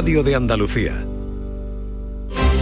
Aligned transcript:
Radio 0.00 0.22
de 0.22 0.34
Andalucía. 0.34 1.06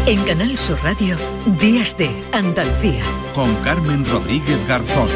En 0.07 0.21
Canal 0.25 0.59
Sur 0.59 0.77
Radio, 0.83 1.17
Días 1.61 1.97
de 1.97 2.11
Andalucía. 2.33 3.05
Con 3.33 3.55
Carmen 3.63 4.05
Rodríguez 4.07 4.59
Garzón. 4.67 5.09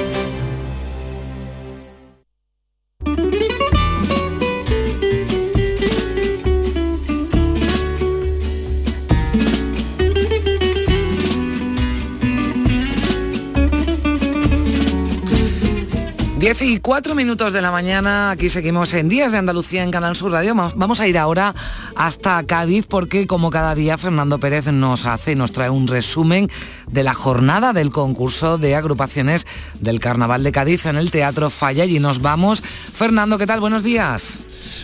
10 16.53 16.63
y 16.71 16.81
4 16.81 17.15
minutos 17.15 17.55
de 17.55 17.63
la 17.63 17.71
mañana, 17.71 18.31
aquí 18.31 18.51
seguimos 18.51 18.93
en 18.93 19.09
Días 19.09 19.33
de 19.33 19.39
Andalucía 19.39 19.83
en 19.83 19.91
Canal 19.91 20.17
Sur 20.17 20.33
Radio. 20.33 20.55
Vamos 20.55 21.01
a 21.01 21.09
ir 21.09 21.17
ahora 21.17 21.55
hasta 21.97 22.43
Cádiz 22.45 22.85
porque 22.87 23.27
como 23.27 23.49
cada 23.49 23.75
día 23.75 23.97
Fernando 23.97 24.39
Pérez 24.39 24.67
nos 24.67 25.07
hace, 25.07 25.35
nos 25.35 25.53
trae 25.53 25.71
un 25.71 25.89
resumen 25.89 26.51
de 26.91 27.05
la 27.05 27.15
jornada 27.15 27.73
del 27.73 27.89
concurso 27.89 28.59
de 28.59 28.77
agrupaciones 28.77 29.47
del 29.81 29.99
Carnaval 29.99 30.43
de 30.43 30.53
Cádiz 30.53 30.85
en 30.85 30.97
el 30.97 31.11
Teatro 31.11 31.49
Falla 31.49 31.87
y 31.87 31.99
nos 32.01 32.21
vamos. 32.21 32.63
Fernando, 32.63 33.39
¿qué 33.39 33.47
tal? 33.47 33.61
Buenos 33.61 33.83
días. 33.83 34.41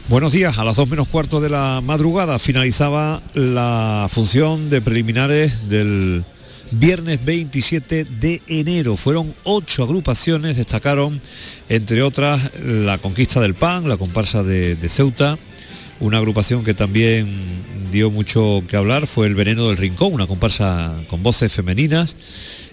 Buenos 0.09 0.33
días, 0.33 0.57
a 0.57 0.65
las 0.65 0.77
2 0.77 0.89
menos 0.89 1.09
cuarto 1.09 1.43
de 1.43 1.51
la 1.51 1.83
madrugada 1.85 2.39
finalizaba 2.39 3.21
la 3.35 4.09
función 4.11 4.71
de 4.71 4.81
preliminares 4.81 5.69
del 5.69 6.25
viernes 6.71 7.25
27 7.25 8.05
de 8.05 8.43
enero. 8.47 8.97
Fueron 8.97 9.35
ocho 9.45 9.83
agrupaciones, 9.85 10.57
destacaron 10.57 11.21
entre 11.69 12.03
otras 12.03 12.51
la 12.63 12.99
conquista 12.99 13.41
del 13.41 13.55
PAN, 13.55 13.89
la 13.89 13.97
comparsa 13.97 14.43
de, 14.43 14.77
Ceuta, 14.89 15.39
una 16.01 16.19
agrupación 16.19 16.65
que 16.65 16.75
también 16.75 17.29
dio 17.91 18.11
mucho 18.11 18.63
que 18.69 18.77
hablar 18.77 19.07
fue 19.07 19.27
el 19.27 19.35
Veneno 19.35 19.69
del 19.69 19.77
Rincón, 19.77 20.15
una 20.15 20.27
comparsa 20.27 20.95
con 21.09 21.23
voces 21.23 21.53
femeninas 21.53 22.17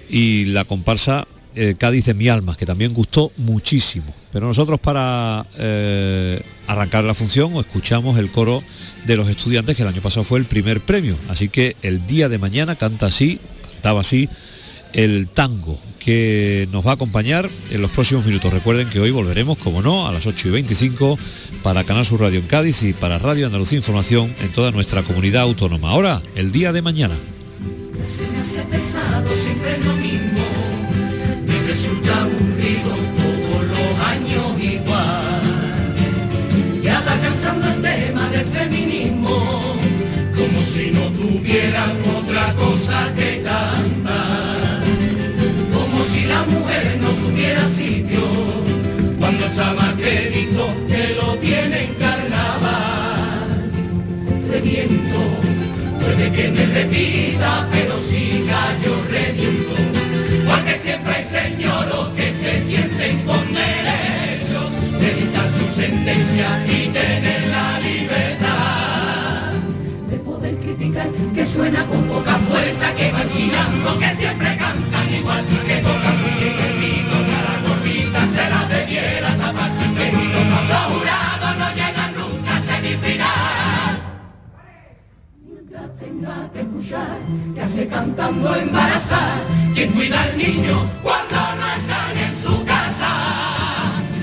y 0.09 0.45
la 0.45 0.65
comparsa 0.65 1.27
eh, 1.57 1.75
Cádiz 1.77 2.05
de 2.05 2.13
mi 2.13 2.27
alma, 2.27 2.57
que 2.57 2.65
también 2.65 2.93
gustó 2.93 3.31
muchísimo. 3.37 4.13
Pero 4.31 4.47
nosotros 4.47 4.77
para 4.77 5.45
eh, 5.57 6.41
arrancar 6.67 7.05
la 7.05 7.13
función 7.13 7.53
escuchamos 7.53 8.19
el 8.19 8.29
coro 8.29 8.61
de 9.05 9.15
los 9.15 9.29
estudiantes, 9.29 9.77
que 9.77 9.83
el 9.83 9.87
año 9.87 10.01
pasado 10.01 10.25
fue 10.25 10.39
el 10.39 10.45
primer 10.45 10.81
premio. 10.81 11.15
Así 11.29 11.47
que 11.47 11.77
el 11.81 12.05
día 12.05 12.27
de 12.27 12.37
mañana 12.39 12.75
canta 12.75 13.05
así 13.05 13.39
estaba 13.85 14.01
así 14.01 14.27
el 14.93 15.27
tango 15.27 15.77
que 15.99 16.67
nos 16.71 16.83
va 16.83 16.91
a 16.91 16.93
acompañar 16.95 17.47
en 17.69 17.81
los 17.83 17.91
próximos 17.91 18.25
minutos. 18.25 18.51
Recuerden 18.51 18.89
que 18.89 18.99
hoy 18.99 19.11
volveremos, 19.11 19.59
como 19.59 19.83
no, 19.83 20.07
a 20.07 20.11
las 20.11 20.25
8 20.25 20.47
y 20.47 20.51
25 20.51 21.19
para 21.61 21.83
Canal 21.83 22.03
Sur 22.03 22.21
Radio 22.21 22.39
en 22.39 22.47
Cádiz 22.47 22.81
y 22.81 22.93
para 22.93 23.19
Radio 23.19 23.45
Andalucía 23.45 23.77
Información 23.77 24.33
en 24.41 24.51
toda 24.53 24.71
nuestra 24.71 25.03
comunidad 25.03 25.43
autónoma. 25.43 25.91
Ahora, 25.91 26.23
el 26.33 26.51
día 26.51 26.73
de 26.73 26.81
mañana. 26.81 27.13
si 40.75 40.91
no 40.91 41.09
tuvieran 41.11 41.91
otra 42.17 42.53
cosa 42.55 43.13
que 43.15 43.44
Puede 54.65 56.31
que 56.31 56.47
me 56.49 56.65
repita, 56.65 57.67
pero 57.71 57.99
siga 57.99 58.75
yo 58.83 58.95
reviento, 59.11 59.75
porque 60.49 60.75
siempre 60.77 61.13
hay 61.13 61.23
señoros 61.23 62.09
que 62.15 62.33
se 62.33 62.61
sienten 62.61 63.19
con 63.27 63.45
derecho 63.53 64.71
de 64.99 65.13
dictar 65.21 65.49
su 65.51 65.79
sentencia 65.79 66.65
y 66.65 66.87
tener 66.87 67.47
la 67.47 67.79
libertad 67.79 68.55
que 71.35 71.45
suena 71.45 71.85
con 71.85 72.01
poca 72.05 72.35
fuerza, 72.49 72.91
que 72.95 73.11
van 73.11 73.29
chillando, 73.29 73.99
que 73.99 74.15
siempre 74.15 74.57
cantan 74.57 75.13
igual, 75.13 75.45
que 75.67 75.75
tocan 75.75 76.21
muy 76.21 76.31
bien 76.41 76.55
el 76.65 77.24
que 86.55 86.61
escuchar, 86.61 87.17
que 87.53 87.61
hace 87.61 87.85
cantando 87.87 88.55
embarazar, 88.55 89.39
quien 89.73 89.91
cuida 89.91 90.21
al 90.23 90.37
niño 90.37 90.89
cuando 91.03 91.35
no 91.35 91.67
están 91.79 92.17
en 92.25 92.33
su 92.41 92.63
casa, 92.63 93.11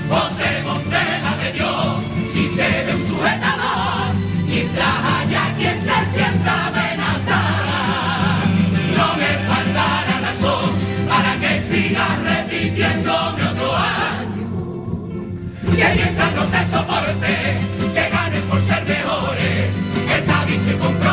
o 0.09 0.19
se 0.35 0.63
botella 0.63 1.31
de 1.43 1.51
Dios, 1.53 1.85
si 2.33 2.47
se 2.47 2.67
ve 2.85 2.95
un 2.95 3.07
sujetador, 3.07 4.07
mientras 4.47 4.95
haya 5.13 5.43
quien 5.57 5.77
se 5.79 5.97
sienta 6.13 6.67
amenazada. 6.69 8.39
No 8.97 9.07
me 9.19 9.31
faltará 9.47 10.15
razón 10.27 10.69
para 11.07 11.31
que 11.39 11.61
siga 11.61 12.07
repitiéndome 12.31 13.43
otro 13.51 13.69
año. 13.75 14.47
Ahí 15.85 16.01
mientras 16.01 16.33
no 16.33 16.43
se 16.45 16.61
soporte, 16.71 17.33
que 17.93 18.09
ganen 18.09 18.43
por 18.49 18.59
ser 18.61 18.83
mejores, 18.87 19.69
está 20.17 20.45
visto 20.45 20.71
y 20.71 21.12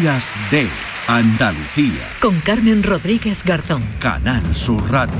Días 0.00 0.32
de 0.50 0.66
Andalucía. 1.08 2.08
Con 2.20 2.40
Carmen 2.40 2.82
Rodríguez 2.82 3.44
Garzón. 3.44 3.84
Canal 3.98 4.54
Sur 4.54 4.90
Radio. 4.90 5.12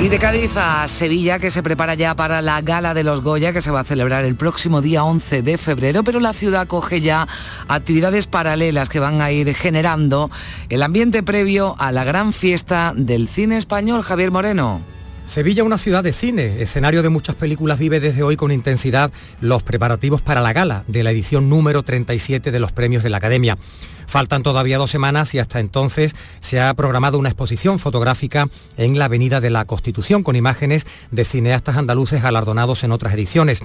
Y 0.00 0.08
de 0.08 0.18
Cádiz 0.20 0.56
a 0.56 0.86
Sevilla, 0.86 1.40
que 1.40 1.50
se 1.50 1.64
prepara 1.64 1.94
ya 1.94 2.14
para 2.14 2.40
la 2.40 2.60
Gala 2.60 2.94
de 2.94 3.02
los 3.02 3.20
Goya, 3.22 3.52
que 3.52 3.60
se 3.60 3.72
va 3.72 3.80
a 3.80 3.84
celebrar 3.84 4.24
el 4.24 4.36
próximo 4.36 4.80
día 4.80 5.02
11 5.02 5.42
de 5.42 5.58
febrero, 5.58 6.04
pero 6.04 6.20
la 6.20 6.32
ciudad 6.32 6.68
coge 6.68 7.00
ya 7.00 7.26
actividades 7.66 8.28
paralelas 8.28 8.90
que 8.90 9.00
van 9.00 9.20
a 9.20 9.32
ir 9.32 9.52
generando 9.56 10.30
el 10.68 10.84
ambiente 10.84 11.24
previo 11.24 11.74
a 11.80 11.90
la 11.90 12.04
gran 12.04 12.32
fiesta 12.32 12.92
del 12.94 13.26
cine 13.26 13.56
español. 13.56 14.02
Javier 14.02 14.30
Moreno. 14.30 14.97
Sevilla, 15.28 15.62
una 15.62 15.76
ciudad 15.76 16.02
de 16.02 16.14
cine, 16.14 16.62
escenario 16.62 17.02
de 17.02 17.10
muchas 17.10 17.36
películas, 17.36 17.78
vive 17.78 18.00
desde 18.00 18.22
hoy 18.22 18.36
con 18.36 18.50
intensidad 18.50 19.12
los 19.42 19.62
preparativos 19.62 20.22
para 20.22 20.40
la 20.40 20.54
gala 20.54 20.84
de 20.86 21.02
la 21.02 21.10
edición 21.10 21.50
número 21.50 21.82
37 21.82 22.50
de 22.50 22.58
los 22.58 22.72
premios 22.72 23.02
de 23.02 23.10
la 23.10 23.18
Academia. 23.18 23.58
Faltan 24.06 24.42
todavía 24.42 24.78
dos 24.78 24.90
semanas 24.90 25.34
y 25.34 25.38
hasta 25.38 25.60
entonces 25.60 26.14
se 26.40 26.62
ha 26.62 26.72
programado 26.72 27.18
una 27.18 27.28
exposición 27.28 27.78
fotográfica 27.78 28.48
en 28.78 28.98
la 28.98 29.04
Avenida 29.04 29.42
de 29.42 29.50
la 29.50 29.66
Constitución 29.66 30.22
con 30.22 30.34
imágenes 30.34 30.86
de 31.10 31.26
cineastas 31.26 31.76
andaluces 31.76 32.22
galardonados 32.22 32.82
en 32.84 32.92
otras 32.92 33.12
ediciones. 33.12 33.60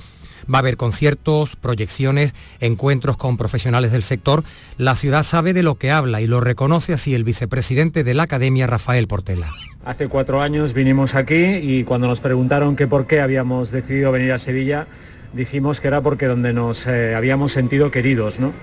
Va 0.51 0.57
a 0.57 0.59
haber 0.59 0.77
conciertos, 0.77 1.55
proyecciones, 1.55 2.33
encuentros 2.59 3.17
con 3.17 3.37
profesionales 3.37 3.91
del 3.91 4.03
sector. 4.03 4.43
La 4.77 4.95
ciudad 4.95 5.23
sabe 5.23 5.53
de 5.53 5.63
lo 5.63 5.75
que 5.75 5.91
habla 5.91 6.21
y 6.21 6.27
lo 6.27 6.39
reconoce 6.39 6.93
así 6.93 7.15
el 7.15 7.23
vicepresidente 7.23 8.03
de 8.03 8.13
la 8.13 8.23
Academia, 8.23 8.67
Rafael 8.67 9.07
Portela. 9.07 9.51
Hace 9.85 10.07
cuatro 10.07 10.41
años 10.41 10.73
vinimos 10.73 11.13
aquí 11.13 11.35
y 11.35 11.83
cuando 11.83 12.07
nos 12.07 12.21
preguntaron 12.21 12.75
que 12.75 12.87
por 12.87 13.05
qué 13.05 13.19
habíamos 13.19 13.69
decidido 13.71 14.12
venir 14.12 14.31
a 14.31 14.39
Sevilla, 14.39 14.88
dijimos 15.33 15.81
que 15.81 15.89
era 15.89 16.01
porque 16.01 16.25
donde 16.25 16.53
nos 16.53 16.88
eh, 16.88 17.15
habíamos 17.15 17.51
sentido 17.51 17.91
queridos, 17.91 18.39
¿no? 18.39 18.53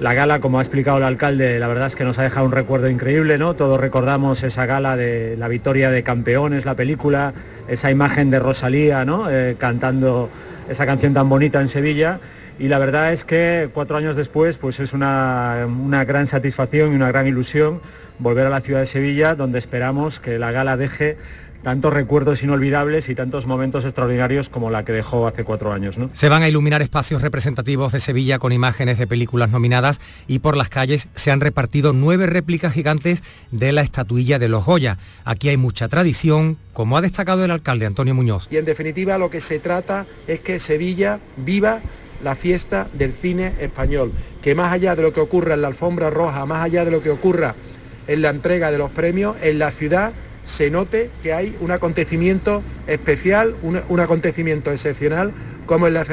La 0.00 0.14
gala, 0.14 0.40
como 0.40 0.58
ha 0.58 0.62
explicado 0.62 0.96
el 0.96 1.04
alcalde, 1.04 1.58
la 1.58 1.68
verdad 1.68 1.86
es 1.86 1.94
que 1.94 2.04
nos 2.04 2.18
ha 2.18 2.22
dejado 2.22 2.46
un 2.46 2.52
recuerdo 2.52 2.88
increíble, 2.88 3.36
¿no? 3.36 3.54
Todos 3.54 3.78
recordamos 3.78 4.42
esa 4.42 4.64
gala 4.64 4.96
de 4.96 5.36
la 5.36 5.46
victoria 5.46 5.90
de 5.90 6.02
campeones, 6.02 6.64
la 6.64 6.74
película, 6.74 7.34
esa 7.68 7.90
imagen 7.90 8.30
de 8.30 8.38
Rosalía, 8.38 9.04
¿no? 9.04 9.30
Eh, 9.30 9.56
cantando 9.58 10.30
esa 10.68 10.86
canción 10.86 11.14
tan 11.14 11.28
bonita 11.28 11.60
en 11.60 11.68
Sevilla. 11.68 12.20
Y 12.58 12.68
la 12.68 12.78
verdad 12.78 13.12
es 13.12 13.24
que 13.24 13.70
cuatro 13.72 13.96
años 13.96 14.16
después, 14.16 14.58
pues 14.58 14.80
es 14.80 14.92
una, 14.92 15.66
una 15.66 16.04
gran 16.04 16.26
satisfacción 16.26 16.92
y 16.92 16.96
una 16.96 17.08
gran 17.08 17.26
ilusión 17.26 17.80
volver 18.18 18.46
a 18.46 18.50
la 18.50 18.60
ciudad 18.60 18.80
de 18.80 18.86
Sevilla, 18.86 19.34
donde 19.34 19.58
esperamos 19.58 20.20
que 20.20 20.38
la 20.38 20.52
gala 20.52 20.76
deje 20.76 21.16
tantos 21.62 21.92
recuerdos 21.92 22.42
inolvidables 22.42 23.08
y 23.08 23.14
tantos 23.14 23.46
momentos 23.46 23.84
extraordinarios 23.84 24.48
como 24.48 24.70
la 24.70 24.84
que 24.84 24.92
dejó 24.92 25.26
hace 25.26 25.44
cuatro 25.44 25.72
años. 25.72 25.98
¿no? 25.98 26.10
Se 26.14 26.28
van 26.28 26.42
a 26.42 26.48
iluminar 26.48 26.82
espacios 26.82 27.22
representativos 27.22 27.92
de 27.92 28.00
Sevilla 28.00 28.38
con 28.38 28.52
imágenes 28.52 28.98
de 28.98 29.06
películas 29.06 29.50
nominadas 29.50 30.00
y 30.26 30.38
por 30.38 30.56
las 30.56 30.68
calles 30.68 31.08
se 31.14 31.30
han 31.30 31.40
repartido 31.40 31.92
nueve 31.92 32.26
réplicas 32.26 32.72
gigantes 32.72 33.22
de 33.50 33.72
la 33.72 33.82
estatuilla 33.82 34.38
de 34.38 34.48
los 34.48 34.64
Goya. 34.64 34.98
Aquí 35.24 35.48
hay 35.48 35.56
mucha 35.56 35.88
tradición, 35.88 36.56
como 36.72 36.96
ha 36.96 37.00
destacado 37.00 37.44
el 37.44 37.50
alcalde 37.50 37.86
Antonio 37.86 38.14
Muñoz. 38.14 38.48
Y 38.50 38.56
en 38.56 38.64
definitiva 38.64 39.18
lo 39.18 39.30
que 39.30 39.40
se 39.40 39.58
trata 39.58 40.06
es 40.26 40.40
que 40.40 40.60
Sevilla 40.60 41.20
viva 41.36 41.80
la 42.22 42.34
fiesta 42.34 42.88
del 42.92 43.12
cine 43.14 43.54
español, 43.60 44.12
que 44.42 44.54
más 44.54 44.72
allá 44.72 44.94
de 44.94 45.02
lo 45.02 45.12
que 45.12 45.20
ocurra 45.20 45.54
en 45.54 45.62
la 45.62 45.68
alfombra 45.68 46.10
roja, 46.10 46.44
más 46.46 46.64
allá 46.64 46.84
de 46.84 46.90
lo 46.90 47.02
que 47.02 47.10
ocurra 47.10 47.54
en 48.06 48.22
la 48.22 48.30
entrega 48.30 48.70
de 48.70 48.78
los 48.78 48.90
premios, 48.90 49.36
en 49.42 49.58
la 49.58 49.70
ciudad 49.70 50.12
se 50.50 50.68
note 50.68 51.10
que 51.22 51.32
hay 51.32 51.56
un 51.60 51.70
acontecimiento 51.70 52.62
especial, 52.86 53.54
un, 53.62 54.00
acontecimiento 54.00 54.72
excepcional 54.72 55.32
como 55.64 55.86
es 55.86 55.92
la 55.92 56.04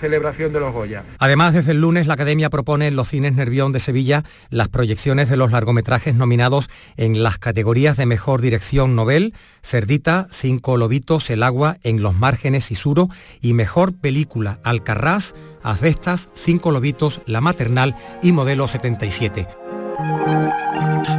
celebración 0.00 0.54
de 0.54 0.60
los 0.60 0.72
Goya. 0.72 1.04
Además, 1.18 1.52
desde 1.52 1.72
el 1.72 1.82
lunes 1.82 2.06
la 2.06 2.14
Academia 2.14 2.48
propone 2.48 2.86
en 2.86 2.96
los 2.96 3.08
cines 3.08 3.34
Nervión 3.34 3.72
de 3.72 3.80
Sevilla 3.80 4.24
las 4.48 4.68
proyecciones 4.68 5.28
de 5.28 5.36
los 5.36 5.52
largometrajes 5.52 6.14
nominados 6.14 6.70
en 6.96 7.22
las 7.22 7.36
categorías 7.38 7.98
de 7.98 8.06
Mejor 8.06 8.40
Dirección 8.40 8.96
Nobel, 8.96 9.34
Cerdita, 9.62 10.28
Cinco 10.30 10.78
Lobitos, 10.78 11.28
El 11.28 11.42
Agua, 11.42 11.76
En 11.82 12.00
los 12.00 12.14
Márgenes 12.14 12.70
y 12.70 12.74
Suro 12.74 13.10
y 13.42 13.52
Mejor 13.52 13.92
Película, 13.92 14.60
Alcarrás, 14.64 15.34
Asbestas, 15.62 16.30
Cinco 16.32 16.70
Lobitos, 16.70 17.20
La 17.26 17.42
Maternal 17.42 17.94
y 18.22 18.32
Modelo 18.32 18.66
77. 18.66 19.46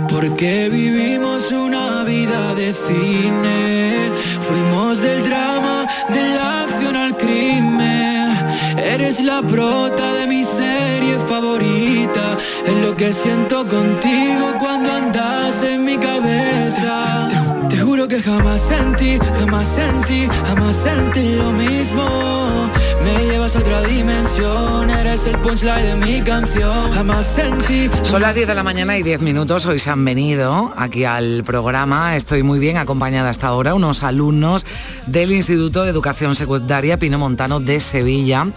Porque 0.10 0.70
vivimos 0.70 1.52
una 1.52 2.04
vida 2.04 2.54
de 2.56 2.74
cine, 2.74 4.12
fuimos 4.42 5.00
del 5.02 5.24
drama, 5.24 5.86
de 6.10 6.36
la 6.36 6.64
acción 6.64 6.96
al 6.96 7.16
crimen. 7.18 8.30
Eres 8.78 9.20
la 9.20 9.42
prota 9.42 10.14
de 10.14 10.28
mi 10.28 10.44
serie 10.44 11.18
favorita, 11.28 12.38
es 12.66 12.78
lo 12.86 12.96
que 12.96 13.14
siento 13.14 13.68
contigo 13.68 14.54
cuando 14.60 14.92
andas 14.92 15.64
en 15.64 15.84
mi 15.86 15.98
cabeza. 15.98 17.30
Te 17.70 17.78
juro 17.78 18.08
que 18.08 18.22
jamás 18.22 18.62
sentí, 18.62 19.18
jamás 19.40 19.68
sentí, 19.68 20.28
jamás 20.48 20.76
sentí 20.76 21.36
lo 21.36 21.52
mismo. 21.52 22.70
Me 23.04 23.26
llevas 23.26 23.56
a 23.56 23.60
otra 23.60 23.82
dimensión, 23.82 24.90
eres 24.90 25.28
el 25.28 25.38
punchline 25.40 25.84
de 25.84 25.96
mi 25.96 26.22
canción. 26.22 26.92
Jamás 26.92 27.26
sentí. 27.26 27.90
Son 28.04 28.22
las 28.22 28.34
10 28.34 28.48
de 28.48 28.56
la 28.56 28.64
mañana 28.64 28.98
y 28.98 29.04
10 29.04 29.22
minutos. 29.22 29.66
Hoy 29.66 29.80
se 29.80 29.90
han 29.90 30.06
venido 30.06 30.74
aquí 30.78 31.04
al 31.04 31.44
programa. 31.44 32.16
Estoy 32.16 32.44
muy 32.44 32.60
bien 32.60 32.78
acompañada 32.78 33.30
hasta 33.30 33.48
ahora, 33.48 33.74
unos 33.74 34.04
alumnos 34.04 34.66
del 35.06 35.34
Instituto 35.34 35.84
de 35.84 35.90
Educación 35.90 36.36
Secundaria 36.36 36.98
Pino 36.98 37.20
Montano 37.20 37.60
de 37.60 37.80
Sevilla, 37.82 38.48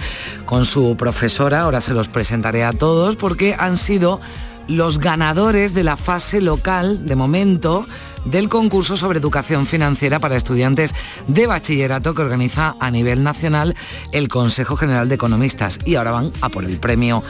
con 0.45 0.65
su 0.65 0.97
profesora. 0.97 1.63
Ahora 1.63 1.81
se 1.81 1.93
los 1.93 2.09
presentaré 2.09 2.63
a 2.63 2.73
todos 2.73 3.17
porque 3.17 3.57
han 3.59 3.77
sido 3.77 4.21
los 4.69 4.99
ganadores 4.99 5.75
de 5.75 5.85
la 5.85 5.97
fase 5.97 6.41
local, 6.41 7.07
de 7.07 7.17
momento, 7.17 7.87
del 8.27 8.49
concurso 8.49 8.97
sobre 8.97 9.19
educación 9.19 9.67
financiera 9.67 10.21
para 10.21 10.37
estudiantes 10.37 10.95
de 11.27 11.47
bachillerato 11.47 12.15
que 12.15 12.23
organiza 12.23 12.77
a 12.81 12.91
nivel 12.91 13.23
nacional 13.23 13.75
el 14.13 14.29
Consejo 14.29 14.77
General 14.77 15.09
de 15.09 15.15
Economistas. 15.15 15.79
Y 15.85 15.95
ahora 15.95 16.11
van 16.13 16.33
a 16.41 16.49
por 16.49 16.65
el 16.65 16.79
premio 16.79 17.23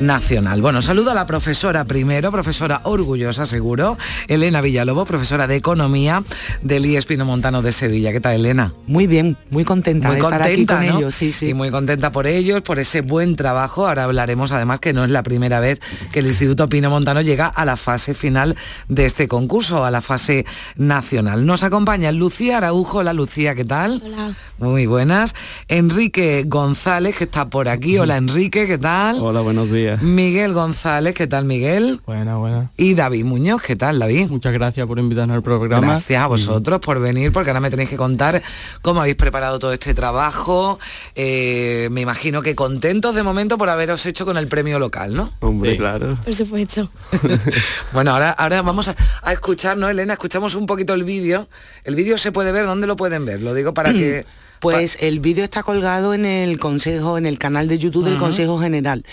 nacional. 0.00 0.62
Bueno, 0.62 0.82
saludo 0.82 1.10
a 1.10 1.14
la 1.14 1.26
profesora 1.26 1.84
primero, 1.84 2.32
profesora 2.32 2.80
orgullosa 2.84 3.46
seguro, 3.46 3.98
Elena 4.28 4.60
Villalobo, 4.60 5.04
profesora 5.04 5.46
de 5.46 5.56
Economía 5.56 6.22
del 6.62 6.86
IES 6.86 7.06
Pino 7.06 7.24
Montano 7.24 7.62
de 7.62 7.72
Sevilla. 7.72 8.12
¿Qué 8.12 8.20
tal, 8.20 8.36
Elena? 8.36 8.72
Muy 8.86 9.06
bien, 9.06 9.36
muy 9.50 9.64
contenta 9.64 10.08
Muy 10.08 10.16
de 10.16 10.22
estar 10.22 10.40
contenta, 10.40 10.78
aquí 10.78 10.86
con 10.86 10.94
¿no? 10.94 10.98
ellos, 10.98 11.14
sí, 11.14 11.32
sí. 11.32 11.48
Y 11.48 11.54
muy 11.54 11.70
contenta 11.70 12.12
por 12.12 12.26
ellos, 12.26 12.62
por 12.62 12.78
ese 12.78 13.00
buen 13.00 13.36
trabajo. 13.36 13.86
Ahora 13.86 14.04
hablaremos 14.04 14.52
además 14.52 14.80
que 14.80 14.92
no 14.92 15.04
es 15.04 15.10
la 15.10 15.22
primera 15.22 15.60
vez 15.60 15.80
que 16.12 16.20
el 16.20 16.26
Instituto 16.26 16.68
Pino 16.68 16.90
Montano 16.90 17.20
llega 17.20 17.46
a 17.46 17.64
la 17.64 17.76
fase 17.76 18.14
final 18.14 18.56
de 18.88 19.06
este 19.06 19.28
concurso, 19.28 19.84
a 19.84 19.90
la 19.90 20.00
fase 20.00 20.43
nacional. 20.76 21.46
Nos 21.46 21.62
acompaña 21.62 22.12
Lucía 22.12 22.58
Araujo. 22.58 22.98
Hola 22.98 23.12
Lucía, 23.12 23.54
¿qué 23.54 23.64
tal? 23.64 24.02
Hola. 24.04 24.34
Muy 24.58 24.86
buenas. 24.86 25.34
Enrique 25.68 26.44
González, 26.46 27.16
que 27.16 27.24
está 27.24 27.46
por 27.46 27.68
aquí. 27.68 27.98
Hola 27.98 28.16
Enrique, 28.16 28.66
¿qué 28.66 28.78
tal? 28.78 29.18
Hola, 29.20 29.40
buenos 29.40 29.70
días. 29.70 30.00
Miguel 30.02 30.52
González, 30.52 31.14
¿qué 31.14 31.26
tal 31.26 31.44
Miguel? 31.44 32.00
Buena, 32.06 32.36
buena. 32.36 32.70
Y 32.76 32.94
David 32.94 33.24
Muñoz, 33.24 33.62
¿qué 33.62 33.76
tal 33.76 33.98
David? 33.98 34.28
Muchas 34.28 34.52
gracias 34.52 34.86
por 34.86 34.98
invitarnos 34.98 35.34
al 35.36 35.42
programa. 35.42 35.86
Gracias 35.86 36.22
a 36.22 36.26
vosotros 36.26 36.80
por 36.80 37.00
venir, 37.00 37.32
porque 37.32 37.50
ahora 37.50 37.60
me 37.60 37.70
tenéis 37.70 37.90
que 37.90 37.96
contar 37.96 38.42
cómo 38.82 39.00
habéis 39.00 39.16
preparado 39.16 39.58
todo 39.58 39.72
este 39.72 39.94
trabajo. 39.94 40.78
Eh, 41.14 41.88
me 41.90 42.00
imagino 42.00 42.42
que 42.42 42.54
contentos 42.54 43.14
de 43.14 43.22
momento 43.22 43.58
por 43.58 43.68
haberos 43.68 44.06
hecho 44.06 44.24
con 44.24 44.36
el 44.36 44.48
premio 44.48 44.78
local, 44.78 45.14
¿no? 45.14 45.32
Hombre, 45.40 45.76
claro. 45.76 46.18
Por 46.24 46.34
supuesto. 46.34 46.88
Bueno, 47.92 48.12
ahora, 48.12 48.30
ahora 48.32 48.62
vamos 48.62 48.88
a, 48.88 48.96
a 49.22 49.32
escuchar, 49.32 49.76
¿no, 49.76 49.88
Elena? 49.88 50.14
Escuchamos 50.34 50.56
un 50.56 50.66
poquito 50.66 50.94
el 50.94 51.04
vídeo. 51.04 51.46
El 51.84 51.94
vídeo 51.94 52.18
se 52.18 52.32
puede 52.32 52.50
ver, 52.50 52.66
¿dónde 52.66 52.88
lo 52.88 52.96
pueden 52.96 53.24
ver? 53.24 53.40
Lo 53.40 53.54
digo 53.54 53.72
para 53.72 53.92
que... 53.92 54.26
Pues 54.60 54.96
el 55.00 55.20
vídeo 55.20 55.44
está 55.44 55.62
colgado 55.62 56.14
en 56.14 56.24
el 56.24 56.58
consejo, 56.58 57.18
en 57.18 57.26
el 57.26 57.38
canal 57.38 57.68
de 57.68 57.76
YouTube 57.76 58.06
del. 58.06 58.16
Consejo 58.16 58.58
General. 58.58 59.04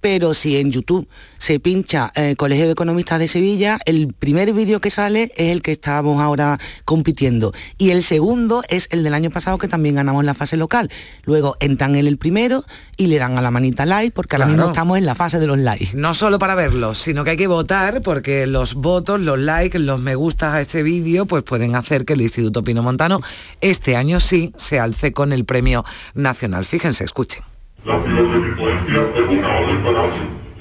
Pero 0.00 0.34
si 0.34 0.56
en 0.56 0.72
YouTube 0.72 1.08
se 1.38 1.60
pincha 1.60 2.12
eh, 2.14 2.34
Colegio 2.36 2.66
de 2.66 2.72
Economistas 2.72 3.18
de 3.18 3.28
Sevilla, 3.28 3.78
el 3.84 4.12
primer 4.12 4.52
vídeo 4.52 4.80
que 4.80 4.90
sale 4.90 5.32
es 5.36 5.52
el 5.52 5.62
que 5.62 5.72
estamos 5.72 6.20
ahora 6.20 6.58
compitiendo. 6.84 7.52
Y 7.78 7.90
el 7.90 8.02
segundo 8.02 8.62
es 8.68 8.88
el 8.90 9.02
del 9.02 9.14
año 9.14 9.30
pasado 9.30 9.58
que 9.58 9.68
también 9.68 9.94
ganamos 9.94 10.24
la 10.24 10.34
fase 10.34 10.56
local. 10.56 10.90
Luego 11.24 11.56
entran 11.60 11.96
en 11.96 12.06
el 12.06 12.16
primero 12.16 12.64
y 12.96 13.06
le 13.06 13.18
dan 13.18 13.36
a 13.38 13.42
la 13.42 13.50
manita 13.50 13.86
like 13.86 14.12
porque 14.12 14.36
ahora 14.36 14.46
mismo 14.46 14.66
estamos 14.68 14.98
en 14.98 15.06
la 15.06 15.14
fase 15.14 15.38
de 15.38 15.46
los 15.46 15.58
likes. 15.58 15.90
No 15.94 16.14
solo 16.14 16.38
para 16.38 16.54
verlos, 16.54 16.98
sino 16.98 17.24
que 17.24 17.30
hay 17.30 17.36
que 17.36 17.46
votar 17.46 18.02
porque 18.02 18.46
los 18.46 18.74
votos, 18.74 19.20
los 19.20 19.38
likes, 19.38 19.78
los 19.78 20.00
me 20.00 20.14
gustas 20.14 20.54
a 20.54 20.60
este 20.60 20.82
vídeo, 20.82 21.26
pues 21.26 21.42
pueden 21.42 21.76
hacer 21.76 22.04
que 22.04 22.14
el 22.14 22.22
Instituto 22.22 22.64
Pino 22.64 22.82
Montano 22.82 23.20
este 23.60 23.96
año 23.96 24.20
sí 24.20 24.52
se 24.56 24.78
alce 24.78 25.12
con 25.12 25.32
el 25.32 25.44
premio 25.44 25.84
nacional. 26.14 26.64
Fíjense, 26.64 27.04
escuchen. 27.04 27.49
La 27.82 27.98
ciberdelincuencia 27.98 29.00
es 29.16 29.38
una 29.38 29.56
orden 29.56 29.82
para 29.82 30.04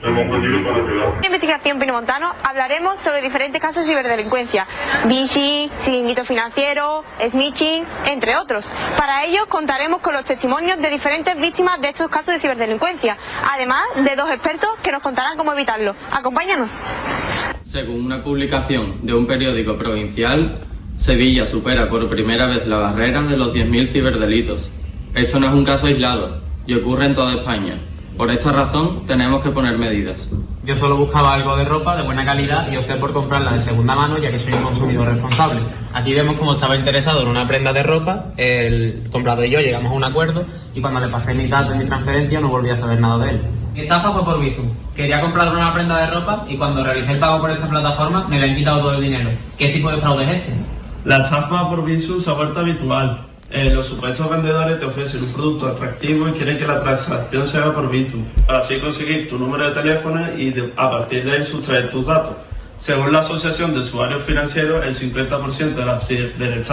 Hemos 0.02 0.42
venido 0.42 0.64
para 0.64 0.86
quedar. 0.86 1.18
En 1.18 1.26
investigación 1.26 1.78
Pinomontano 1.78 2.34
hablaremos 2.44 2.98
sobre 3.04 3.22
diferentes 3.22 3.62
casos 3.62 3.86
de 3.86 3.92
ciberdelincuencia, 3.92 4.66
phishing, 5.06 5.70
chiringuito 5.84 6.24
financiero, 6.24 7.04
snitching, 7.30 7.84
entre 8.06 8.38
otros. 8.38 8.66
Para 8.98 9.26
ello 9.26 9.48
contaremos 9.50 10.00
con 10.00 10.14
los 10.14 10.24
testimonios 10.24 10.80
de 10.80 10.90
diferentes 10.90 11.36
víctimas 11.36 11.82
de 11.82 11.90
estos 11.90 12.10
casos 12.10 12.36
de 12.36 12.40
ciberdelincuencia, 12.40 13.18
además 13.52 13.84
de 13.98 14.16
dos 14.16 14.30
expertos 14.30 14.70
que 14.82 14.94
nos 14.94 15.02
contarán 15.02 15.36
cómo 15.36 15.52
evitarlo. 15.52 15.98
Acompáñanos. 16.14 16.82
Según 17.66 18.06
una 18.06 18.24
publicación 18.24 19.06
de 19.06 19.14
un 19.14 19.28
periódico 19.28 19.78
provincial, 19.78 20.62
Sevilla 20.98 21.46
supera 21.46 21.90
por 21.90 22.10
primera 22.10 22.46
vez 22.46 22.66
la 22.66 22.78
barrera 22.78 23.22
de 23.24 23.36
los 23.36 23.54
10.000 23.54 23.90
ciberdelitos. 23.90 24.72
Esto 25.14 25.42
no 25.42 25.48
es 25.48 25.54
un 25.54 25.66
caso 25.66 25.88
aislado 25.88 26.49
y 26.70 26.76
ocurre 26.76 27.06
en 27.06 27.16
toda 27.16 27.34
España. 27.34 27.74
Por 28.16 28.30
esta 28.30 28.52
razón 28.52 29.04
tenemos 29.08 29.42
que 29.42 29.50
poner 29.50 29.76
medidas. 29.76 30.18
Yo 30.64 30.76
solo 30.76 30.98
buscaba 30.98 31.34
algo 31.34 31.58
de 31.58 31.66
ropa 31.66 31.98
de 31.98 32.04
buena 32.04 32.24
calidad 32.24 32.72
y 32.72 32.78
opté 32.78 32.94
por 32.94 33.12
comprarla 33.12 33.54
de 33.54 33.60
segunda 33.60 33.96
mano 33.96 34.20
ya 34.20 34.30
que 34.30 34.38
soy 34.38 34.54
un 34.54 34.62
consumidor 34.62 35.08
responsable. 35.08 35.62
Aquí 35.96 36.14
vemos 36.14 36.36
cómo 36.36 36.54
estaba 36.54 36.76
interesado 36.76 37.24
en 37.24 37.30
una 37.30 37.48
prenda 37.48 37.74
de 37.74 37.82
ropa, 37.82 38.26
el 38.38 39.02
comprador 39.12 39.46
y 39.48 39.50
yo 39.50 39.60
llegamos 39.62 39.92
a 39.92 39.96
un 39.96 40.04
acuerdo 40.04 40.46
y 40.76 40.80
cuando 40.80 41.00
le 41.00 41.08
pasé 41.08 41.34
mi 41.34 41.48
dato 41.48 41.72
en 41.72 41.80
mi 41.80 41.86
transferencia 41.86 42.40
no 42.40 42.50
volví 42.50 42.70
a 42.70 42.76
saber 42.76 43.00
nada 43.00 43.26
de 43.26 43.32
él. 43.32 43.42
Mi 43.74 43.82
estafa 43.82 44.12
fue 44.12 44.24
por 44.24 44.40
Bizum. 44.40 44.70
Quería 44.96 45.22
comprar 45.22 45.52
una 45.52 45.74
prenda 45.74 45.98
de 45.98 46.08
ropa 46.12 46.46
y 46.48 46.56
cuando 46.56 46.84
realicé 46.84 47.14
el 47.14 47.20
pago 47.20 47.42
por 47.42 47.50
esta 47.50 47.68
plataforma 47.68 48.28
me 48.30 48.38
habían 48.38 48.56
quitado 48.56 48.82
todo 48.82 48.94
el 48.94 49.02
dinero. 49.02 49.32
¿Qué 49.58 49.70
tipo 49.70 49.90
de 49.90 49.98
fraude 49.98 50.26
es 50.26 50.44
este? 50.44 50.54
La 51.04 51.18
estafa 51.24 51.68
por 51.68 51.84
Visu 51.84 52.22
se 52.22 52.30
ha 52.30 52.34
vuelto 52.34 52.60
habitual. 52.60 53.29
Eh, 53.52 53.72
los 53.74 53.88
supuestos 53.88 54.30
vendedores 54.30 54.80
te 54.80 54.86
ofrecen 54.86 55.24
un 55.24 55.34
producto 55.34 55.68
atractivo 55.68 56.30
y 56.30 56.34
quieren 56.34 56.60
que 56.60 56.68
la 56.68 56.82
transacción 56.82 57.48
se 57.48 57.58
haga 57.58 57.74
por 57.74 57.90
Bitu, 57.90 58.20
para 58.46 58.60
así 58.60 58.78
conseguir 58.78 59.28
tu 59.28 59.40
número 59.40 59.68
de 59.70 59.82
teléfono 59.82 60.22
y 60.38 60.54
a 60.76 60.92
partir 60.92 61.26
de 61.26 61.32
ahí 61.32 61.46
sustraer 61.46 61.90
tus 61.90 62.06
datos. 62.06 62.36
Según 62.80 63.12
la 63.12 63.20
Asociación 63.20 63.74
de 63.74 63.80
Usuarios 63.80 64.22
Financieros, 64.24 64.86
el 64.86 64.96
50% 64.96 65.74
de 65.74 65.86
la, 65.86 65.98
de 65.98 66.64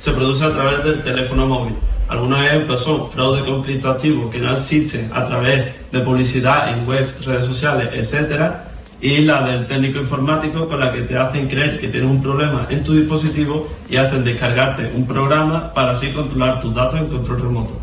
se 0.00 0.10
produce 0.12 0.44
a 0.44 0.50
través 0.50 0.82
del 0.82 1.02
teléfono 1.02 1.46
móvil. 1.46 1.76
Algunos 2.08 2.42
ejemplos 2.44 2.82
son 2.82 3.08
fraude 3.10 3.44
con 3.44 3.62
cripto 3.62 3.88
activo 3.88 4.30
que 4.30 4.38
no 4.38 4.56
existen 4.56 5.10
a 5.14 5.26
través 5.26 5.72
de 5.92 6.00
publicidad 6.00 6.70
en 6.70 6.88
web, 6.88 7.14
redes 7.24 7.46
sociales, 7.46 7.88
etcétera, 7.92 8.69
y 9.00 9.18
la 9.22 9.42
del 9.42 9.66
técnico 9.66 10.00
informático 10.00 10.68
con 10.68 10.78
la 10.78 10.92
que 10.92 11.02
te 11.02 11.16
hacen 11.16 11.48
creer 11.48 11.80
que 11.80 11.88
tienes 11.88 12.10
un 12.10 12.22
problema 12.22 12.66
en 12.68 12.84
tu 12.84 12.94
dispositivo 12.94 13.68
y 13.88 13.96
hacen 13.96 14.24
descargarte 14.24 14.92
un 14.94 15.06
programa 15.06 15.72
para 15.72 15.92
así 15.92 16.12
controlar 16.12 16.60
tus 16.60 16.74
datos 16.74 17.00
en 17.00 17.06
control 17.06 17.40
remoto. 17.40 17.80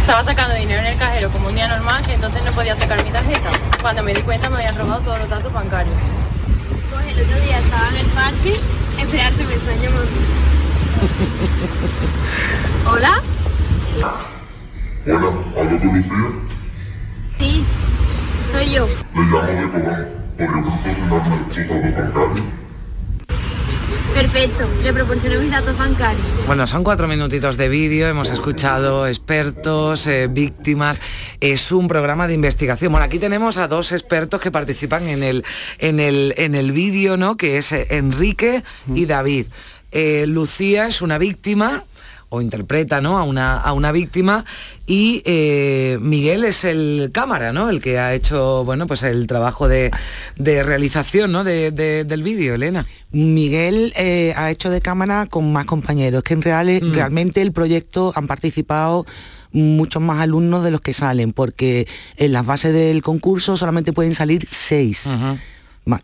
Estaba 0.00 0.24
sacando 0.24 0.54
dinero 0.54 0.80
en 0.80 0.86
el 0.86 0.98
cajero 0.98 1.28
como 1.30 1.48
un 1.48 1.54
día 1.54 1.68
normal 1.68 2.02
y 2.08 2.12
entonces 2.12 2.44
no 2.44 2.52
podía 2.52 2.76
sacar 2.76 3.04
mi 3.04 3.10
tarjeta. 3.10 3.50
Cuando 3.82 4.02
me 4.02 4.14
di 4.14 4.20
cuenta 4.22 4.48
me 4.48 4.56
habían 4.56 4.76
robado 4.76 5.00
todos 5.00 5.18
los 5.18 5.28
datos 5.28 5.52
bancarios. 5.52 5.96
Pues 6.90 7.16
el 7.16 7.24
otro 7.24 7.40
día 7.44 7.58
estaba 7.58 7.88
en 7.88 7.96
el 7.96 8.06
parque, 8.06 8.52
esperar 8.98 9.32
se 9.32 9.44
me 9.44 9.54
extrañó 9.54 9.90
Hola. 12.90 13.20
Hola, 15.06 15.28
¿hablo 15.58 15.78
con 15.78 15.96
Lucía? 15.96 16.12
Sí, 17.38 17.64
soy 18.54 18.70
yo. 18.70 18.88
Le 19.14 19.22
llamo 19.22 19.52
de 19.52 19.70
Cobán. 19.70 20.08
¿Podría 20.36 20.52
proporcionarme 20.52 21.54
sus 21.54 21.94
datos 21.94 22.14
bancarios? 22.14 22.46
Perfecto, 24.14 24.68
le 24.82 24.92
proporciono 24.92 25.40
mis 25.40 25.50
datos 25.50 25.76
bancarios. 25.76 26.24
Bueno, 26.46 26.66
son 26.68 26.84
cuatro 26.84 27.08
minutitos 27.08 27.56
de 27.56 27.68
vídeo, 27.68 28.06
hemos 28.06 28.30
escuchado 28.30 29.08
expertos, 29.08 30.06
eh, 30.06 30.28
víctimas, 30.28 31.02
es 31.40 31.72
un 31.72 31.88
programa 31.88 32.28
de 32.28 32.34
investigación. 32.34 32.92
Bueno, 32.92 33.06
aquí 33.06 33.18
tenemos 33.18 33.56
a 33.56 33.66
dos 33.66 33.90
expertos 33.90 34.40
que 34.40 34.52
participan 34.52 35.08
en 35.08 35.24
el, 35.24 35.44
en 35.78 35.98
el, 35.98 36.32
en 36.36 36.54
el 36.54 36.70
vídeo, 36.70 37.16
¿no? 37.16 37.36
Que 37.36 37.56
es 37.56 37.72
eh, 37.72 37.88
Enrique 37.90 38.62
y 38.94 39.06
David. 39.06 39.46
Eh, 39.90 40.26
Lucía 40.28 40.86
es 40.86 41.02
una 41.02 41.18
víctima 41.18 41.84
o 42.34 42.42
interpreta 42.42 43.00
¿no? 43.00 43.16
a, 43.18 43.22
una, 43.22 43.56
a 43.56 43.72
una 43.72 43.92
víctima 43.92 44.44
y 44.86 45.22
eh, 45.24 45.98
Miguel 46.00 46.44
es 46.44 46.64
el 46.64 47.10
cámara, 47.12 47.52
¿no? 47.52 47.70
El 47.70 47.80
que 47.80 47.98
ha 47.98 48.12
hecho, 48.14 48.64
bueno, 48.64 48.86
pues 48.86 49.02
el 49.02 49.26
trabajo 49.26 49.66
de, 49.68 49.90
de 50.36 50.62
realización, 50.62 51.32
¿no? 51.32 51.44
De- 51.44 51.70
de- 51.70 52.04
del 52.04 52.22
vídeo, 52.22 52.54
Elena. 52.54 52.84
Miguel 53.12 53.92
eh, 53.96 54.34
ha 54.36 54.50
hecho 54.50 54.68
de 54.70 54.80
cámara 54.80 55.26
con 55.30 55.52
más 55.52 55.64
compañeros, 55.64 56.22
que 56.22 56.34
en 56.34 56.42
real, 56.42 56.64
Mm. 56.82 56.92
realmente 56.92 57.40
el 57.42 57.52
proyecto 57.52 58.12
han 58.14 58.26
participado 58.26 59.06
muchos 59.52 60.02
más 60.02 60.20
alumnos 60.20 60.64
de 60.64 60.70
los 60.72 60.80
que 60.80 60.92
salen, 60.92 61.32
porque 61.32 61.86
en 62.16 62.32
las 62.32 62.44
bases 62.44 62.72
del 62.74 63.02
concurso 63.02 63.56
solamente 63.56 63.92
pueden 63.92 64.14
salir 64.14 64.44
seis. 64.50 65.06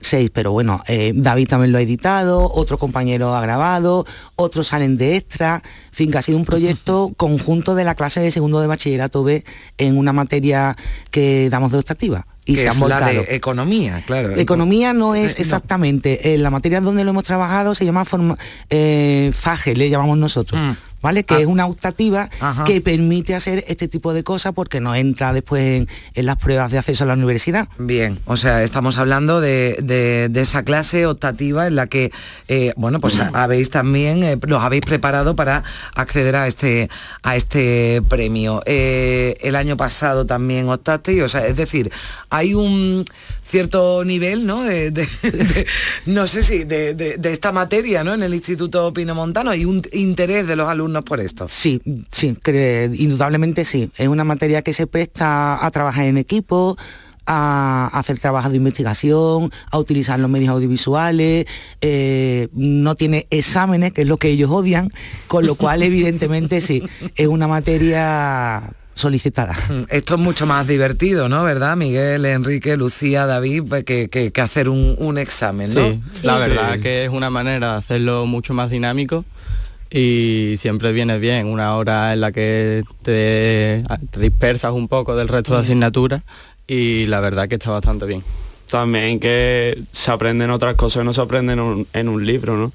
Seis, 0.00 0.30
pero 0.32 0.52
bueno, 0.52 0.82
eh, 0.88 1.12
David 1.14 1.48
también 1.48 1.72
lo 1.72 1.78
ha 1.78 1.82
editado, 1.82 2.50
otro 2.52 2.78
compañero 2.78 3.34
ha 3.34 3.40
grabado, 3.40 4.04
otros 4.36 4.66
salen 4.68 4.96
de 4.96 5.16
extra, 5.16 5.62
en 5.64 5.92
fin, 5.94 6.10
que 6.10 6.18
ha 6.18 6.22
sido 6.22 6.36
un 6.38 6.44
proyecto 6.44 7.12
conjunto 7.16 7.74
de 7.74 7.84
la 7.84 7.94
clase 7.94 8.20
de 8.20 8.30
segundo 8.30 8.60
de 8.60 8.66
bachillerato 8.66 9.24
B 9.24 9.44
en 9.78 9.96
una 9.96 10.12
materia 10.12 10.76
que 11.10 11.48
damos 11.50 11.72
de 11.72 11.78
optativa. 11.78 12.26
Y 12.46 12.54
que 12.54 12.62
se 12.62 12.66
es 12.66 12.72
han 12.72 12.88
la 12.88 12.96
volcado. 12.98 13.22
de 13.22 13.36
economía, 13.36 14.02
claro. 14.06 14.34
Economía 14.36 14.92
no 14.92 15.14
es 15.14 15.32
Eh, 15.32 15.34
no. 15.38 15.42
exactamente. 15.42 16.34
En 16.34 16.42
la 16.42 16.50
materia 16.50 16.80
donde 16.80 17.04
lo 17.04 17.10
hemos 17.10 17.24
trabajado 17.24 17.74
se 17.74 17.84
llama 17.84 18.04
forma, 18.04 18.34
eh, 18.70 19.30
FAGE, 19.32 19.76
le 19.76 19.88
llamamos 19.88 20.18
nosotros. 20.18 20.60
Mm. 20.60 20.72
¿Vale? 21.02 21.24
Que 21.24 21.34
Ah. 21.34 21.40
es 21.40 21.46
una 21.46 21.66
optativa 21.66 22.28
Ajá. 22.40 22.64
que 22.64 22.80
permite 22.80 23.34
hacer 23.34 23.64
este 23.68 23.88
tipo 23.88 24.12
de 24.12 24.22
cosas 24.22 24.52
porque 24.52 24.80
no 24.80 24.94
entra 24.94 25.32
después 25.32 25.62
en, 25.62 25.88
en 26.14 26.26
las 26.26 26.36
pruebas 26.36 26.70
de 26.70 26.78
acceso 26.78 27.04
a 27.04 27.06
la 27.06 27.14
universidad. 27.14 27.68
Bien, 27.78 28.18
o 28.26 28.36
sea, 28.36 28.62
estamos 28.62 28.98
hablando 28.98 29.40
de, 29.40 29.76
de- 29.82 30.28
de 30.28 30.40
esa 30.42 30.62
clase 30.62 31.06
optativa 31.06 31.66
en 31.66 31.76
la 31.76 31.86
que, 31.86 32.12
eh, 32.48 32.74
bueno, 32.76 33.00
pues 33.00 33.18
habéis 33.32 33.70
también, 33.70 34.22
eh, 34.24 34.38
los 34.46 34.62
habéis 34.62 34.82
preparado 34.82 35.34
para 35.34 35.64
acceder 35.94 36.36
a 36.36 36.46
este, 36.46 36.90
a 37.22 37.34
este 37.36 38.02
premio. 38.08 38.62
Eh, 38.66 39.36
el 39.40 39.56
año 39.56 39.76
pasado 39.76 40.26
también 40.26 40.68
optasteis, 40.68 41.22
o 41.22 41.28
sea, 41.28 41.46
es 41.46 41.56
decir, 41.56 41.90
hay 42.28 42.52
un 42.54 43.04
cierto 43.42 44.04
nivel, 44.04 44.46
¿no? 44.46 44.62
De, 44.62 44.90
de- 44.90 45.06
de- 45.22 45.66
no 46.06 46.26
sé 46.26 46.42
si, 46.42 46.64
de, 46.64 46.94
de- 46.94 47.16
de 47.16 47.32
esta 47.32 47.52
materia, 47.52 48.04
¿no? 48.04 48.12
En 48.14 48.22
el 48.22 48.34
Instituto 48.34 48.92
Pinomontano, 48.92 49.50
hay 49.50 49.64
un 49.64 49.82
interés 49.92 50.46
de 50.46 50.56
los 50.56 50.68
alumnos 50.68 50.89
por 51.02 51.20
esto. 51.20 51.46
Sí, 51.48 51.80
sí, 52.10 52.36
indudablemente 52.94 53.64
sí. 53.64 53.90
Es 53.96 54.08
una 54.08 54.24
materia 54.24 54.62
que 54.62 54.72
se 54.72 54.86
presta 54.86 55.64
a 55.64 55.70
trabajar 55.70 56.04
en 56.06 56.18
equipo, 56.18 56.76
a 57.32 57.88
hacer 57.92 58.18
trabajos 58.18 58.50
de 58.50 58.56
investigación, 58.56 59.52
a 59.70 59.78
utilizar 59.78 60.18
los 60.18 60.28
medios 60.28 60.50
audiovisuales, 60.50 61.46
eh, 61.80 62.48
no 62.52 62.94
tiene 62.96 63.26
exámenes, 63.30 63.92
que 63.92 64.02
es 64.02 64.08
lo 64.08 64.16
que 64.16 64.28
ellos 64.30 64.50
odian, 64.50 64.90
con 65.28 65.46
lo 65.46 65.54
cual 65.54 65.82
evidentemente 65.84 66.60
sí, 66.60 66.82
es 67.14 67.28
una 67.28 67.46
materia 67.46 68.72
solicitada. 68.94 69.52
Mm, 69.68 69.82
Esto 69.90 70.14
es 70.14 70.20
mucho 70.20 70.44
más 70.46 70.66
divertido, 70.66 71.28
¿no? 71.28 71.44
¿Verdad? 71.44 71.76
Miguel, 71.76 72.24
Enrique, 72.26 72.76
Lucía, 72.76 73.26
David, 73.26 73.62
pues, 73.68 73.84
que, 73.84 74.08
que- 74.08 74.30
que 74.32 74.40
hacer 74.40 74.68
un, 74.68 74.96
un 74.98 75.16
examen, 75.16 75.72
¿no? 75.72 75.80
Sí, 76.12 76.22
la 76.24 76.36
verdad 76.38 76.80
que 76.80 77.04
es 77.04 77.10
una 77.10 77.30
manera 77.30 77.72
de 77.72 77.78
hacerlo 77.78 78.26
mucho 78.26 78.52
más 78.54 78.70
dinámico 78.70 79.24
y 79.90 80.54
siempre 80.58 80.92
viene 80.92 81.18
bien 81.18 81.46
una 81.46 81.74
hora 81.76 82.12
en 82.12 82.20
la 82.20 82.32
que 82.32 82.84
te, 83.02 83.82
te 84.10 84.20
dispersas 84.20 84.72
un 84.72 84.88
poco 84.88 85.16
del 85.16 85.28
resto 85.28 85.54
de 85.54 85.60
asignaturas 85.60 86.22
y 86.66 87.06
la 87.06 87.20
verdad 87.20 87.48
que 87.48 87.56
está 87.56 87.70
bastante 87.70 88.06
bien. 88.06 88.22
también 88.70 89.18
que 89.18 89.82
se 89.92 90.10
aprenden 90.12 90.50
otras 90.50 90.76
cosas 90.76 91.00
que 91.00 91.04
no 91.04 91.12
se 91.12 91.20
aprenden 91.20 91.58
en 91.58 91.64
un, 91.64 91.86
en 91.92 92.08
un 92.08 92.24
libro, 92.24 92.56
¿no? 92.56 92.66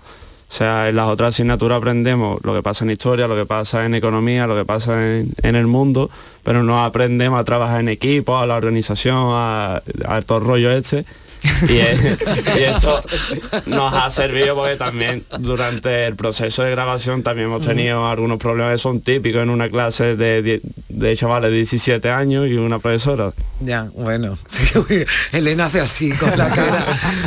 O 0.47 0.53
sea, 0.57 0.89
en 0.89 0.95
las 0.95 1.07
otras 1.07 1.29
asignaturas 1.29 1.77
aprendemos 1.77 2.39
lo 2.43 2.53
que 2.53 2.61
pasa 2.61 2.83
en 2.85 2.91
historia, 2.91 3.27
lo 3.27 3.35
que 3.35 3.45
pasa 3.45 3.85
en 3.85 3.95
economía, 3.95 4.45
lo 4.45 4.55
que 4.55 4.63
pasa 4.65 4.93
en, 5.17 5.33
en 5.41 5.55
el 5.55 5.65
mundo, 5.67 6.09
pero 6.43 6.61
no 6.63 6.83
aprendemos 6.83 7.39
a 7.39 7.43
trabajar 7.43 7.79
en 7.79 7.89
equipo, 7.89 8.37
a 8.37 8.45
la 8.45 8.55
organización, 8.55 9.29
a, 9.31 9.81
a 10.05 10.21
todo 10.21 10.37
el 10.37 10.43
rollo 10.43 10.71
este. 10.71 11.05
Y, 11.69 11.77
es- 11.77 12.17
y 12.57 12.63
esto 12.63 13.01
nos 13.67 13.93
ha 13.93 14.09
servido 14.11 14.55
porque 14.55 14.75
también 14.75 15.23
durante 15.39 16.05
el 16.07 16.15
proceso 16.15 16.63
de 16.63 16.71
grabación 16.71 17.23
también 17.23 17.47
hemos 17.47 17.65
tenido 17.65 18.07
algunos 18.07 18.37
problemas 18.37 18.73
que 18.73 18.77
son 18.79 19.01
típicos 19.01 19.41
en 19.43 19.49
una 19.49 19.69
clase 19.69 20.15
de, 20.15 20.61
de 20.89 21.17
chavales 21.17 21.49
de 21.51 21.57
17 21.57 22.09
años 22.09 22.47
y 22.47 22.55
una 22.55 22.79
profesora. 22.79 23.31
Ya, 23.61 23.89
bueno. 23.95 24.37
Elena 25.31 25.65
hace 25.65 25.81
así 25.81 26.11
con 26.11 26.29
la 26.37 26.49
cara. 26.49 26.85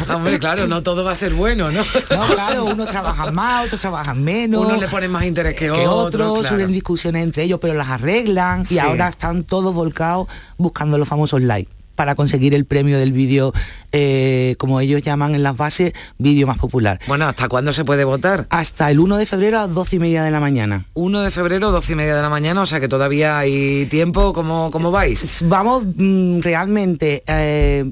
Hombre, 0.14 0.38
claro, 0.38 0.66
no 0.66 0.82
todo 0.82 1.04
va 1.04 1.12
a 1.12 1.14
ser 1.14 1.32
bueno, 1.34 1.70
¿no? 1.70 1.82
No, 2.10 2.26
claro, 2.34 2.64
unos 2.66 2.86
trabajan 2.88 3.34
más, 3.34 3.66
otros 3.66 3.80
trabajan 3.80 4.22
menos. 4.22 4.64
Uno 4.66 4.76
le 4.76 4.88
pone 4.88 5.08
más 5.08 5.24
interés 5.24 5.54
que, 5.54 5.66
que 5.66 5.70
otro. 5.70 6.32
otros 6.32 6.40
claro. 6.40 6.56
suben 6.56 6.72
discusiones 6.72 7.22
entre 7.22 7.44
ellos, 7.44 7.58
pero 7.60 7.74
las 7.74 7.88
arreglan 7.88 8.64
Sí. 8.64 8.74
y 8.74 8.78
ahora 8.78 9.08
están 9.08 9.44
todos 9.44 9.72
volcados 9.74 10.28
buscando 10.56 10.98
los 10.98 11.08
famosos 11.08 11.40
likes 11.40 11.70
para 11.98 12.14
conseguir 12.14 12.54
el 12.54 12.64
premio 12.64 12.96
del 12.96 13.10
vídeo, 13.10 13.52
eh, 13.90 14.54
como 14.58 14.78
ellos 14.78 15.02
llaman 15.02 15.34
en 15.34 15.42
las 15.42 15.56
bases, 15.56 15.94
vídeo 16.16 16.46
más 16.46 16.56
popular. 16.56 17.00
Bueno, 17.08 17.26
¿hasta 17.26 17.48
cuándo 17.48 17.72
se 17.72 17.84
puede 17.84 18.04
votar? 18.04 18.46
Hasta 18.50 18.88
el 18.92 19.00
1 19.00 19.16
de 19.16 19.26
febrero 19.26 19.58
a 19.58 19.66
las 19.66 19.74
12 19.74 19.96
y 19.96 19.98
media 19.98 20.22
de 20.22 20.30
la 20.30 20.38
mañana. 20.38 20.84
1 20.94 21.20
de 21.22 21.30
febrero, 21.32 21.72
12 21.72 21.92
y 21.92 21.96
media 21.96 22.14
de 22.14 22.22
la 22.22 22.30
mañana, 22.30 22.62
o 22.62 22.66
sea 22.66 22.78
que 22.78 22.86
todavía 22.86 23.36
hay 23.36 23.86
tiempo. 23.86 24.32
¿Cómo, 24.32 24.70
cómo 24.70 24.92
vais? 24.92 25.42
Vamos 25.48 25.84
mm, 25.96 26.38
realmente... 26.38 27.24
eh, 27.26 27.90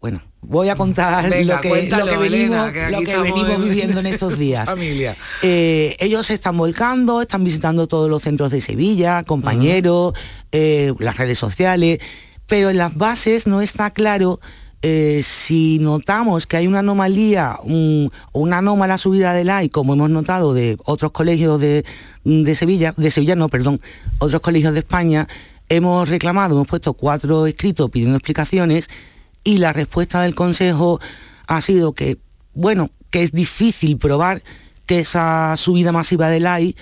bueno, 0.00 0.22
voy 0.42 0.68
a 0.68 0.76
contar 0.76 1.28
Venga, 1.28 1.56
lo 1.56 1.60
que, 1.60 1.88
lo 1.88 2.06
que 2.06 2.16
venimos, 2.16 2.68
Elena, 2.68 2.72
que 2.72 2.80
aquí 2.84 2.92
lo 2.92 3.00
que 3.00 3.18
venimos 3.18 3.50
en- 3.50 3.64
viviendo 3.64 3.98
en 4.00 4.06
estos 4.06 4.38
días. 4.38 4.68
Familia. 4.70 5.16
Eh, 5.42 5.96
ellos 5.98 6.26
se 6.26 6.34
están 6.34 6.56
volcando, 6.56 7.20
están 7.22 7.42
visitando 7.42 7.88
todos 7.88 8.08
los 8.08 8.22
centros 8.22 8.52
de 8.52 8.60
Sevilla, 8.60 9.24
compañeros, 9.24 10.14
eh, 10.52 10.92
las 11.00 11.16
redes 11.16 11.38
sociales, 11.40 11.98
pero 12.46 12.70
en 12.70 12.76
las 12.78 12.94
bases 12.96 13.46
no 13.46 13.60
está 13.60 13.90
claro 13.90 14.40
eh, 14.82 15.20
si 15.24 15.78
notamos 15.80 16.46
que 16.46 16.58
hay 16.58 16.66
una 16.66 16.80
anomalía 16.80 17.58
un- 17.64 18.12
una 18.32 18.58
anómala 18.58 18.98
subida 18.98 19.32
de 19.32 19.42
like, 19.44 19.72
como 19.72 19.94
hemos 19.94 20.10
notado 20.10 20.54
de 20.54 20.76
otros 20.84 21.12
colegios 21.12 21.60
de, 21.60 21.84
Sevilla, 22.54 22.94
de 22.96 23.10
Sevilla 23.10 23.34
no, 23.34 23.48
perdón, 23.48 23.80
otros 24.18 24.40
colegios 24.42 24.74
de 24.74 24.80
España, 24.80 25.26
hemos 25.68 26.08
reclamado, 26.08 26.54
hemos 26.54 26.66
puesto 26.68 26.92
cuatro 26.92 27.46
escritos 27.46 27.90
pidiendo 27.90 28.16
explicaciones 28.16 28.88
y 29.42 29.58
la 29.58 29.72
respuesta 29.72 30.22
del 30.22 30.34
Consejo 30.34 31.00
ha 31.48 31.60
sido 31.62 31.92
que, 31.92 32.18
bueno, 32.54 32.90
que 33.10 33.22
es 33.22 33.32
difícil 33.32 33.96
probar 33.96 34.42
que 34.84 35.00
esa 35.00 35.54
subida 35.56 35.90
masiva 35.90 36.28
de 36.28 36.38
like 36.40 36.78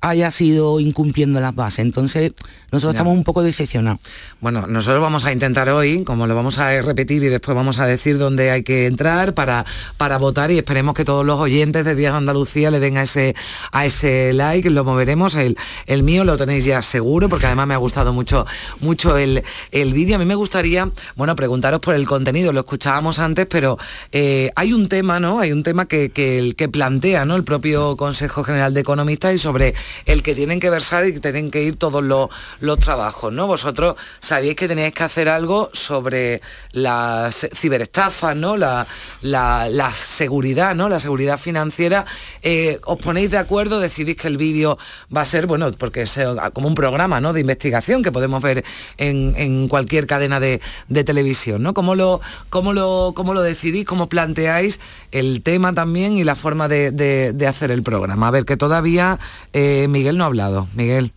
haya 0.00 0.30
sido 0.30 0.80
incumpliendo 0.80 1.40
las 1.40 1.54
bases. 1.54 1.80
Entonces, 1.80 2.32
nosotros 2.72 2.94
Ya. 2.94 2.98
estamos 2.98 3.14
un 3.14 3.22
poco 3.24 3.42
decepcionados. 3.42 4.00
Bueno, 4.40 4.66
nosotros 4.66 5.00
vamos 5.00 5.24
a 5.24 5.32
intentar 5.32 5.68
hoy, 5.68 6.02
como 6.04 6.26
lo 6.26 6.34
vamos 6.34 6.58
a 6.58 6.82
repetir 6.82 7.22
y 7.22 7.28
después 7.28 7.54
vamos 7.54 7.78
a 7.78 7.86
decir 7.86 8.18
dónde 8.18 8.50
hay 8.50 8.62
que 8.64 8.86
entrar 8.86 9.34
para, 9.34 9.64
para 9.98 10.18
votar 10.18 10.50
y 10.50 10.58
esperemos 10.58 10.94
que 10.94 11.04
todos 11.04 11.24
los 11.24 11.38
oyentes 11.38 11.84
de 11.84 11.94
Días 11.94 12.12
de 12.12 12.18
Andalucía 12.18 12.70
le 12.70 12.80
den 12.80 12.96
a 12.96 13.02
ese, 13.02 13.34
a 13.70 13.84
ese 13.86 14.32
like, 14.32 14.68
lo 14.70 14.84
moveremos, 14.84 15.34
el, 15.34 15.56
el 15.86 16.02
mío 16.02 16.24
lo 16.24 16.36
tenéis 16.36 16.64
ya 16.64 16.82
seguro, 16.82 17.28
porque 17.28 17.46
además 17.46 17.66
me 17.66 17.74
ha 17.74 17.78
gustado 17.78 18.12
mucho, 18.12 18.46
mucho 18.80 19.16
el, 19.16 19.42
el 19.70 19.92
vídeo. 19.92 20.16
A 20.16 20.18
mí 20.18 20.24
me 20.24 20.34
gustaría, 20.34 20.90
bueno, 21.14 21.36
preguntaros 21.36 21.80
por 21.80 21.94
el 21.94 22.06
contenido, 22.06 22.52
lo 22.52 22.60
escuchábamos 22.60 23.18
antes, 23.18 23.46
pero 23.46 23.78
eh, 24.12 24.50
hay 24.56 24.72
un 24.72 24.88
tema, 24.88 25.20
¿no? 25.20 25.40
Hay 25.40 25.52
un 25.52 25.62
tema 25.62 25.86
que, 25.86 26.10
que 26.10 26.68
plantea 26.68 27.24
¿no? 27.24 27.36
el 27.36 27.44
propio 27.44 27.96
Consejo 27.96 28.42
General 28.44 28.72
de 28.72 28.80
Economistas 28.80 29.34
y 29.34 29.38
sobre 29.38 29.74
el 30.06 30.22
que 30.22 30.34
tienen 30.34 30.58
que 30.60 30.70
versar 30.70 31.06
y 31.06 31.12
que 31.12 31.20
tienen 31.20 31.50
que 31.50 31.62
ir 31.62 31.76
todos 31.76 32.02
los, 32.02 32.28
los 32.62 32.78
trabajos, 32.78 33.32
¿no? 33.32 33.46
Vosotros 33.48 33.96
sabíais 34.20 34.54
que 34.56 34.68
teníais 34.68 34.94
que 34.94 35.02
hacer 35.02 35.28
algo 35.28 35.68
sobre 35.72 36.40
las 36.70 37.48
ciberestafas, 37.52 38.36
¿no? 38.36 38.56
La, 38.56 38.86
la, 39.20 39.92
seguridad, 39.92 40.74
¿no? 40.74 40.88
La 40.88 41.00
seguridad 41.00 41.38
financiera. 41.38 42.06
Eh, 42.40 42.78
¿Os 42.86 42.98
ponéis 42.98 43.30
de 43.32 43.38
acuerdo? 43.38 43.80
Decidís 43.80 44.16
que 44.16 44.28
el 44.28 44.36
vídeo 44.36 44.78
va 45.14 45.22
a 45.22 45.24
ser, 45.24 45.46
bueno, 45.46 45.72
porque 45.72 46.02
es 46.02 46.16
eh, 46.16 46.26
como 46.52 46.68
un 46.68 46.74
programa, 46.76 47.20
¿no? 47.20 47.32
De 47.32 47.40
investigación 47.40 48.02
que 48.04 48.12
podemos 48.12 48.40
ver 48.40 48.64
en, 48.96 49.34
en 49.36 49.66
cualquier 49.68 50.06
cadena 50.06 50.38
de, 50.38 50.60
de 50.88 51.02
televisión, 51.04 51.62
¿no? 51.64 51.74
¿Cómo 51.74 51.96
lo, 51.96 52.20
cómo, 52.48 52.72
lo, 52.72 53.12
¿Cómo 53.16 53.34
lo 53.34 53.42
decidís? 53.42 53.84
¿Cómo 53.84 54.08
planteáis 54.08 54.78
el 55.10 55.42
tema 55.42 55.74
también 55.74 56.16
y 56.16 56.22
la 56.22 56.36
forma 56.36 56.68
de, 56.68 56.92
de- 56.92 57.32
de 57.32 57.46
hacer 57.48 57.72
el 57.72 57.82
programa? 57.82 58.28
A 58.28 58.30
ver, 58.30 58.44
que 58.44 58.56
todavía 58.56 59.18
eh, 59.52 59.88
Miguel 59.88 60.16
no 60.16 60.24
ha 60.24 60.28
hablado. 60.28 60.68
Miguel. 60.74 61.12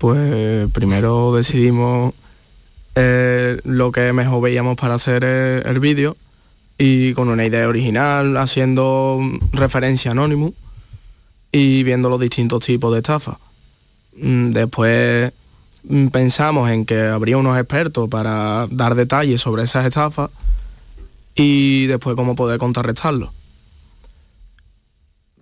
Pues 0.00 0.72
primero 0.72 1.34
decidimos 1.34 2.14
eh, 2.94 3.60
lo 3.64 3.92
que 3.92 4.14
mejor 4.14 4.40
veíamos 4.40 4.78
para 4.78 4.94
hacer 4.94 5.22
eh, 5.26 5.60
el 5.66 5.78
vídeo 5.78 6.16
y 6.78 7.12
con 7.12 7.28
una 7.28 7.44
idea 7.44 7.68
original, 7.68 8.38
haciendo 8.38 9.20
referencia 9.52 10.10
a 10.10 10.12
Anonymous 10.12 10.54
y 11.52 11.82
viendo 11.82 12.08
los 12.08 12.18
distintos 12.18 12.64
tipos 12.64 12.90
de 12.94 13.00
estafas. 13.00 13.36
Mm, 14.16 14.52
Después 14.52 15.34
mm, 15.84 16.06
pensamos 16.06 16.70
en 16.70 16.86
que 16.86 16.98
habría 17.02 17.36
unos 17.36 17.58
expertos 17.58 18.08
para 18.08 18.68
dar 18.70 18.94
detalles 18.94 19.42
sobre 19.42 19.64
esas 19.64 19.84
estafas 19.84 20.30
y 21.34 21.88
después 21.88 22.16
cómo 22.16 22.34
poder 22.34 22.58
contrarrestarlo. 22.58 23.34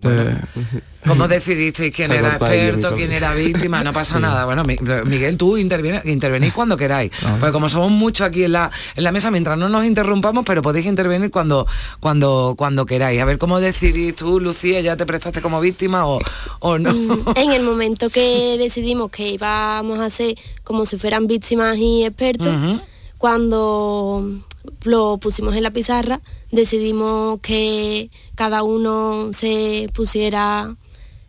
Eh, 0.01 0.35
¿Cómo 1.07 1.27
decidisteis 1.27 1.93
quién 1.95 2.11
era 2.11 2.35
experto, 2.35 2.93
quién 2.95 3.11
era 3.11 3.33
víctima? 3.33 3.83
No 3.83 3.93
pasa 3.93 4.15
Sí. 4.17 4.21
nada. 4.21 4.45
Bueno, 4.45 4.63
Mi- 4.63 4.77
Miguel, 5.05 5.37
tú 5.37 5.57
interviene- 5.57 6.01
intervenís 6.05 6.53
cuando 6.53 6.75
queráis. 6.77 7.11
Porque 7.39 7.51
como 7.53 7.69
somos 7.69 7.89
muchos 7.91 8.27
aquí 8.27 8.43
en 8.43 8.51
la, 8.51 8.69
en 8.95 9.03
la 9.03 9.11
mesa, 9.11 9.31
mientras 9.31 9.57
no 9.57 9.69
nos 9.69 9.85
interrumpamos, 9.85 10.43
pero 10.45 10.61
podéis 10.61 10.85
intervenir 10.85 11.31
cuando, 11.31 11.65
cuando, 11.99 12.55
cuando 12.57 12.85
queráis. 12.85 13.19
A 13.21 13.25
ver, 13.25 13.37
¿cómo 13.37 13.59
decidís 13.59 14.15
tú, 14.15 14.39
Lucía, 14.39 14.81
ya 14.81 14.95
te 14.97 15.05
prestaste 15.05 15.41
como 15.41 15.59
víctima 15.61 16.05
o, 16.05 16.19
o 16.59 16.77
no? 16.77 16.93
Mm, 16.93 17.23
En 17.35 17.51
el 17.53 17.63
momento 17.63 18.09
que 18.09 18.57
decidimos 18.57 19.09
que 19.11 19.29
íbamos 19.29 19.99
a 19.99 20.05
hacer 20.05 20.35
como 20.63 20.85
si 20.85 20.97
fueran 20.97 21.27
víctimas 21.27 21.77
y 21.77 22.03
expertos, 22.05 22.53
cuando 23.17 24.25
lo 24.83 25.17
pusimos 25.17 25.55
en 25.55 25.63
la 25.63 25.71
pizarra, 25.71 26.21
decidimos 26.51 27.39
que 27.41 28.09
cada 28.35 28.63
uno 28.63 29.29
se 29.33 29.89
pusiera 29.93 30.75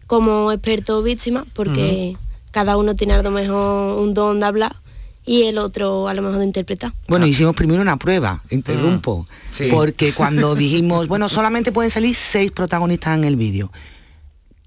como 0.07 0.51
experto 0.53 0.99
o 0.99 1.03
víctima, 1.03 1.47
porque 1.55 2.17
cada 2.51 2.77
uno 2.77 2.95
tiene 2.97 3.15
a 3.15 3.23
lo 3.23 3.31
mejor 3.31 3.99
un 3.99 4.13
don 4.15 4.41
de 4.41 4.47
hablar 4.47 4.77
y 5.25 5.43
el 5.45 5.59
otro 5.59 6.09
a 6.09 6.15
lo 6.15 6.23
mejor 6.23 6.39
de 6.39 6.45
interpretar. 6.47 6.93
Bueno, 7.07 7.27
hicimos 7.27 7.55
primero 7.55 7.81
una 7.83 7.97
prueba, 7.97 8.43
interrumpo, 8.51 9.27
Sí. 9.51 9.69
porque 9.71 10.13
cuando 10.13 10.55
dijimos, 10.55 11.07
bueno, 11.07 11.29
solamente 11.29 11.71
pueden 11.71 11.91
salir 11.91 12.15
seis 12.15 12.51
protagonistas 12.51 13.17
en 13.17 13.25
el 13.25 13.37
vídeo. 13.37 13.71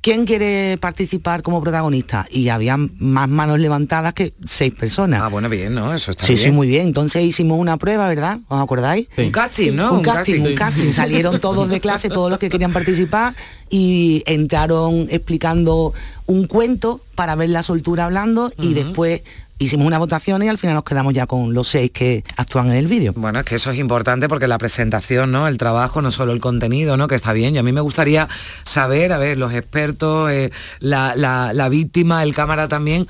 ¿Quién 0.04 0.26
quiere 0.26 0.78
participar 0.82 1.44
como 1.44 1.62
protagonista? 1.64 2.28
Y 2.30 2.50
había 2.50 2.76
más 2.76 3.30
manos 3.30 3.58
levantadas 3.58 4.12
que 4.12 4.34
seis 4.44 4.74
personas. 4.74 5.22
Ah, 5.24 5.30
bueno, 5.30 5.48
bien, 5.48 5.74
¿no? 5.74 5.94
Eso 5.96 6.12
está 6.12 6.26
sí, 6.26 6.36
Sí, 6.36 6.44
bien. 6.44 6.56
muy 6.56 6.68
bien. 6.68 6.88
Entonces 6.88 7.24
hicimos 7.24 7.58
una 7.58 7.78
prueba, 7.78 8.10
¿verdad? 8.10 8.40
¿Os 8.50 8.62
acordáis? 8.62 9.08
Un 9.18 9.32
casting, 9.32 9.72
¿no? 9.72 9.92
Un, 9.94 9.98
Un 10.00 10.04
casting, 10.04 10.34
casting. 10.34 10.50
un 10.52 10.56
casting. 10.56 10.92
Salieron 10.92 11.40
todos 11.40 11.70
de 11.70 11.80
clase, 11.80 12.10
todos 12.10 12.30
los 12.30 12.38
que 12.38 12.50
querían 12.50 12.74
participar 12.74 13.34
y 13.70 14.24
entraron 14.26 15.08
explicando 15.10 15.94
un 16.26 16.48
cuento 16.48 17.00
para 17.16 17.36
ver 17.36 17.50
la 17.52 17.64
soltura 17.64 18.04
hablando 18.04 18.52
y 18.60 18.74
después 18.74 19.24
hicimos 19.60 19.88
una 19.88 19.98
votación 19.98 20.44
y 20.44 20.50
al 20.50 20.58
final 20.58 20.76
nos 20.76 20.84
quedamos 20.84 21.14
ya 21.14 21.26
con 21.28 21.54
los 21.54 21.68
seis 21.70 21.92
que 21.92 22.24
actúan 22.36 22.68
en 22.70 22.76
el 22.76 22.88
vídeo. 22.88 23.14
Bueno, 23.16 23.40
es 23.40 23.46
que 23.46 23.56
eso 23.56 23.72
es 23.72 23.80
importante 23.80 24.28
porque 24.28 24.48
la 24.48 24.58
presentación, 24.58 25.32
¿no? 25.32 25.48
El 25.48 25.58
trabajo, 25.58 26.02
no 26.02 26.12
solo 26.12 26.34
el 26.34 26.40
contenido, 26.42 26.98
¿no? 26.98 27.08
Que 27.08 27.16
está 27.16 27.34
bien. 27.34 27.56
Y 27.56 27.60
a 27.60 27.64
mí 27.64 27.72
me 27.72 27.82
gustaría 27.82 28.28
saber, 28.64 29.14
a 29.14 29.18
ver, 29.18 29.38
los 29.38 29.54
expertos, 29.54 30.30
eh, 30.32 30.52
la, 30.80 31.16
la- 31.16 31.54
la 31.54 31.70
víctima, 31.70 32.24
el 32.24 32.34
cámara 32.36 32.68
también. 32.68 33.08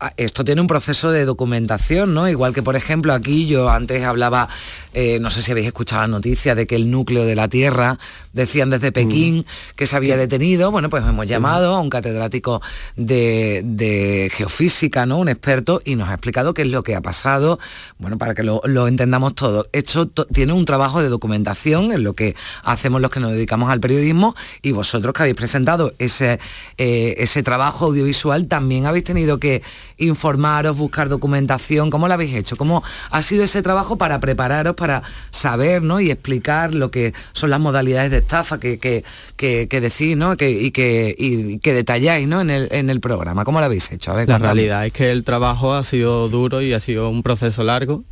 Ah, 0.00 0.12
Esto 0.16 0.44
tiene 0.44 0.60
un 0.60 0.66
proceso 0.66 1.10
de 1.10 1.24
documentación, 1.24 2.14
¿no? 2.14 2.28
Igual 2.28 2.52
que, 2.52 2.62
por 2.62 2.76
ejemplo, 2.76 3.12
aquí 3.12 3.46
yo 3.46 3.68
antes 3.70 4.04
hablaba, 4.04 4.48
eh, 4.92 5.18
no 5.20 5.30
sé 5.30 5.42
si 5.42 5.50
habéis 5.50 5.66
escuchado 5.66 6.02
la 6.02 6.08
noticia 6.08 6.54
de 6.54 6.66
que 6.66 6.76
el 6.76 6.90
núcleo 6.90 7.24
de 7.24 7.34
la 7.34 7.48
Tierra, 7.48 7.98
decían 8.32 8.70
desde 8.70 8.92
Pekín, 8.92 9.46
que 9.76 9.86
se 9.86 9.96
había 9.96 10.16
detenido. 10.16 10.70
Bueno, 10.70 10.90
pues 10.90 11.02
hemos 11.04 11.26
llamado 11.26 11.74
a 11.74 11.80
un 11.80 11.88
catedrático 11.90 12.60
de, 12.96 13.62
de 13.64 14.30
geofísica, 14.34 15.06
¿no? 15.06 15.18
Un 15.18 15.28
experto, 15.28 15.80
y 15.84 15.96
nos 15.96 16.08
ha 16.08 16.14
explicado 16.14 16.52
qué 16.54 16.62
es 16.62 16.68
lo 16.68 16.82
que 16.82 16.94
ha 16.94 17.00
pasado, 17.00 17.58
bueno, 17.98 18.18
para 18.18 18.34
que 18.34 18.42
lo, 18.42 18.60
lo 18.64 18.88
entendamos 18.88 19.34
todo. 19.34 19.66
Esto 19.72 20.06
to- 20.06 20.26
tiene 20.26 20.52
un 20.52 20.64
trabajo 20.66 21.02
de 21.02 21.08
documentación 21.08 21.92
en 21.92 22.04
lo 22.04 22.14
que 22.14 22.34
hacemos 22.62 23.00
los 23.00 23.10
que 23.10 23.20
nos 23.20 23.32
dedicamos 23.32 23.70
al 23.70 23.80
periodismo 23.80 24.34
y 24.62 24.72
vosotros 24.72 25.14
que 25.14 25.22
habéis 25.22 25.36
presentado 25.36 25.94
ese, 25.98 26.38
eh, 26.78 27.14
ese 27.18 27.42
trabajo 27.42 27.86
audiovisual 27.86 28.46
también 28.48 28.86
habéis 28.86 29.04
tenido 29.04 29.38
que 29.38 29.62
informaros, 29.98 30.76
buscar 30.76 31.08
documentación. 31.08 31.90
¿Cómo 31.90 32.08
lo 32.08 32.14
habéis 32.14 32.34
hecho? 32.34 32.56
¿Cómo 32.56 32.82
ha 33.10 33.22
sido 33.22 33.44
ese 33.44 33.62
trabajo 33.62 33.96
para 33.98 34.20
prepararos, 34.20 34.74
para 34.74 35.02
saber 35.30 35.82
¿no? 35.82 36.00
y 36.00 36.10
explicar 36.10 36.74
lo 36.74 36.90
que 36.90 37.14
son 37.32 37.50
las 37.50 37.60
modalidades 37.60 38.10
de 38.10 38.18
estafa 38.18 38.58
que, 38.60 38.78
que, 38.78 39.04
que- 39.36 39.66
que 39.68 39.80
decís 39.80 40.16
¿no? 40.16 40.36
que, 40.36 40.50
y, 40.50 40.70
que, 40.70 41.14
y 41.18 41.58
que 41.58 41.72
detalláis 41.72 42.26
¿no? 42.28 42.40
en, 42.40 42.50
el, 42.50 42.68
en 42.72 42.90
el 42.90 43.00
programa? 43.00 43.44
¿Cómo 43.44 43.60
lo 43.60 43.66
habéis 43.66 43.90
hecho? 43.90 44.12
A 44.12 44.14
ver, 44.14 44.28
La 44.28 44.38
realidad 44.38 44.86
es 44.86 44.92
que 44.92 45.10
el 45.10 45.24
trabajo 45.24 45.74
ha 45.74 45.84
sido 45.84 46.28
duro 46.28 46.60
y 46.62 46.72
ha 46.72 46.80
sido 46.80 47.08
un 47.08 47.22
proceso 47.22 47.64
largo, 47.64 48.04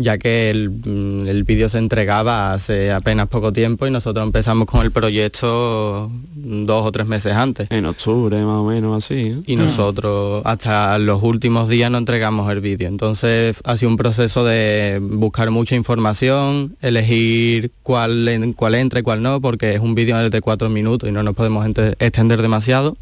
ya 0.00 0.16
que 0.16 0.48
el, 0.50 0.70
mm, 0.70 1.26
el 1.26 1.42
vídeo 1.44 1.68
se 1.68 1.78
entregaba 1.78 2.52
hace 2.52 2.92
apenas 2.92 3.26
poco 3.28 3.52
tiempo 3.52 3.86
y 3.86 3.90
nosotros 3.90 4.24
empezamos 4.24 4.66
con 4.66 4.82
el 4.82 4.92
proyecto 4.92 6.10
dos 6.34 6.86
o 6.86 6.92
tres 6.92 7.06
meses 7.06 7.32
antes. 7.34 7.66
En 7.70 7.84
octubre 7.84 8.36
más 8.44 8.54
o 8.58 8.64
menos 8.64 9.04
así. 9.04 9.14
¿eh? 9.14 9.42
Y 9.46 9.56
nosotros 9.56 10.42
hasta 10.44 10.98
los 10.98 11.22
últimos 11.22 11.68
días 11.68 11.90
no 11.90 11.98
entregamos 11.98 12.50
el 12.52 12.60
vídeo. 12.60 12.86
Entonces 12.88 13.56
ha 13.64 13.76
sido 13.76 13.90
un 13.90 13.96
proceso 13.96 14.44
de 14.44 15.00
buscar 15.02 15.50
mucha 15.50 15.74
información, 15.74 16.76
elegir 16.80 17.72
cuál, 17.82 18.28
en- 18.28 18.52
cuál 18.52 18.76
entra 18.76 19.00
y 19.00 19.02
cuál 19.02 19.22
no, 19.22 19.40
porque 19.40 19.74
es 19.74 19.80
un 19.80 19.94
vídeo 19.96 20.30
de 20.30 20.40
cuatro 20.40 20.68
minutos 20.70 21.08
y 21.08 21.12
no 21.12 21.22
nos 21.24 21.34
podemos 21.34 21.66
extender 21.98 22.40
demasiado. 22.40 22.96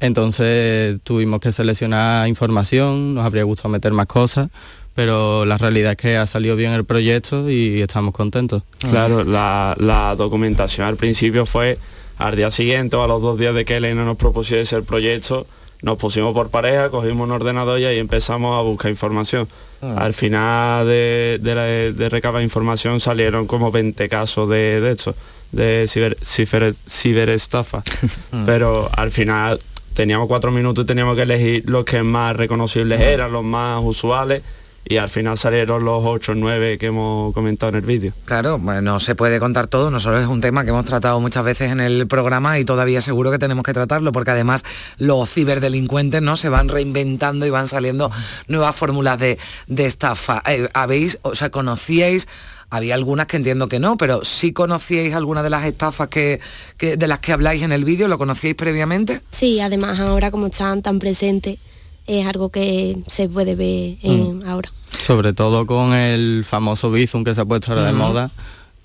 Entonces 0.00 0.98
tuvimos 1.04 1.40
que 1.40 1.52
seleccionar 1.52 2.28
información, 2.28 3.14
nos 3.14 3.24
habría 3.24 3.44
gustado 3.44 3.68
meter 3.68 3.92
más 3.92 4.06
cosas, 4.06 4.48
pero 4.94 5.44
la 5.44 5.58
realidad 5.58 5.92
es 5.92 5.96
que 5.98 6.16
ha 6.16 6.26
salido 6.26 6.56
bien 6.56 6.72
el 6.72 6.84
proyecto 6.84 7.50
y 7.50 7.80
estamos 7.82 8.14
contentos. 8.14 8.62
Claro, 8.78 9.24
la, 9.24 9.74
la 9.78 10.14
documentación 10.16 10.86
al 10.86 10.96
principio 10.96 11.46
fue 11.46 11.78
al 12.18 12.36
día 12.36 12.50
siguiente 12.50 12.94
o 12.96 13.02
a 13.02 13.08
los 13.08 13.20
dos 13.20 13.38
días 13.38 13.54
de 13.54 13.64
que 13.64 13.76
Elena 13.76 14.04
nos 14.04 14.16
propusiese 14.16 14.76
el 14.76 14.84
proyecto, 14.84 15.46
nos 15.82 15.96
pusimos 15.98 16.32
por 16.32 16.48
pareja, 16.50 16.90
cogimos 16.90 17.24
un 17.26 17.32
ordenador 17.32 17.78
y 17.80 17.84
ahí 17.86 17.98
empezamos 17.98 18.58
a 18.58 18.62
buscar 18.62 18.90
información. 18.90 19.48
Ah. 19.82 19.96
Al 19.98 20.14
final 20.14 20.86
de, 20.86 21.38
de, 21.42 21.54
la- 21.54 21.62
de 21.64 22.08
recabar 22.08 22.42
información 22.42 23.00
salieron 23.00 23.46
como 23.46 23.70
20 23.72 24.08
casos 24.08 24.48
de, 24.48 24.80
de 24.80 24.92
esto, 24.92 25.14
de 25.52 25.86
ciber, 25.88 26.16
ciber- 26.20 26.76
ciberestafa. 26.88 27.82
Pero 28.46 28.88
al 28.96 29.10
final 29.10 29.60
teníamos 29.92 30.26
cuatro 30.28 30.50
minutos 30.52 30.84
y 30.84 30.86
teníamos 30.86 31.16
que 31.16 31.22
elegir 31.22 31.64
los 31.68 31.84
que 31.84 32.02
más 32.02 32.34
reconocibles 32.36 33.00
eran, 33.00 33.32
los 33.32 33.44
más 33.44 33.80
usuales, 33.84 34.42
y 34.86 34.96
al 34.98 35.08
final 35.08 35.38
salieron 35.38 35.84
los 35.84 36.02
8 36.04 36.32
o 36.32 36.34
9 36.34 36.78
que 36.78 36.86
hemos 36.86 37.32
comentado 37.34 37.70
en 37.70 37.76
el 37.76 37.80
vídeo. 37.82 38.12
Claro, 38.24 38.58
bueno, 38.58 38.82
no 38.82 39.00
se 39.00 39.14
puede 39.14 39.40
contar 39.40 39.66
todo, 39.66 39.90
no 39.90 39.98
solo 40.00 40.20
es 40.20 40.26
un 40.26 40.40
tema 40.40 40.64
que 40.64 40.70
hemos 40.70 40.84
tratado 40.84 41.20
muchas 41.20 41.44
veces 41.44 41.70
en 41.72 41.80
el 41.80 42.06
programa 42.06 42.58
y 42.58 42.64
todavía 42.64 43.00
seguro 43.00 43.30
que 43.30 43.38
tenemos 43.38 43.64
que 43.64 43.72
tratarlo 43.72 44.12
porque 44.12 44.32
además 44.32 44.64
los 44.98 45.30
ciberdelincuentes 45.32 46.20
no 46.22 46.36
se 46.36 46.48
van 46.48 46.68
reinventando 46.68 47.46
y 47.46 47.50
van 47.50 47.68
saliendo 47.68 48.10
nuevas 48.48 48.76
fórmulas 48.76 49.18
de, 49.18 49.38
de 49.66 49.86
estafa. 49.86 50.42
Eh, 50.46 50.68
¿Habéis, 50.74 51.18
o 51.22 51.34
sea, 51.34 51.50
conocíais, 51.50 52.28
había 52.70 52.94
algunas 52.94 53.26
que 53.26 53.36
entiendo 53.36 53.68
que 53.68 53.78
no, 53.78 53.96
pero 53.96 54.24
sí 54.24 54.52
conocíais 54.52 55.14
alguna 55.14 55.42
de 55.42 55.50
las 55.50 55.64
estafas 55.64 56.08
que, 56.08 56.40
que- 56.76 56.96
de 56.96 57.06
las 57.08 57.20
que 57.20 57.32
habláis 57.32 57.62
en 57.62 57.72
el 57.72 57.84
vídeo, 57.84 58.08
¿lo 58.08 58.18
conocíais 58.18 58.54
previamente? 58.56 59.20
Sí, 59.30 59.60
además 59.60 60.00
ahora 60.00 60.30
como 60.30 60.48
están 60.48 60.82
tan 60.82 60.98
presentes, 60.98 61.58
es 62.06 62.26
algo 62.26 62.50
que 62.50 62.98
se 63.06 63.28
puede 63.28 63.54
ver 63.54 63.96
en- 64.02 64.42
ahora. 64.46 64.70
Sobre 65.06 65.32
todo 65.32 65.66
con 65.66 65.92
el 65.94 66.44
famoso 66.46 66.90
Bizum 66.90 67.24
que 67.24 67.34
se 67.34 67.40
ha 67.40 67.44
puesto 67.44 67.72
ahora 67.72 67.84
de 67.86 67.92
moda, 67.92 68.30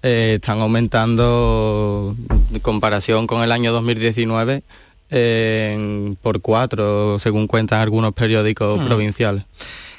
eh, 0.01 0.33
están 0.35 0.59
aumentando 0.59 2.15
en 2.53 2.59
comparación 2.61 3.27
con 3.27 3.43
el 3.43 3.51
año 3.51 3.71
2019 3.71 4.63
eh, 5.11 5.71
en- 5.75 6.17
por 6.21 6.39
cuatro, 6.41 7.17
según 7.19 7.47
cuentan 7.47 7.81
algunos 7.81 8.13
periódicos 8.13 8.79
Mm. 8.81 8.85
provinciales. 8.85 9.43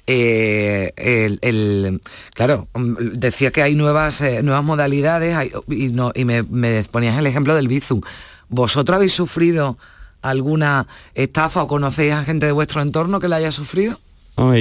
Eh, 0.07 0.93
el, 0.97 1.39
el- 1.43 2.01
claro, 2.35 2.67
mm, 2.75 2.95
decía 3.15 3.51
que 3.51 3.63
hay 3.63 3.75
nuevas, 3.75 4.21
eh, 4.23 4.43
nuevas 4.43 4.65
modalidades 4.65 5.35
hay- 5.37 5.53
y, 5.69 5.89
no, 5.89 6.13
y 6.15 6.25
me, 6.25 6.43
me 6.45 6.83
ponías 6.85 7.19
el 7.19 7.27
ejemplo 7.27 7.55
del 7.55 7.69
Bizum. 7.69 8.01
¿Vosotros 8.49 8.97
habéis 8.97 9.13
sufrido 9.13 9.79
alguna 10.23 10.87
estafa 11.15 11.63
o 11.63 11.67
conocéis 11.69 12.13
a 12.13 12.25
gente 12.25 12.47
de 12.47 12.53
vuestro 12.53 12.83
entorno 12.83 13.21
que 13.21 13.29
la 13.29 13.37
haya 13.37 13.53
sufrido? 13.53 13.99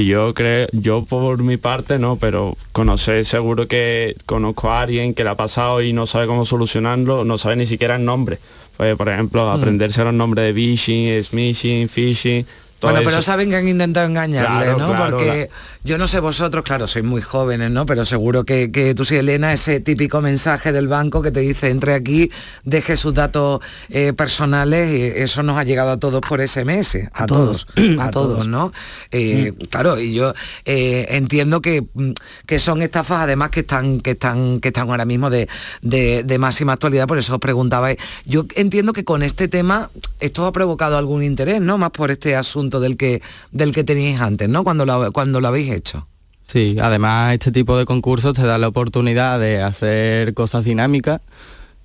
Yo 0.06 0.34
creo, 0.34 0.67
yo 0.74 1.06
por 1.06 1.41
mi 1.41 1.56
parte 1.56 2.00
no, 2.00 2.17
pero 2.17 2.58
conocer 2.74 3.24
seguro 3.26 3.67
que 3.69 4.15
conozco 4.26 4.69
a 4.72 4.82
alguien 4.82 5.13
que 5.13 5.24
le 5.24 5.30
ha 5.30 5.36
pasado 5.38 5.82
y 5.82 5.93
no 5.93 6.06
sabe 6.06 6.28
cómo 6.28 6.45
solucionarlo, 6.45 7.24
no 7.24 7.38
sabe 7.38 7.56
ni 7.56 7.65
siquiera 7.65 7.95
el 7.95 8.04
nombre. 8.04 8.39
Pues, 8.76 8.95
por 8.98 9.08
ejemplo, 9.08 9.45
Mm. 9.45 9.58
aprenderse 9.58 10.04
los 10.04 10.13
nombres 10.13 10.45
de 10.48 10.54
phishing, 10.54 11.24
smishing, 11.24 11.88
phishing. 11.88 12.45
Todo 12.80 12.92
Bueno, 12.92 13.06
pero 13.06 13.20
eso. 13.20 13.26
saben 13.32 13.50
que 13.50 13.58
han 13.58 13.68
intentado 13.68 14.08
engañarle, 14.08 14.65
Claro, 14.65 14.78
¿no? 14.80 14.88
claro, 14.96 15.18
Porque 15.18 15.50
yo 15.84 15.98
no 15.98 16.08
sé 16.08 16.20
vosotros, 16.20 16.63
claro, 16.63 16.88
sois 16.88 17.04
muy 17.06 17.22
jóvenes, 17.22 17.72
¿no? 17.72 17.86
Pero 17.86 18.06
seguro 18.06 18.44
que, 18.46 18.72
que 18.72 18.96
tú 18.96 19.06
sí, 19.06 19.15
Elena, 19.18 19.52
ese 19.54 19.80
típico 19.80 20.22
mensaje 20.22 20.72
del 20.72 20.88
banco 20.88 21.22
que 21.22 21.32
te 21.32 21.42
dice, 21.42 21.70
entre 21.70 21.94
aquí, 21.94 22.32
deje 22.63 22.96
sus 22.98 23.13
datos 23.13 23.60
eh, 23.89 24.13
personales, 24.13 24.89
y 25.15 25.22
eso 25.22 25.44
nos 25.44 25.58
ha 25.58 25.63
llegado 25.63 25.92
a 25.92 25.98
todos 25.98 26.22
por 26.22 26.39
SMS, 26.46 27.10
a, 27.13 27.26
todos, 27.26 27.68
a, 28.00 28.12
todos, 28.12 28.48
¿no? 28.48 28.72
Eh, 29.12 29.54
Claro, 29.70 30.00
y 30.00 30.13
yo 30.13 30.34
eh, 30.65 31.06
entiendo 31.10 31.62
que, 31.62 31.86
mm, 31.94 32.12
que 32.46 32.60
son 32.60 32.82
estafas 32.82 33.22
además 33.24 33.50
que 33.50 33.62
están, 33.62 34.00
que 34.02 34.12
están, 34.12 34.60
que 34.60 34.70
están 34.70 34.89
ahora 34.89 35.06
mismo 35.06 35.30
de, 35.30 35.48
de- 35.82 36.24
de 36.24 36.38
máxima 36.39 36.74
actualidad, 36.74 37.08
por 37.08 37.18
eso 37.18 37.34
os 37.36 37.39
preguntaba. 37.39 37.89
Yo 38.26 38.46
entiendo 38.56 38.94
que 38.94 39.04
con 39.04 39.24
este 39.24 39.48
tema 39.48 39.89
esto 40.20 40.46
ha 40.46 40.52
provocado 40.52 40.98
algún 40.98 41.24
interés, 41.24 41.62
¿no? 41.62 41.78
Más 41.78 41.92
por 41.92 42.12
este 42.12 42.36
asunto 42.36 42.69
del 42.80 42.96
que, 42.98 43.22
del 43.52 43.72
que 43.72 43.84
teníais 43.84 44.22
antes, 44.22 44.48
¿no? 44.50 44.64
Cuando 44.64 44.86
lo, 44.86 45.12
cuando 45.12 45.42
lo 45.42 45.48
habéis 45.48 45.72
hecho. 45.72 46.08
Sí, 46.44 46.78
además 46.82 47.34
este 47.34 47.52
tipo 47.52 47.78
de 47.78 47.86
concursos 47.86 48.34
te 48.34 48.44
da 48.44 48.58
la 48.58 48.68
oportunidad 48.68 49.40
de 49.40 49.62
hacer 49.62 50.34
cosas 50.34 50.66
dinámicas 50.66 51.22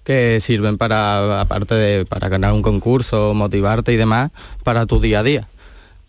que 0.04 0.38
sirven 0.40 0.76
para, 0.78 1.40
aparte 1.40 1.74
de 1.74 2.04
para 2.06 2.28
ganar 2.28 2.52
un 2.52 2.62
concurso, 2.62 3.32
motivarte 3.34 3.92
y 3.92 3.96
demás, 3.96 4.30
para 4.62 4.84
tu 4.86 5.00
día 5.00 5.20
a 5.20 5.22
día. 5.22 5.48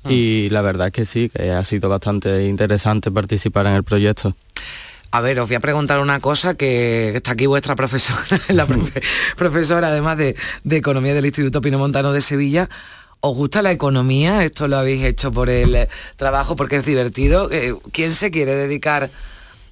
Y 0.08 0.50
la 0.50 0.62
verdad 0.62 0.88
es 0.88 0.94
que 0.94 1.06
sí, 1.06 1.30
que 1.34 1.52
ha 1.52 1.64
sido 1.64 1.90
bastante 1.90 2.46
interesante 2.46 3.10
participar 3.10 3.66
en 3.66 3.74
el 3.74 3.84
proyecto. 3.84 4.36
A 5.12 5.20
ver, 5.22 5.40
os 5.40 5.48
voy 5.50 5.56
a 5.56 5.60
preguntar 5.60 6.00
una 6.00 6.20
cosa 6.20 6.54
que 6.56 7.16
está 7.16 7.32
aquí 7.32 7.46
vuestra 7.48 7.76
profesora, 7.76 8.22
la 8.50 8.68
profe- 8.68 9.02
profesora 9.36 9.88
además 9.88 10.18
de, 10.18 10.36
de 10.64 10.78
Economía 10.78 11.14
del 11.14 11.26
Instituto 11.26 11.60
Pino 11.62 11.80
Montano 11.80 12.12
de 12.12 12.22
Sevilla. 12.22 12.70
¿Os 13.28 13.36
gusta 13.36 13.64
la 13.64 13.72
economía? 13.72 14.44
¿Esto 14.44 14.68
lo 14.68 14.78
habéis 14.78 15.04
hecho 15.04 15.32
por 15.32 15.50
el 15.50 15.88
trabajo 16.16 16.56
porque 16.56 16.76
es 16.76 16.86
divertido? 16.86 17.50
Eh, 17.52 17.74
¿Quién 17.92 18.12
se 18.12 18.30
quiere 18.30 18.54
dedicar 18.54 19.10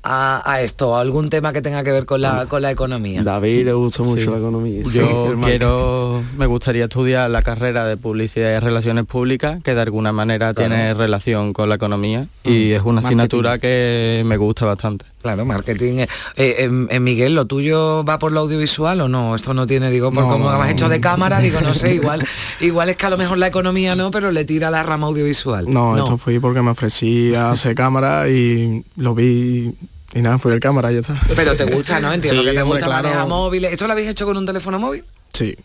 a, 0.02 0.42
a 0.52 0.62
esto? 0.64 0.96
¿A 0.98 1.02
algún 1.02 1.30
tema 1.30 1.54
que 1.54 1.62
tenga 1.62 1.84
que 1.84 1.92
ver 1.92 2.08
con 2.08 2.20
la, 2.22 2.48
con 2.48 2.64
la 2.64 2.72
economía? 2.72 3.22
David 3.22 3.66
le 3.66 3.74
gusta 3.74 4.02
mucho 4.02 4.22
Sí. 4.24 4.28
la 4.32 4.38
economía. 4.38 4.82
Yo 4.82 4.90
Sí, 5.36 5.42
quiero, 5.46 6.24
me 6.36 6.48
gustaría 6.48 6.86
estudiar 6.86 7.30
la 7.30 7.44
carrera 7.44 7.86
de 7.86 7.96
publicidad 7.96 8.56
y 8.56 8.60
relaciones 8.60 9.06
públicas, 9.06 9.62
que 9.64 9.76
de 9.76 9.82
alguna 9.82 10.12
manera 10.12 10.56
tiene 10.56 10.96
relación 10.96 11.54
con 11.54 11.70
la 11.70 11.76
economía 11.76 12.26
y 12.44 12.72
es 12.72 12.82
una 12.82 13.02
Marketing. 13.02 13.06
asignatura 13.06 13.60
que 13.60 14.24
me 14.26 14.38
gusta 14.38 14.66
bastante. 14.66 15.06
Claro, 15.24 15.46
marketing. 15.46 16.00
eh, 16.00 16.08
eh, 16.36 16.56
em- 16.60 16.88
em, 16.92 17.02
Miguel, 17.02 17.34
¿lo 17.34 17.46
tuyo 17.46 18.04
va 18.04 18.20
por 18.20 18.34
lo 18.34 18.42
audiovisual 18.42 19.00
o 19.02 19.08
no? 19.08 19.36
Esto 19.36 19.54
no 19.54 19.66
tiene, 19.66 19.90
digo, 19.90 20.12
por 20.12 20.24
No, 20.26 20.30
como 20.30 20.52
no, 20.52 20.62
has 20.62 20.70
hecho 20.70 20.90
de 20.90 21.00
cámara, 21.00 21.40
digo, 21.40 21.62
no 21.62 21.74
sé, 21.74 21.94
igual, 21.96 22.28
igual 22.60 22.90
es 22.90 22.98
que 22.98 23.06
a 23.06 23.10
lo 23.10 23.18
mejor 23.18 23.38
la 23.38 23.48
economía 23.48 23.96
no, 23.96 24.12
pero 24.12 24.32
le 24.32 24.44
tira 24.44 24.70
la 24.70 24.84
rama 24.84 25.08
audiovisual. 25.08 25.70
No, 25.70 25.98
esto 25.98 26.18
fui 26.18 26.40
porque 26.40 26.62
me 26.62 26.72
ofrecí 26.72 27.34
a 27.34 27.52
hacer 27.52 27.74
cámara 27.74 28.28
y 28.28 28.84
lo 28.98 29.16
vi 29.16 29.74
y 30.14 30.22
nada, 30.22 30.38
fui 30.40 30.52
el 30.52 30.60
cámara 30.60 30.92
y 30.92 30.96
ya 30.96 31.00
está. 31.00 31.20
Pero 31.36 31.56
te 31.56 31.64
gusta, 31.66 32.02
¿no? 32.02 32.12
Entiendo 32.12 32.42
Sí, 32.42 32.50
que 32.50 32.54
te 32.56 32.62
gusta 32.64 32.86
claro. 32.86 33.04
manejar 33.08 33.28
móviles. 33.30 33.72
¿Esto 33.72 33.88
lo 33.88 33.94
habéis 33.94 34.10
hecho 34.10 34.26
con 34.26 34.36
un 34.36 34.46
teléfono 34.46 34.78
móvil? 34.78 35.06
Sí. 35.32 35.56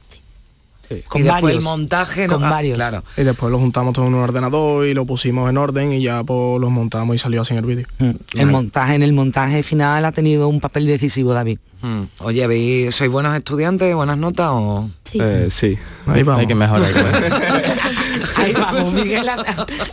Y 0.90 1.22
después 1.22 1.54
el 1.54 1.60
montaje, 1.62 2.26
¿no? 2.28 2.38
Ah, 2.42 2.60
claro. 2.74 3.02
Y 3.16 3.22
después 3.22 3.50
lo 3.52 3.58
juntamos 3.58 3.92
todo 3.92 4.06
en 4.06 4.14
un 4.14 4.20
ordenador 4.22 4.86
y 4.86 4.94
lo 4.94 5.04
pusimos 5.04 5.48
en 5.50 5.56
orden 5.58 5.92
y 5.92 6.02
ya 6.02 6.24
pues 6.24 6.60
los 6.60 6.70
montamos 6.70 7.14
y 7.16 7.18
salió 7.18 7.42
así 7.42 7.52
en 7.54 7.58
el 7.58 7.66
vídeo. 7.66 7.86
El 8.34 8.46
montaje, 8.46 8.94
en 8.94 9.02
el 9.02 9.12
montaje 9.12 9.62
final 9.62 10.04
ha 10.04 10.12
tenido 10.12 10.48
un 10.48 10.60
papel 10.60 10.86
decisivo, 10.86 11.32
David. 11.34 11.58
Mm. 11.82 12.02
Oye, 12.20 12.46
¿veis, 12.46 12.94
¿sois 12.94 13.10
buenos 13.10 13.36
estudiantes, 13.36 13.94
buenas 13.94 14.18
notas 14.18 14.48
o...? 14.50 14.90
Sí. 15.04 15.18
Eh, 15.22 15.46
sí. 15.48 15.78
Ahí 16.06 16.22
vamos. 16.24 16.40
Hay 16.40 16.46
que 16.48 16.54
mejorar. 16.54 16.90
Ahí 18.36 18.52
vamos, 18.52 18.92
Miguel 18.92 19.28
ha, 19.28 19.36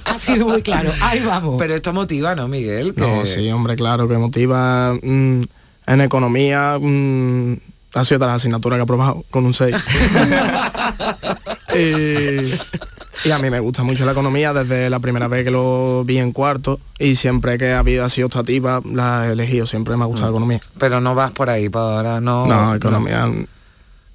ha 0.05 0.17
sido 0.17 0.47
muy 0.47 0.61
claro. 0.61 0.91
Ahí 1.01 1.21
vamos. 1.23 1.55
Pero 1.59 1.75
esto 1.75 1.93
motiva, 1.93 2.35
¿no, 2.35 2.47
Miguel? 2.47 2.93
Que- 2.95 3.01
No, 3.01 3.25
sí, 3.25 3.49
hombre, 3.51 3.75
claro, 3.75 4.07
que 4.07 4.17
motiva 4.17 4.93
mm, 4.93 5.39
en 5.87 6.01
economía. 6.01 6.77
mm, 6.81 7.53
ha 7.95 8.03
sido 8.05 8.19
de 8.19 8.25
las 8.27 8.35
asignaturas 8.35 8.77
que 8.77 8.83
he 8.83 8.85
probado 8.85 9.23
con 9.31 9.45
un 9.45 9.53
6. 9.53 9.73
y, 11.75 13.27
y 13.27 13.31
a 13.31 13.39
mí 13.39 13.49
me 13.49 13.59
gusta 13.59 13.83
mucho 13.83 14.05
la 14.05 14.11
economía 14.11 14.53
desde 14.53 14.89
la 14.89 14.99
primera 14.99 15.27
vez 15.27 15.43
que 15.45 15.51
lo 15.51 16.03
vi 16.05 16.17
en 16.19 16.31
cuarto 16.31 16.79
y 16.99 17.15
siempre 17.15 17.57
que 17.57 17.71
ha 17.71 17.79
habido 17.79 18.07
sido 18.09 18.27
optativa 18.27 18.81
la 18.85 19.27
he 19.27 19.31
elegido, 19.31 19.65
siempre 19.65 19.95
me 19.97 20.03
ha 20.03 20.07
gustado 20.07 20.27
la 20.27 20.31
economía. 20.31 20.61
Pero 20.77 21.01
no 21.01 21.15
vas 21.15 21.31
por 21.31 21.49
ahí, 21.49 21.69
por 21.69 21.81
ahora 21.81 22.21
no... 22.21 22.45
No, 22.45 22.75
economía 22.75 23.27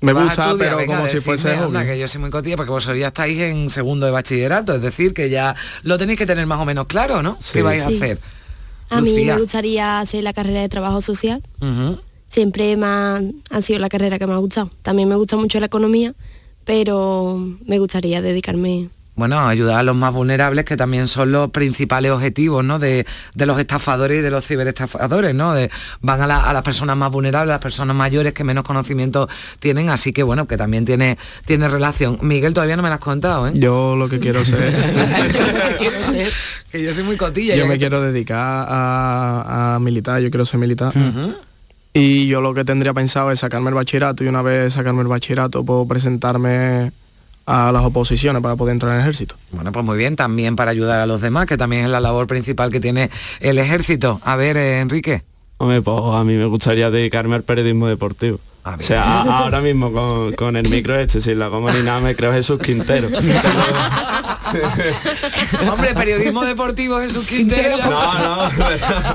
me 0.02 0.14
gusta, 0.14 0.28
estudiar, 0.44 0.56
pero 0.58 0.76
venga, 0.78 0.96
como 0.96 1.08
si 1.10 1.20
fuese 1.20 1.54
anda, 1.54 1.84
que 1.84 1.98
yo 1.98 2.08
soy 2.08 2.22
muy 2.22 2.30
cotilla 2.30 2.56
porque 2.56 2.70
vosotros 2.70 2.98
ya 2.98 3.08
estáis 3.08 3.38
en 3.40 3.68
segundo 3.68 4.06
de 4.06 4.12
bachillerato, 4.12 4.74
es 4.74 4.80
decir, 4.80 5.12
que 5.12 5.28
ya 5.28 5.54
lo 5.82 5.98
tenéis 5.98 6.18
que 6.18 6.24
tener 6.24 6.46
más 6.46 6.58
o 6.58 6.64
menos 6.64 6.86
claro, 6.86 7.22
¿no? 7.22 7.36
¿Qué 7.52 7.60
vais 7.60 7.84
Sí. 7.84 7.92
a 7.92 7.96
hacer? 7.96 8.18
A 8.88 9.02
mí 9.02 9.24
me 9.26 9.36
gustaría 9.38 10.00
hacer 10.00 10.24
la 10.24 10.32
carrera 10.32 10.62
de 10.62 10.70
trabajo 10.70 11.02
social. 11.02 11.42
Siempre 12.30 12.76
más 12.76 13.22
ha 13.50 13.60
sido 13.60 13.78
la 13.80 13.88
carrera 13.90 14.18
que 14.18 14.26
me 14.26 14.32
ha 14.32 14.38
gustado. 14.38 14.70
También 14.82 15.08
me 15.08 15.16
gusta 15.16 15.36
mucho 15.36 15.60
la 15.60 15.66
economía, 15.66 16.14
pero 16.64 17.44
me 17.66 17.78
gustaría 17.78 18.22
dedicarme 18.22 18.88
Bueno, 19.16 19.38
ayudar 19.40 19.80
a 19.80 19.82
los 19.82 19.96
más 19.96 20.14
vulnerables, 20.14 20.64
que 20.64 20.76
también 20.76 21.08
son 21.08 21.32
los 21.32 21.50
principales 21.50 22.12
objetivos, 22.12 22.64
¿no? 22.64 22.78
De, 22.78 23.04
de 23.34 23.46
los 23.46 23.58
estafadores 23.58 24.20
y 24.20 24.22
de 24.22 24.30
los 24.30 24.46
ciberestafadores, 24.46 25.34
¿no? 25.34 25.52
De- 25.52 25.70
van 26.00 26.22
a, 26.22 26.26
la- 26.28 26.40
a 26.48 26.52
las 26.54 26.62
personas 26.62 26.96
más 26.96 27.10
vulnerables, 27.10 27.50
a 27.50 27.54
las 27.56 27.60
personas 27.60 27.94
mayores 27.96 28.32
que 28.32 28.44
menos 28.44 28.62
conocimiento 28.64 29.28
tienen, 29.58 29.90
así 29.90 30.12
que 30.12 30.22
bueno, 30.22 30.46
que 30.46 30.56
también 30.56 30.84
tiene, 30.84 31.18
tiene 31.44 31.68
relación. 31.68 32.18
Miguel, 32.22 32.54
todavía 32.54 32.76
no 32.76 32.82
me 32.84 32.88
lo 32.88 32.94
has 32.94 33.00
contado, 33.00 33.48
¿eh? 33.48 33.52
Yo 33.56 33.96
lo 33.96 34.08
que 34.08 34.20
quiero 34.20 34.44
ser, 34.44 34.72
Que 36.70 36.82
yo 36.84 36.94
soy 36.94 37.02
muy 37.04 37.16
cotilla. 37.16 37.56
yo 37.56 37.66
me 37.66 37.74
que- 37.74 37.80
quiero 37.80 38.00
dedicar 38.00 38.38
a, 38.70 39.74
a 39.74 39.78
militar, 39.80 40.20
yo 40.22 40.30
quiero 40.30 40.46
ser 40.46 40.60
militar. 40.60 40.92
Y 41.92 42.28
yo 42.28 42.40
lo 42.40 42.54
que 42.54 42.64
tendría 42.64 42.94
pensado 42.94 43.32
es 43.32 43.40
sacarme 43.40 43.68
el 43.70 43.74
bachillerato 43.74 44.22
y 44.22 44.28
una 44.28 44.42
vez 44.42 44.74
sacarme 44.74 45.02
el 45.02 45.08
bachillerato 45.08 45.64
puedo 45.64 45.86
presentarme 45.86 46.92
a 47.46 47.72
las 47.72 47.84
oposiciones 47.84 48.40
para 48.42 48.54
poder 48.54 48.74
entrar 48.74 48.92
en 48.92 48.98
el 48.98 49.02
ejército. 49.02 49.34
Bueno, 49.50 49.72
pues 49.72 49.84
muy 49.84 49.98
bien, 49.98 50.14
también 50.14 50.54
para 50.54 50.70
ayudar 50.70 51.00
a 51.00 51.06
los 51.06 51.20
demás, 51.20 51.46
que 51.46 51.56
también 51.56 51.84
es 51.84 51.90
la 51.90 51.98
labor 51.98 52.28
principal 52.28 52.70
que 52.70 52.80
tiene 52.80 53.10
el 53.40 53.58
ejército. 53.58 54.20
A 54.24 54.36
ver, 54.36 54.56
eh, 54.56 54.80
Enrique. 54.80 55.24
Hombre, 55.56 55.82
pues 55.82 55.98
a 56.14 56.22
mí 56.22 56.36
me 56.36 56.44
gustaría 56.44 56.90
dedicarme 56.90 57.34
al 57.34 57.42
periodismo 57.42 57.88
deportivo. 57.88 58.38
O 58.62 58.82
sea, 58.82 59.02
a- 59.22 59.38
ahora 59.40 59.60
mismo 59.60 59.90
con, 59.92 60.32
con 60.34 60.56
el 60.56 60.68
micro 60.68 60.98
este, 60.98 61.20
sin 61.20 61.38
la 61.38 61.48
goma 61.48 61.72
ni 61.72 61.82
nada, 61.82 62.00
me 62.00 62.14
creo 62.14 62.32
Jesús 62.32 62.58
Quintero. 62.60 63.08
Hombre, 65.70 65.94
periodismo 65.94 66.44
deportivo 66.44 66.98
Jesús 67.00 67.24
Quintero. 67.26 67.76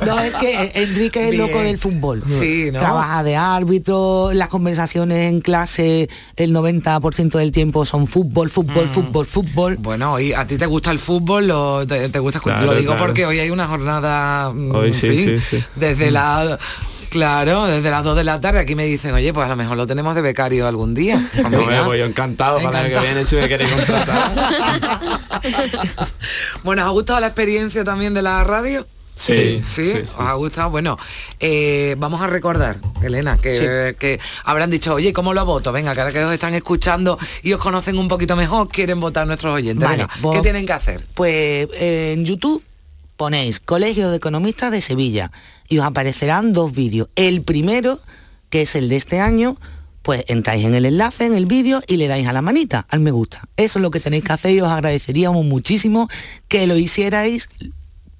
No, 0.06 0.20
es 0.20 0.36
que 0.36 0.72
Enrique 0.76 1.30
es 1.30 1.38
loco 1.38 1.54
Bien. 1.54 1.66
del 1.66 1.78
fútbol. 1.78 2.24
Sí, 2.26 2.70
¿no? 2.72 2.80
Trabaja 2.80 3.24
de 3.24 3.36
árbitro, 3.36 4.32
las 4.34 4.48
conversaciones 4.48 5.30
en 5.30 5.42
clase, 5.42 6.10
el 6.38 6.54
90% 6.54 7.38
del 7.38 7.52
tiempo 7.52 7.86
son 7.86 8.08
fútbol, 8.08 8.48
Mm. 8.48 8.52
fútbol, 8.52 8.88
fútbol, 8.90 9.26
fútbol. 9.26 9.78
Bueno, 9.78 10.20
y 10.20 10.34
a 10.34 10.46
ti 10.48 10.58
te 10.58 10.66
gusta 10.66 10.92
el 10.92 11.00
fútbol, 11.00 11.48
lo- 11.48 11.86
te, 11.86 12.10
te 12.10 12.20
gusta. 12.20 12.40
Claro, 12.40 12.66
Lo 12.66 12.74
digo 12.76 12.92
claro. 12.94 13.06
porque 13.06 13.26
hoy 13.26 13.40
hay 13.40 13.50
una 13.50 13.68
jornada, 13.68 14.52
mm, 14.54 14.76
Hoy 14.76 14.88
en 14.88 14.94
sí, 14.94 15.08
fin, 15.10 15.42
sí, 15.42 15.58
sí. 15.58 15.64
desde 15.76 16.12
la 16.12 16.58
claro, 17.16 17.66
desde 17.66 17.90
las 17.90 18.04
2 18.04 18.18
de 18.18 18.24
la 18.26 18.42
tarde 18.42 18.60
aquí 18.60 18.76
me 18.76 18.84
dicen, 18.86 19.14
oye, 19.14 19.32
pues 19.34 19.46
a 19.46 19.50
lo 19.50 19.56
mejor 19.56 19.78
lo 19.78 19.88
tenemos 19.88 20.16
de 20.16 20.22
becario 20.22 20.68
algún 20.68 20.94
día. 20.94 21.18
Pues 21.34 21.44
No 21.50 21.60
me 21.60 21.66
mira. 21.68 21.84
voy 21.84 22.00
yo 22.00 22.06
encantado 22.06 22.60
para 22.62 22.84
que 22.90 23.00
viene 23.00 23.26
si 23.26 23.36
me 23.38 23.48
queréis 23.48 23.72
contratar. 23.72 24.34
Bueno, 26.64 26.82
¿os 26.84 26.88
ha 26.88 26.92
gustado 26.92 27.20
la 27.22 27.28
experiencia 27.28 27.84
también 27.84 28.14
de 28.14 28.22
la 28.22 28.44
radio? 28.44 28.86
Sí, 29.16 29.62
sí, 29.64 29.86
sí, 29.86 29.92
sí. 29.94 30.04
os 30.18 30.20
ha 30.28 30.34
gustado. 30.34 30.70
Bueno, 30.72 30.98
eh, 31.40 31.96
vamos 31.98 32.20
a 32.22 32.28
recordar, 32.28 32.78
Elena, 33.02 33.38
que, 33.38 33.96
que 33.98 34.20
habrán 34.44 34.70
dicho, 34.70 34.94
oye, 34.96 35.14
¿cómo 35.14 35.34
lo 35.34 35.46
voto? 35.46 35.72
Venga, 35.72 35.96
cada 35.96 36.12
que 36.12 36.22
os 36.24 36.34
están 36.34 36.54
escuchando 36.54 37.18
y 37.42 37.54
os 37.54 37.62
conocen 37.62 37.98
un 37.98 38.10
poquito 38.10 38.36
mejor, 38.36 38.68
quieren 38.68 39.00
votar 39.00 39.26
nuestros 39.26 39.54
oyentes. 39.54 39.88
Vale, 39.88 40.04
Venga, 40.04 40.14
vos- 40.22 40.36
¿qué 40.36 40.42
tienen 40.42 40.66
que 40.66 40.74
hacer? 40.74 41.06
Pues 41.14 41.70
eh, 41.76 42.14
en 42.18 42.26
YouTube 42.26 42.62
ponéis 43.16 43.62
Colegio 43.62 44.10
de 44.10 44.18
Economistas 44.18 44.72
de 44.72 44.82
Sevilla 44.82 45.32
y 45.68 45.80
os 45.80 45.86
aparecerán 45.86 46.54
dos 46.54 46.74
vídeos. 46.74 47.10
El 47.16 47.42
primero, 47.42 48.00
que 48.50 48.64
es 48.64 48.76
el 48.76 48.90
de 48.90 48.96
este 48.96 49.20
año, 49.20 49.58
pues 50.02 50.24
entráis 50.28 50.66
en 50.66 50.76
el 50.76 50.86
enlace, 50.86 51.26
en 51.26 51.34
el 51.34 51.48
vídeo 51.48 51.82
y 51.88 51.98
le 51.98 52.08
dais 52.08 52.28
a 52.28 52.34
la 52.34 52.44
manita, 52.44 52.86
al 52.90 53.00
me 53.00 53.12
gusta. 53.12 53.42
Eso 53.58 53.80
es 53.80 53.84
lo 53.84 53.90
que 53.90 54.00
tenéis 54.00 54.24
que 54.24 54.34
hacer 54.34 54.52
y 54.52 54.62
os 54.62 54.70
agradeceríamos 54.70 55.44
muchísimo 55.44 56.10
que 56.48 56.68
lo 56.68 56.78
hicierais 56.78 57.50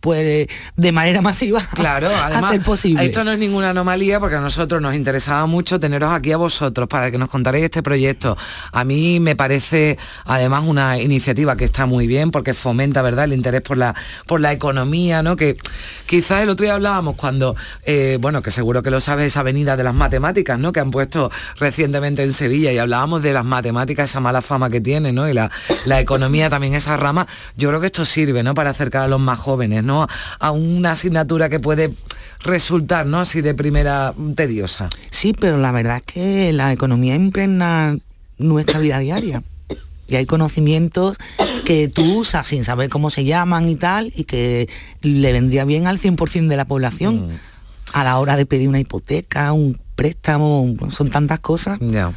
pues 0.06 0.48
de 0.76 0.92
manera 0.92 1.24
masiva 1.24 1.68
Claro, 1.74 2.10
además, 2.24 2.46
a 2.46 2.52
ser 2.52 2.62
posible. 2.62 3.04
esto 3.04 3.24
no 3.24 3.32
es 3.32 3.40
ninguna 3.40 3.72
anomalía 3.72 4.20
porque 4.20 4.36
a 4.36 4.40
nosotros 4.40 4.80
nos 4.80 4.94
interesaba 4.94 5.48
mucho 5.48 5.80
teneros 5.80 6.14
aquí 6.14 6.32
a 6.32 6.38
vosotros 6.38 6.88
para 6.88 7.10
que 7.10 7.18
nos 7.18 7.28
contaréis 7.28 7.66
este 7.66 7.82
proyecto. 7.82 8.38
A 8.72 8.84
mí 8.84 9.20
me 9.20 9.36
parece 9.36 9.98
además 10.26 10.64
una 10.68 11.00
iniciativa 11.00 11.58
que 11.58 11.66
está 11.66 11.88
muy 11.88 12.06
bien 12.06 12.30
porque 12.30 12.54
fomenta, 12.54 13.02
¿verdad?, 13.02 13.26
el 13.26 13.34
interés 13.34 13.62
por 13.62 13.78
la, 13.78 13.96
por 14.28 14.42
la 14.42 14.52
economía, 14.52 15.24
¿no? 15.24 15.36
Que 15.36 15.58
quizás 16.06 16.44
el 16.44 16.50
otro 16.50 16.66
día 16.66 16.76
hablábamos 16.76 17.16
cuando, 17.16 17.56
eh, 17.84 18.20
bueno, 18.22 18.44
que 18.44 18.52
seguro 18.52 18.84
que 18.84 18.92
lo 18.92 19.00
sabes, 19.00 19.26
esa 19.26 19.40
avenida 19.40 19.76
de 19.76 19.84
las 19.84 19.96
matemáticas, 19.96 20.60
¿no? 20.60 20.72
Que 20.72 20.82
han 20.82 20.92
puesto 20.92 21.32
recientemente 21.58 22.22
en 22.22 22.34
Sevilla 22.36 22.72
y 22.72 22.78
hablábamos 22.78 23.24
de 23.24 23.34
las 23.34 23.44
matemáticas, 23.44 24.12
esa 24.12 24.20
mala 24.20 24.44
fama 24.44 24.70
que 24.70 24.82
tiene, 24.82 25.12
¿no? 25.12 25.28
Y 25.28 25.34
la, 25.34 25.50
la 25.86 26.00
economía 26.00 26.48
también, 26.52 26.76
esa 26.76 26.96
rama. 26.96 27.26
Yo 27.58 27.70
creo 27.70 27.82
que 27.82 27.88
esto 27.88 28.06
sirve, 28.06 28.44
¿no? 28.44 28.54
Para 28.54 28.70
acercar 28.70 29.02
a 29.02 29.08
los 29.08 29.20
más 29.20 29.40
jóvenes, 29.40 29.84
¿no? 29.84 29.95
A 30.40 30.52
una 30.52 30.92
asignatura 30.92 31.50
que 31.50 31.60
puede 31.60 31.92
resultar, 32.42 33.06
¿no? 33.06 33.20
Así 33.20 33.42
de 33.42 33.56
primera 33.56 34.14
tediosa. 34.36 34.90
Sí, 35.10 35.34
pero 35.34 35.58
la 35.58 35.72
verdad 35.72 35.98
es 35.98 36.04
que 36.04 36.54
la 36.54 36.72
economía 36.72 37.16
impregna 37.16 37.98
nuestra 38.38 38.80
vida 38.80 39.00
diaria. 39.00 39.44
Y 40.08 40.16
hay 40.18 40.28
conocimientos 40.28 41.18
que 41.66 41.88
tú 41.88 42.20
usas 42.20 42.46
sin 42.46 42.64
saber 42.64 42.90
cómo 42.90 43.10
se 43.10 43.24
llaman 43.24 43.68
y 43.70 43.76
tal, 43.76 44.14
y 44.16 44.26
que 44.26 44.70
le 45.02 45.34
vendría 45.34 45.66
bien 45.66 45.88
al 45.88 45.98
100% 46.00 46.48
de 46.48 46.58
la 46.58 46.66
población 46.66 47.30
Mm. 47.30 47.40
a 47.94 48.04
la 48.04 48.20
hora 48.20 48.36
de 48.36 48.46
pedir 48.46 48.70
una 48.70 48.80
hipoteca, 48.80 49.52
un 49.54 49.80
préstamo, 49.96 50.76
son 50.90 51.10
tantas 51.10 51.40
cosas. 51.40 51.78
Ya. 51.82 52.12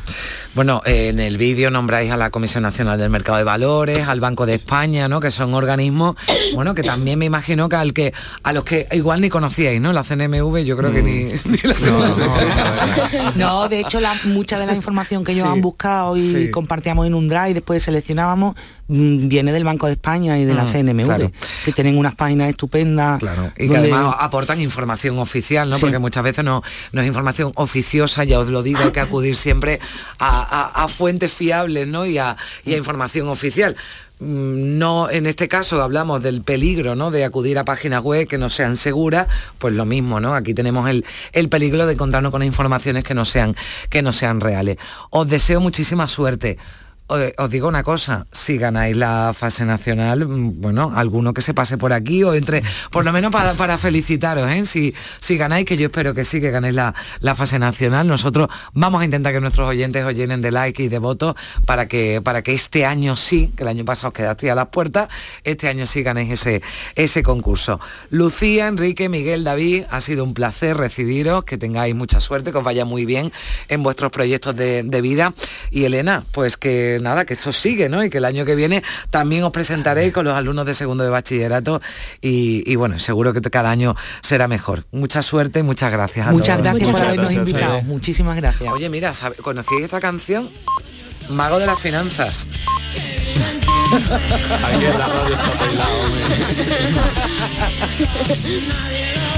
Bueno, 0.55 0.83
eh, 0.85 1.09
en 1.09 1.21
el 1.21 1.39
vídeo 1.39 1.71
nombráis 1.71 2.11
a 2.11 2.17
la 2.17 2.31
Comisión 2.31 2.63
Nacional 2.65 2.99
del 2.99 3.11
Mercado 3.11 3.39
de 3.39 3.45
Valores, 3.45 4.07
al 4.09 4.21
Banco 4.21 4.47
de 4.47 4.55
España, 4.57 5.09
¿no? 5.09 5.21
Que 5.21 5.31
son 5.31 5.55
organismos, 5.55 6.17
bueno, 6.55 6.75
que 6.75 6.83
también 6.83 7.19
me 7.19 7.25
imagino 7.27 7.69
que 7.69 7.77
al 7.77 7.93
que 7.93 8.13
a 8.43 8.53
los 8.53 8.65
que 8.65 8.87
igual 8.93 9.21
ni 9.21 9.29
conocíais, 9.29 9.81
¿no? 9.81 9.93
La 9.93 10.03
CNMV, 10.05 10.59
yo 10.65 10.77
creo 10.77 10.93
que 10.93 11.03
ni, 11.03 11.25
ni 11.45 11.59
la 11.63 13.33
No, 13.37 13.69
de 13.69 13.81
hecho, 13.81 14.01
la- 14.01 14.15
mucha 14.25 14.59
de 14.59 14.67
la 14.67 14.75
información 14.75 15.25
que 15.25 15.33
ellos 15.33 15.45
Sí, 15.45 15.51
han 15.53 15.61
buscado 15.61 16.17
y 16.17 16.21
sí. 16.21 16.51
compartíamos 16.51 17.07
en 17.07 17.15
un 17.15 17.29
drive, 17.29 17.55
después 17.55 17.83
seleccionábamos, 17.83 18.57
mm, 18.57 18.59
viene 18.89 19.53
del 19.53 19.65
Banco 19.65 19.87
de 19.87 19.93
España 19.93 20.39
y 20.39 20.45
de 20.47 20.55
la 20.55 20.65
Mm, 20.65 20.73
CNMV, 20.73 21.05
claro. 21.05 21.33
que 21.65 21.73
tienen 21.73 21.99
unas 21.99 22.15
páginas 22.15 22.49
estupendas. 22.49 23.21
Y 23.57 23.63
que 23.63 23.67
donde- 23.69 23.93
además 23.93 24.17
aportan 24.19 24.61
información 24.61 25.19
oficial, 25.19 25.69
¿no? 25.69 25.77
Sí. 25.77 25.83
Porque 25.83 25.99
muchas 25.99 26.25
veces 26.25 26.45
no, 26.45 26.63
no 26.93 27.01
es 27.03 27.07
información 27.07 27.53
oficiosa, 27.57 28.25
ya 28.25 28.39
os 28.41 28.49
lo 28.49 28.63
digo, 28.63 28.81
hay 28.83 28.91
que 28.93 29.01
acudir 29.01 29.37
siempre 29.37 29.79
a, 30.19 30.41
a- 30.79 30.85
a 30.85 30.89
fuentes 30.89 31.33
fiables, 31.33 31.87
¿no? 31.87 32.07
Y 32.07 32.17
a, 32.19 32.37
y 32.65 32.75
a 32.75 32.77
información 32.79 33.29
oficial. 33.29 33.77
Mm, 34.21 34.79
No, 34.79 35.11
en 35.11 35.27
este 35.27 35.49
caso 35.49 35.81
hablamos 35.83 36.23
del 36.23 36.43
peligro, 36.43 36.97
¿no? 36.97 37.11
De 37.11 37.25
acudir 37.25 37.59
a 37.59 37.65
páginas 37.65 38.03
web 38.03 38.27
que 38.27 38.39
no 38.39 38.49
sean 38.51 38.77
seguras, 38.77 39.29
pues 39.59 39.75
lo 39.75 39.85
mismo, 39.85 40.19
¿no? 40.19 40.35
Aquí 40.35 40.55
tenemos 40.55 40.89
el, 40.89 41.05
el 41.33 41.49
peligro 41.49 41.87
de 41.87 41.93
encontrarnos 41.93 42.33
con 42.33 42.43
informaciones 42.43 43.05
que 43.05 43.15
no 43.15 43.25
sean, 43.25 43.55
que 43.91 44.03
no 44.03 44.13
sean 44.13 44.41
reales. 44.41 44.79
Os 45.11 45.29
deseo 45.29 45.61
muchísima 45.61 46.09
suerte. 46.09 46.57
Os 47.09 47.51
digo 47.51 47.69
una 47.69 47.83
cosa, 47.83 48.27
si 48.33 48.59
ganáis 48.59 48.95
la 48.95 49.33
fase 49.33 49.65
nacional, 49.65 50.29
mm, 50.29 50.61
bueno, 50.61 50.93
alguno 50.95 51.33
que 51.33 51.41
se 51.41 51.55
pase 51.55 51.79
por 51.79 51.95
aquí 51.95 52.23
o 52.23 52.35
entre, 52.35 52.63
por 52.91 53.03
lo 53.03 53.13
menos 53.13 53.31
para, 53.33 53.55
para 53.55 53.79
felicitaros, 53.79 54.51
¿eh? 54.51 54.67
Si, 54.67 54.95
si 55.19 55.39
ganáis, 55.39 55.65
que 55.65 55.79
yo 55.79 55.87
espero 55.87 56.13
que 56.13 56.25
sí, 56.25 56.39
que 56.39 56.51
ganéis 56.51 56.75
la, 56.75 56.95
la 57.21 57.35
fase 57.35 57.59
nacional, 57.59 58.07
nosotros 58.07 58.49
vamos 58.75 59.01
a 59.01 59.07
intentar 59.07 59.33
que 59.33 59.41
nuestros 59.41 59.67
oyentes 59.67 60.05
os 60.05 60.13
llenen 60.15 60.43
de 60.43 60.53
like 60.53 60.83
y 60.83 60.89
de 60.89 60.99
votos 60.99 61.35
para 61.65 61.89
que, 61.89 62.21
para 62.23 62.43
que 62.43 62.53
este 62.53 62.85
año 62.85 63.17
sí, 63.17 63.55
que 63.57 63.63
el 63.63 63.71
año 63.71 63.87
pasado 63.87 64.09
os 64.09 64.15
quedasteis 64.15 64.53
a 64.53 64.55
las 64.55 64.69
puertas, 64.69 65.09
este 65.45 65.69
año 65.69 65.87
sí 65.87 66.03
ganéis 66.03 66.33
ese, 66.33 66.61
ese 66.95 67.23
concurso. 67.23 67.81
Lucía, 68.11 68.69
Enrique, 68.69 69.09
Miguel, 69.09 69.45
David, 69.45 69.85
ha 69.89 70.03
sido 70.03 70.25
un 70.25 70.35
placer 70.35 70.77
recibiros, 70.77 71.45
que 71.45 71.57
tengáis 71.57 71.95
mucha 71.95 72.21
suerte, 72.21 72.53
que 72.53 72.59
os 72.59 72.65
vaya 72.65 72.85
muy 72.85 73.07
bien 73.07 73.33
en 73.69 73.83
vuestros 73.83 74.11
proyectos 74.11 74.55
de, 74.57 74.83
de 74.83 75.01
vida. 75.01 75.33
Y 75.71 75.85
Elena, 75.85 76.25
pues 76.33 76.59
que 76.59 76.98
nada, 77.01 77.25
que 77.25 77.35
esto 77.35 77.53
sigue, 77.53 77.89
¿no? 77.89 78.03
Y 78.05 78.11
que 78.11 78.19
el 78.19 78.25
año 78.25 78.45
que 78.45 78.55
viene 78.55 78.83
también 79.11 79.43
os 79.45 79.51
presentaréis 79.51 80.13
con 80.13 80.25
los 80.25 80.35
alumnos 80.35 80.67
de 80.67 80.75
segundo 80.75 81.05
de 81.05 81.11
bachillerato 81.11 81.81
y, 82.21 82.63
y 82.71 82.77
bueno, 82.77 82.99
seguro 82.99 83.33
que 83.33 83.41
cada 83.41 83.71
año 83.71 83.97
será 84.21 84.49
mejor. 84.49 84.85
Mucha 84.93 85.23
suerte 85.23 85.61
y 85.61 85.63
muchas 85.63 85.91
gracias 85.93 86.27
a 86.27 86.33
Muchas 86.33 86.59
todos. 86.59 86.73
gracias 86.73 86.89
por 86.91 87.01
habernos 87.03 87.33
invitado. 87.33 87.83
Muchísimas 87.83 88.37
gracias. 88.37 88.73
Oye, 88.73 88.89
mira, 88.89 89.15
¿sabe- 89.15 89.37
¿conocíais 89.37 89.85
esta 89.85 90.01
canción? 90.01 90.49
Mago 91.31 91.59
de 91.59 91.67
las 91.67 91.79
finanzas. 91.79 92.47
Aquí 94.65 94.85
en 94.85 94.99
la 94.99 95.07
radio 95.07 95.35
está 95.35 95.51
bailado, 95.61 95.99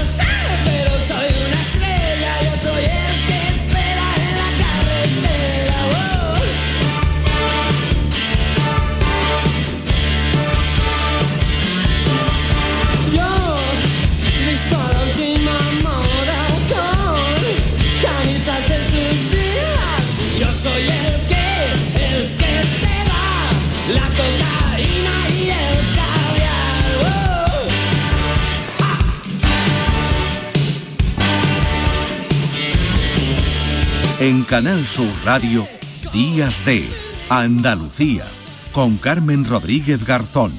En 34.21 34.43
Canal 34.43 34.85
Sur 34.85 35.09
Radio, 35.25 35.67
Días 36.13 36.63
de 36.63 36.87
Andalucía, 37.27 38.23
con 38.71 38.97
Carmen 38.97 39.45
Rodríguez 39.45 40.05
Garzón. 40.05 40.53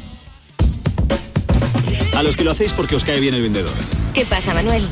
A 2.17 2.25
los 2.25 2.35
que 2.35 2.43
lo 2.43 2.51
hacéis 2.51 2.73
porque 2.73 2.97
os 2.97 3.05
cae 3.05 3.21
bien 3.21 3.35
el 3.35 3.43
vendedor. 3.43 3.71
¿Qué 4.15 4.25
pasa, 4.25 4.53
Manuel? 4.53 4.85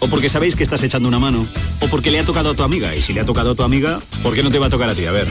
O 0.00 0.08
porque 0.08 0.28
sabéis 0.28 0.56
que 0.56 0.64
estás 0.64 0.82
echando 0.82 1.08
una 1.08 1.20
mano. 1.20 1.46
O 1.80 1.86
porque 1.86 2.10
le 2.10 2.18
ha 2.18 2.24
tocado 2.24 2.50
a 2.50 2.54
tu 2.54 2.64
amiga. 2.64 2.92
Y 2.96 3.02
si 3.02 3.12
le 3.12 3.20
ha 3.20 3.24
tocado 3.24 3.52
a 3.52 3.54
tu 3.54 3.62
amiga, 3.62 4.00
¿por 4.24 4.34
qué 4.34 4.42
no 4.42 4.50
te 4.50 4.58
va 4.58 4.66
a 4.66 4.70
tocar 4.70 4.90
a 4.90 4.96
ti? 4.96 5.06
A 5.06 5.12
ver. 5.12 5.28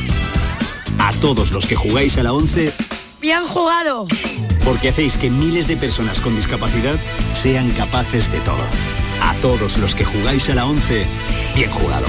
A 0.98 1.12
todos 1.20 1.52
los 1.52 1.66
que 1.66 1.76
jugáis 1.76 2.18
a 2.18 2.24
la 2.24 2.32
11, 2.32 2.72
¡Bien 3.20 3.44
jugado! 3.46 4.08
porque 4.64 4.90
hacéis 4.90 5.18
que 5.18 5.30
miles 5.30 5.68
de 5.68 5.76
personas 5.76 6.22
con 6.22 6.38
discapacidad 6.38 6.96
sean 7.34 7.70
capaces 7.72 8.32
de 8.32 8.40
todo. 8.40 8.64
A 9.22 9.34
todos 9.42 9.78
los 9.78 9.94
que 9.94 10.06
jugáis 10.06 10.50
a 10.50 10.56
la 10.56 10.66
11, 10.66 11.06
bien 11.54 11.70
jugado. 11.70 12.06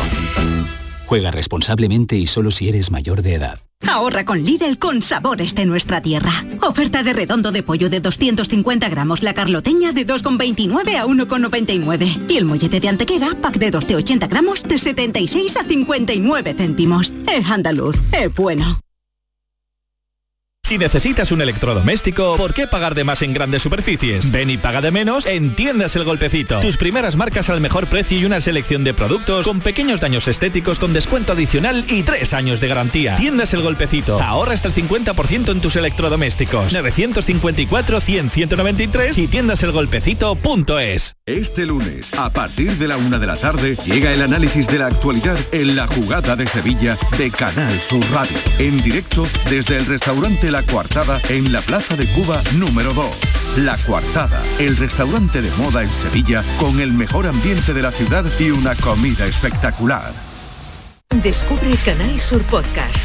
Juega 1.08 1.30
responsablemente 1.30 2.16
y 2.16 2.26
solo 2.26 2.50
si 2.50 2.68
eres 2.68 2.90
mayor 2.90 3.22
de 3.22 3.32
edad. 3.32 3.60
Ahorra 3.86 4.26
con 4.26 4.42
Lidl 4.44 4.78
con 4.78 5.00
sabores 5.00 5.54
de 5.54 5.64
nuestra 5.64 6.02
tierra. 6.02 6.30
Oferta 6.60 7.02
de 7.02 7.14
redondo 7.14 7.50
de 7.50 7.62
pollo 7.62 7.88
de 7.88 8.00
250 8.00 8.90
gramos, 8.90 9.22
la 9.22 9.32
carloteña 9.32 9.92
de 9.92 10.06
2,29 10.06 10.96
a 10.98 11.06
1,99. 11.06 12.26
Y 12.28 12.36
el 12.36 12.44
mollete 12.44 12.80
de 12.80 12.88
antequera, 12.90 13.34
pack 13.40 13.56
de 13.56 13.70
2 13.70 13.86
de 13.86 13.96
80 13.96 14.26
gramos, 14.26 14.62
de 14.62 14.78
76 14.78 15.56
a 15.56 15.64
59 15.64 16.54
céntimos. 16.54 17.14
Es 17.26 17.46
andaluz, 17.48 17.96
es 18.12 18.34
bueno. 18.34 18.78
Si 20.68 20.76
necesitas 20.76 21.32
un 21.32 21.40
electrodoméstico, 21.40 22.36
¿por 22.36 22.52
qué 22.52 22.66
pagar 22.66 22.94
de 22.94 23.02
más 23.02 23.22
en 23.22 23.32
grandes 23.32 23.62
superficies? 23.62 24.30
Ven 24.30 24.50
y 24.50 24.58
paga 24.58 24.82
de 24.82 24.90
menos 24.90 25.24
en 25.24 25.56
Tiendas 25.56 25.96
El 25.96 26.04
Golpecito. 26.04 26.60
Tus 26.60 26.76
primeras 26.76 27.16
marcas 27.16 27.48
al 27.48 27.62
mejor 27.62 27.86
precio 27.86 28.18
y 28.18 28.26
una 28.26 28.42
selección 28.42 28.84
de 28.84 28.92
productos 28.92 29.46
con 29.46 29.60
pequeños 29.60 29.98
daños 29.98 30.28
estéticos 30.28 30.78
con 30.78 30.92
descuento 30.92 31.32
adicional 31.32 31.86
y 31.88 32.02
tres 32.02 32.34
años 32.34 32.60
de 32.60 32.68
garantía. 32.68 33.16
Tiendas 33.16 33.54
El 33.54 33.62
Golpecito. 33.62 34.20
Ahorra 34.20 34.52
hasta 34.52 34.68
el 34.68 34.74
50% 34.74 35.52
en 35.52 35.62
tus 35.62 35.74
electrodomésticos. 35.76 36.74
954-100-193 36.74 39.16
y 39.16 39.26
tiendaselgolpecito.es. 39.26 41.14
Este 41.24 41.64
lunes, 41.64 42.12
a 42.12 42.28
partir 42.28 42.72
de 42.72 42.88
la 42.88 42.98
una 42.98 43.18
de 43.18 43.26
la 43.26 43.36
tarde, 43.36 43.74
llega 43.86 44.12
el 44.12 44.20
análisis 44.20 44.66
de 44.66 44.80
la 44.80 44.88
actualidad 44.88 45.38
en 45.52 45.76
la 45.76 45.86
jugada 45.86 46.36
de 46.36 46.46
Sevilla 46.46 46.94
de 47.16 47.30
Canal 47.30 47.80
Sur 47.80 48.04
Radio. 48.12 48.36
En 48.58 48.82
directo 48.82 49.26
desde 49.48 49.78
el 49.78 49.86
restaurante 49.86 50.50
La 50.50 50.57
Coartada 50.62 51.20
en 51.28 51.52
la 51.52 51.60
Plaza 51.60 51.96
de 51.96 52.06
Cuba 52.06 52.40
número 52.56 52.92
2. 52.94 53.06
La 53.58 53.76
Coartada, 53.76 54.42
el 54.58 54.76
restaurante 54.76 55.42
de 55.42 55.50
moda 55.56 55.82
en 55.82 55.90
Sevilla 55.90 56.42
con 56.58 56.80
el 56.80 56.92
mejor 56.92 57.26
ambiente 57.26 57.74
de 57.74 57.82
la 57.82 57.90
ciudad 57.90 58.24
y 58.38 58.50
una 58.50 58.74
comida 58.74 59.26
espectacular. 59.26 60.12
Descubre 61.22 61.74
Canal 61.84 62.20
Sur 62.20 62.42
Podcast, 62.42 63.04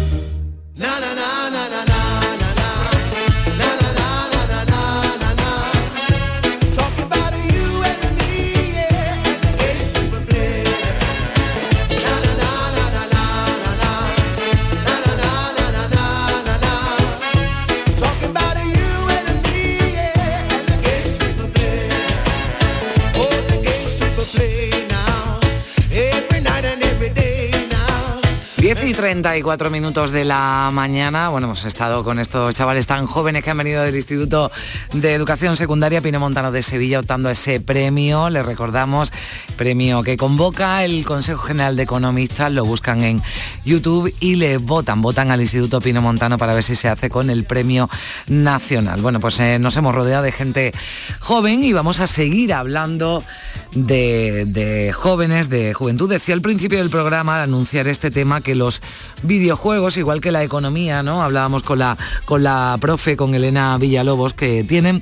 34 29.11 29.69
minutos 29.69 30.11
de 30.11 30.23
la 30.23 30.69
mañana. 30.71 31.27
Bueno, 31.27 31.47
hemos 31.47 31.65
estado 31.65 32.01
con 32.05 32.17
estos 32.17 32.55
chavales 32.55 32.87
tan 32.87 33.07
jóvenes 33.07 33.43
que 33.43 33.49
han 33.49 33.57
venido 33.57 33.83
del 33.83 33.93
Instituto 33.93 34.49
de 34.93 35.13
Educación 35.13 35.57
Secundaria 35.57 35.99
Pino 35.99 36.17
Montano 36.17 36.49
de 36.49 36.63
Sevilla 36.63 37.01
optando 37.01 37.27
a 37.27 37.33
ese 37.33 37.59
premio. 37.59 38.29
Les 38.29 38.45
recordamos, 38.45 39.11
premio 39.57 40.01
que 40.01 40.15
convoca 40.15 40.85
el 40.85 41.03
Consejo 41.03 41.41
General 41.41 41.75
de 41.75 41.83
Economistas. 41.83 42.53
Lo 42.53 42.63
buscan 42.63 43.03
en 43.03 43.21
YouTube 43.65 44.13
y 44.21 44.37
le 44.37 44.57
votan, 44.59 45.01
votan 45.01 45.29
al 45.29 45.41
Instituto 45.41 45.81
Pino 45.81 46.01
Montano 46.01 46.37
para 46.37 46.53
ver 46.53 46.63
si 46.63 46.77
se 46.77 46.87
hace 46.87 47.09
con 47.09 47.29
el 47.29 47.43
premio 47.43 47.89
nacional. 48.27 49.01
Bueno, 49.01 49.19
pues 49.19 49.37
eh, 49.41 49.59
nos 49.59 49.75
hemos 49.75 49.93
rodeado 49.93 50.23
de 50.23 50.31
gente 50.31 50.73
joven 51.19 51.63
y 51.65 51.73
vamos 51.73 51.99
a 51.99 52.07
seguir 52.07 52.53
hablando 52.53 53.25
de, 53.73 54.45
de 54.45 54.93
jóvenes, 54.93 55.49
de 55.49 55.73
juventud. 55.73 56.09
Decía 56.09 56.33
al 56.33 56.41
principio 56.41 56.77
del 56.77 56.89
programa, 56.89 57.35
al 57.35 57.49
anunciar 57.49 57.89
este 57.89 58.09
tema, 58.09 58.39
que 58.39 58.55
los 58.55 58.81
videojuegos, 59.23 59.97
igual 59.97 60.21
que 60.21 60.31
la 60.31 60.43
economía, 60.43 61.03
¿no? 61.03 61.21
Hablábamos 61.21 61.63
con 61.63 61.79
la, 61.79 61.97
con 62.25 62.43
la 62.43 62.77
profe, 62.79 63.17
con 63.17 63.35
Elena 63.35 63.77
Villalobos, 63.77 64.33
que 64.33 64.63
tienen, 64.63 65.01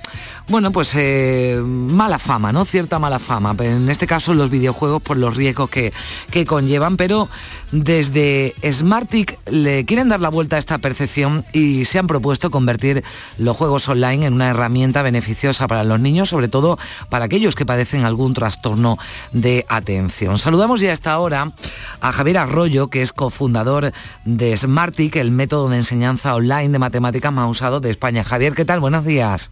bueno, 0.49 0.71
pues 0.71 0.93
eh, 0.95 1.62
mala 1.63 2.17
fama, 2.17 2.51
¿no? 2.51 2.65
Cierta 2.65 2.97
mala 2.97 3.19
fama. 3.19 3.55
En 3.59 3.88
este 3.89 4.07
caso 4.07 4.33
los 4.33 4.49
videojuegos 4.49 5.01
por 5.01 5.17
los 5.17 5.35
riesgos 5.35 5.69
que, 5.69 5.93
que 6.31 6.45
conllevan, 6.45 6.97
pero 6.97 7.29
desde 7.71 8.55
Smartic 8.69 9.39
le 9.49 9.85
quieren 9.85 10.09
dar 10.09 10.19
la 10.19 10.29
vuelta 10.29 10.55
a 10.55 10.59
esta 10.59 10.79
percepción 10.79 11.45
y 11.53 11.85
se 11.85 11.99
han 11.99 12.07
propuesto 12.07 12.49
convertir 12.49 13.03
los 13.38 13.55
juegos 13.55 13.88
online 13.88 14.25
en 14.25 14.33
una 14.33 14.49
herramienta 14.49 15.03
beneficiosa 15.03 15.67
para 15.67 15.83
los 15.83 15.99
niños, 15.99 16.29
sobre 16.29 16.47
todo 16.47 16.79
para 17.09 17.25
aquellos 17.25 17.55
que 17.55 17.65
padecen 17.65 18.03
algún 18.03 18.33
trastorno 18.33 18.97
de 19.31 19.65
atención. 19.69 20.39
Saludamos 20.39 20.81
ya 20.81 20.89
a 20.89 20.93
esta 20.93 21.19
hora 21.19 21.51
a 22.01 22.12
Javier 22.12 22.39
Arroyo, 22.39 22.88
que 22.88 23.03
es 23.03 23.13
cofundador 23.13 23.93
de 24.25 24.57
Smartic, 24.57 25.15
el 25.17 25.29
método 25.29 25.69
de 25.69 25.77
enseñanza 25.77 26.33
online 26.33 26.69
de 26.69 26.79
matemáticas 26.79 27.31
más 27.31 27.49
usado 27.49 27.79
de 27.79 27.91
España. 27.91 28.23
Javier, 28.23 28.55
¿qué 28.55 28.65
tal? 28.65 28.79
Buenos 28.79 29.05
días. 29.05 29.51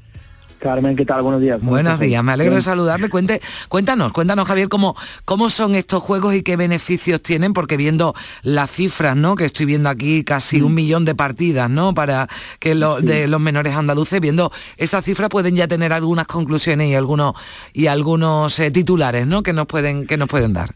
Carmen, 0.60 0.96
¿qué 0.96 1.06
tal? 1.06 1.22
Buenos 1.22 1.42
días. 1.42 1.62
Buenos 1.62 2.00
días, 2.00 2.24
me 2.24 2.32
alegro 2.32 2.56
de 2.56 2.62
saludarle. 2.62 3.10
Cuente, 3.10 3.42
cuéntanos, 3.70 4.12
cuéntanos, 4.12 4.48
Javier, 4.48 4.70
cómo, 4.70 4.96
cómo 5.26 5.50
son 5.50 5.76
estos 5.76 6.02
juegos 6.04 6.36
y 6.36 6.42
qué 6.42 6.56
beneficios 6.56 7.22
tienen, 7.22 7.54
porque 7.54 7.78
viendo 7.78 8.14
las 8.44 8.72
cifras, 8.72 9.16
¿no? 9.16 9.36
Que 9.36 9.46
estoy 9.46 9.66
viendo 9.66 9.90
aquí 9.90 10.24
casi 10.24 10.62
un 10.62 10.74
millón 10.74 11.06
de 11.06 11.16
partidas, 11.16 11.70
¿no? 11.70 11.94
Para 11.94 12.28
que 12.60 12.76
lo, 12.76 13.02
de 13.02 13.28
los 13.28 13.40
menores 13.40 13.76
andaluces, 13.76 14.20
viendo 14.20 14.52
esas 14.78 15.06
cifras 15.06 15.30
pueden 15.30 15.56
ya 15.56 15.68
tener 15.68 15.94
algunas 15.94 16.28
conclusiones 16.28 16.90
y 16.90 16.96
algunos 16.96 17.36
y 17.74 17.88
algunos 17.88 18.60
eh, 18.60 18.72
titulares, 18.72 19.28
¿no? 19.28 19.44
Que 19.44 19.54
nos 19.54 19.68
pueden, 19.68 20.08
que 20.08 20.18
nos 20.18 20.28
pueden 20.28 20.54
dar. 20.54 20.76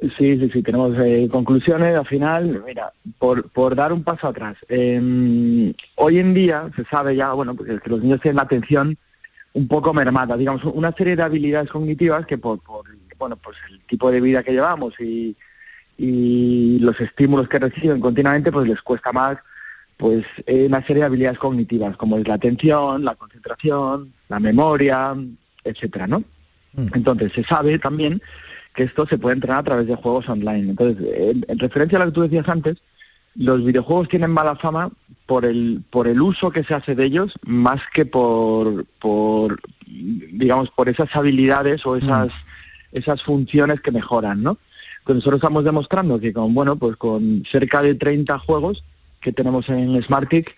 Sí, 0.00 0.38
sí, 0.38 0.48
sí, 0.52 0.62
tenemos 0.62 0.96
eh, 0.98 1.28
conclusiones. 1.30 1.96
Al 1.96 2.06
final, 2.06 2.62
mira, 2.64 2.92
por, 3.18 3.48
por 3.50 3.74
dar 3.74 3.92
un 3.92 4.04
paso 4.04 4.28
atrás, 4.28 4.56
eh, 4.68 5.74
hoy 5.96 6.18
en 6.18 6.34
día 6.34 6.70
se 6.76 6.84
sabe 6.84 7.16
ya, 7.16 7.32
bueno, 7.32 7.54
pues 7.54 7.80
que 7.80 7.90
los 7.90 8.00
niños 8.00 8.20
tienen 8.20 8.36
la 8.36 8.42
atención 8.42 8.96
un 9.54 9.68
poco 9.68 9.92
mermada, 9.94 10.36
digamos, 10.36 10.62
una 10.64 10.92
serie 10.92 11.16
de 11.16 11.22
habilidades 11.22 11.70
cognitivas 11.70 12.26
que 12.26 12.38
por, 12.38 12.60
por 12.60 12.84
bueno, 13.18 13.36
pues 13.36 13.56
el 13.70 13.80
tipo 13.80 14.10
de 14.10 14.20
vida 14.20 14.42
que 14.42 14.52
llevamos 14.52 14.94
y, 15.00 15.36
y 15.96 16.78
los 16.78 17.00
estímulos 17.00 17.48
que 17.48 17.58
reciben 17.58 18.00
continuamente, 18.00 18.52
pues 18.52 18.68
les 18.68 18.80
cuesta 18.80 19.12
más 19.12 19.38
pues 19.96 20.24
eh, 20.46 20.66
una 20.66 20.80
serie 20.86 21.00
de 21.00 21.06
habilidades 21.06 21.38
cognitivas, 21.38 21.96
como 21.96 22.18
es 22.18 22.28
la 22.28 22.34
atención, 22.34 23.04
la 23.04 23.16
concentración, 23.16 24.12
la 24.28 24.38
memoria, 24.38 25.16
etcétera, 25.64 26.06
¿no? 26.06 26.22
Entonces, 26.94 27.32
se 27.32 27.42
sabe 27.42 27.80
también 27.80 28.22
que 28.72 28.84
esto 28.84 29.04
se 29.08 29.18
puede 29.18 29.34
entrenar 29.34 29.58
a 29.58 29.64
través 29.64 29.88
de 29.88 29.96
juegos 29.96 30.28
online. 30.28 30.70
Entonces, 30.70 31.04
en, 31.18 31.44
en 31.48 31.58
referencia 31.58 31.98
a 31.98 32.04
lo 32.04 32.12
que 32.12 32.14
tú 32.14 32.22
decías 32.22 32.48
antes, 32.48 32.76
los 33.34 33.64
videojuegos 33.64 34.08
tienen 34.08 34.30
mala 34.30 34.54
fama 34.54 34.88
por 35.28 35.44
el 35.44 35.82
por 35.90 36.08
el 36.08 36.22
uso 36.22 36.50
que 36.50 36.64
se 36.64 36.72
hace 36.72 36.94
de 36.94 37.04
ellos 37.04 37.34
más 37.44 37.82
que 37.92 38.06
por 38.06 38.86
por 38.98 39.60
digamos 39.86 40.70
por 40.70 40.88
esas 40.88 41.14
habilidades 41.14 41.84
o 41.84 41.96
esas 41.96 42.30
esas 42.92 43.22
funciones 43.22 43.82
que 43.82 43.92
mejoran, 43.92 44.42
¿no? 44.42 44.56
Pues 45.04 45.16
nosotros 45.16 45.40
estamos 45.40 45.64
demostrando 45.64 46.18
que 46.18 46.32
con 46.32 46.54
bueno, 46.54 46.76
pues 46.76 46.96
con 46.96 47.44
cerca 47.44 47.82
de 47.82 47.94
30 47.94 48.38
juegos 48.38 48.84
que 49.20 49.34
tenemos 49.34 49.68
en 49.68 50.02
Smartic, 50.02 50.56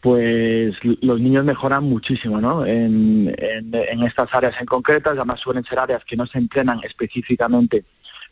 pues 0.00 0.76
los 0.84 1.20
niños 1.20 1.44
mejoran 1.44 1.82
muchísimo, 1.82 2.40
¿no? 2.40 2.64
En, 2.64 3.34
en, 3.36 3.74
en 3.74 4.02
estas 4.04 4.32
áreas 4.32 4.54
en 4.60 4.66
concretas, 4.66 5.14
además 5.16 5.40
suelen 5.40 5.64
ser 5.64 5.80
áreas 5.80 6.04
que 6.04 6.16
no 6.16 6.28
se 6.28 6.38
entrenan 6.38 6.78
específicamente, 6.84 7.84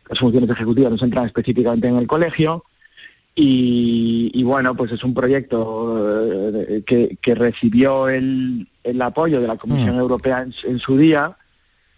las 0.08 0.20
funciones 0.20 0.50
ejecutivas 0.50 0.92
no 0.92 0.98
se 0.98 1.06
entrenan 1.06 1.26
específicamente 1.26 1.88
en 1.88 1.96
el 1.96 2.06
colegio, 2.06 2.64
y, 3.34 4.30
y, 4.32 4.42
bueno, 4.44 4.76
pues 4.76 4.92
es 4.92 5.02
un 5.02 5.12
proyecto 5.12 6.24
eh, 6.28 6.82
que, 6.86 7.18
que, 7.20 7.34
recibió 7.34 8.08
el, 8.08 8.68
el, 8.84 9.02
apoyo 9.02 9.40
de 9.40 9.48
la 9.48 9.56
Comisión 9.56 9.96
mm. 9.96 9.98
Europea 9.98 10.42
en, 10.42 10.54
en, 10.64 10.78
su 10.78 10.96
día, 10.96 11.36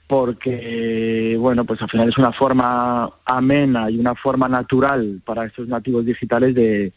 porque, 0.06 1.36
bueno, 1.38 1.64
pues 1.64 1.82
al 1.82 1.90
final 1.90 2.08
es 2.08 2.16
una 2.16 2.32
forma 2.32 3.10
amena 3.26 3.90
y 3.90 3.98
una 3.98 4.14
forma 4.14 4.48
natural 4.48 5.20
para 5.24 5.44
estos 5.44 5.68
nativos 5.68 6.06
digitales 6.06 6.54
de, 6.54 6.94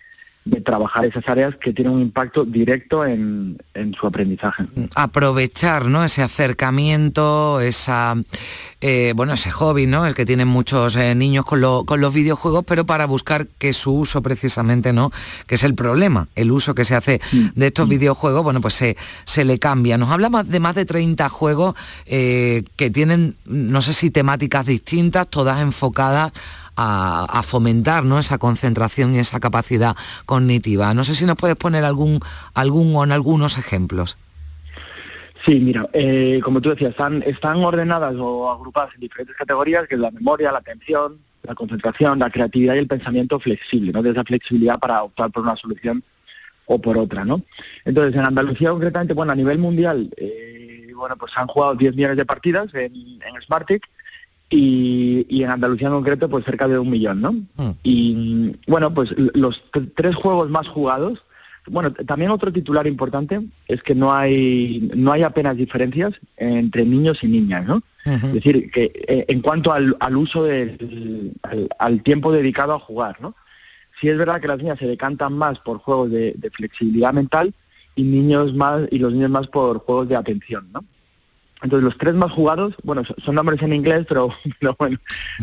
de 0.49 0.61
trabajar 0.61 1.05
esas 1.05 1.27
áreas 1.27 1.55
que 1.55 1.73
tienen 1.73 1.93
un 1.93 2.01
impacto 2.01 2.45
directo 2.45 3.05
en, 3.05 3.57
en 3.73 3.93
su 3.93 4.07
aprendizaje. 4.07 4.65
Aprovechar 4.95 5.85
¿no? 5.85 6.03
ese 6.03 6.21
acercamiento, 6.21 7.59
esa 7.59 8.15
eh, 8.81 9.11
bueno, 9.13 9.33
ese 9.33 9.51
hobby, 9.51 9.87
¿no? 9.87 10.05
El 10.05 10.13
que 10.13 10.25
tienen 10.25 10.47
muchos 10.47 10.95
eh, 10.95 11.13
niños 11.13 11.43
con, 11.43 11.59
lo, 11.59 11.83
con, 11.83 11.99
los 11.99 12.13
videojuegos, 12.13 12.63
pero 12.65 12.85
para 12.85 13.05
buscar 13.05 13.47
que 13.57 13.73
su 13.73 13.91
uso 13.91 14.21
precisamente, 14.21 14.93
¿no? 14.93 15.11
Que 15.47 15.55
es 15.55 15.65
el 15.65 15.75
problema, 15.75 16.29
el 16.35 16.49
uso 16.49 16.73
que 16.73 16.85
se 16.85 16.95
hace 16.95 17.19
de 17.31 17.67
estos 17.67 17.89
videojuegos, 17.89 18.41
bueno, 18.41 18.61
pues 18.61 18.75
se, 18.75 18.95
se 19.25 19.43
le 19.43 19.59
cambia. 19.59 19.97
Nos 19.97 20.09
habla 20.09 20.29
de 20.45 20.59
más 20.61 20.75
de 20.75 20.85
30 20.85 21.27
juegos 21.27 21.75
eh, 22.05 22.63
que 22.77 22.89
tienen, 22.89 23.35
no 23.45 23.81
sé 23.81 23.91
si 23.91 24.11
temáticas 24.11 24.65
distintas, 24.65 25.27
todas 25.27 25.59
enfocadas 25.59 26.31
a, 26.81 27.43
fomentar 27.43 28.03
¿no? 28.03 28.19
esa 28.19 28.37
concentración 28.37 29.13
y 29.13 29.19
esa 29.19 29.39
capacidad 29.39 29.95
cognitiva. 30.25 30.93
No 30.93 31.03
sé 31.03 31.13
si 31.13 31.25
nos 31.25 31.35
puedes 31.35 31.57
poner 31.57 31.83
algún, 31.83 32.19
algún 32.53 32.95
o 32.95 33.03
en 33.03 33.11
algunos 33.11 33.57
ejemplos. 33.57 34.17
Sí, 35.45 35.59
mira, 35.59 35.87
eh, 35.93 36.39
como 36.43 36.61
tú 36.61 36.69
decías, 36.69 36.91
están, 36.91 37.23
están 37.25 37.63
ordenadas 37.63 38.15
o 38.17 38.51
agrupadas 38.51 38.93
en 38.95 39.01
diferentes 39.01 39.35
categorías, 39.35 39.87
que 39.87 39.95
es 39.95 40.01
la 40.01 40.11
memoria, 40.11 40.51
la 40.51 40.59
atención, 40.59 41.17
la 41.43 41.55
concentración, 41.55 42.19
la 42.19 42.29
creatividad 42.29 42.75
y 42.75 42.79
el 42.79 42.87
pensamiento 42.87 43.39
flexible, 43.39 43.93
¿no? 43.93 44.03
De 44.03 44.11
esa 44.11 44.23
flexibilidad 44.23 44.77
para 44.79 45.01
optar 45.03 45.31
por 45.31 45.43
una 45.43 45.55
solución 45.55 46.03
o 46.65 46.79
por 46.79 46.97
otra, 46.97 47.23
¿no? 47.23 47.41
Entonces, 47.85 48.15
en 48.15 48.25
Andalucía 48.25 48.71
concretamente, 48.71 49.13
bueno, 49.13 49.31
a 49.31 49.35
nivel 49.35 49.59
mundial, 49.59 50.13
eh, 50.17 50.91
bueno, 50.93 51.15
pues 51.15 51.31
han 51.37 51.47
jugado 51.47 51.73
10 51.75 51.95
millones 51.95 52.17
de 52.17 52.25
partidas 52.25 52.73
en, 52.73 52.93
en 52.93 53.41
Smartic 53.41 53.87
y, 54.49 55.25
y 55.29 55.43
en 55.43 55.51
Andalucía 55.51 55.87
en 55.87 55.93
concreto 55.93 56.29
pues 56.29 56.45
cerca 56.45 56.67
de 56.67 56.79
un 56.79 56.89
millón, 56.89 57.21
¿no? 57.21 57.35
Y 57.83 58.55
bueno, 58.67 58.93
pues 58.93 59.13
los 59.17 59.61
tres 59.95 60.15
juegos 60.15 60.49
más 60.49 60.67
jugados, 60.67 61.23
bueno, 61.67 61.91
también 61.91 62.31
otro 62.31 62.51
titular 62.51 62.87
importante 62.87 63.41
es 63.67 63.83
que 63.83 63.93
no 63.93 64.13
hay 64.13 64.89
no 64.95 65.11
hay 65.11 65.23
apenas 65.23 65.55
diferencias 65.55 66.13
entre 66.37 66.83
niños 66.83 67.23
y 67.23 67.27
niñas, 67.27 67.65
¿no? 67.65 67.83
Es 68.05 68.33
decir, 68.33 68.71
que 68.71 68.91
eh, 69.07 69.25
en 69.27 69.41
cuanto 69.41 69.71
al, 69.71 69.95
al 69.99 70.17
uso 70.17 70.43
del 70.43 71.33
al, 71.43 71.69
al 71.77 72.01
tiempo 72.01 72.31
dedicado 72.31 72.73
a 72.73 72.79
jugar, 72.79 73.21
¿no? 73.21 73.35
Sí 74.01 74.09
es 74.09 74.17
verdad 74.17 74.41
que 74.41 74.47
las 74.47 74.57
niñas 74.57 74.79
se 74.79 74.87
decantan 74.87 75.33
más 75.33 75.59
por 75.59 75.77
juegos 75.77 76.09
de, 76.09 76.33
de 76.35 76.49
flexibilidad 76.49 77.13
mental 77.13 77.53
y 77.95 78.03
niños 78.03 78.55
más 78.55 78.87
y 78.89 78.97
los 78.97 79.13
niños 79.13 79.29
más 79.29 79.47
por 79.47 79.79
juegos 79.79 80.07
de 80.07 80.15
atención, 80.15 80.69
¿no? 80.73 80.83
Entonces 81.61 81.83
los 81.83 81.97
tres 81.97 82.13
más 82.15 82.31
jugados, 82.31 82.73
bueno, 82.83 83.03
so- 83.03 83.15
son 83.23 83.35
nombres 83.35 83.61
en 83.61 83.73
inglés, 83.73 84.05
pero, 84.07 84.29
pero 84.59 84.75
bueno, 84.79 84.97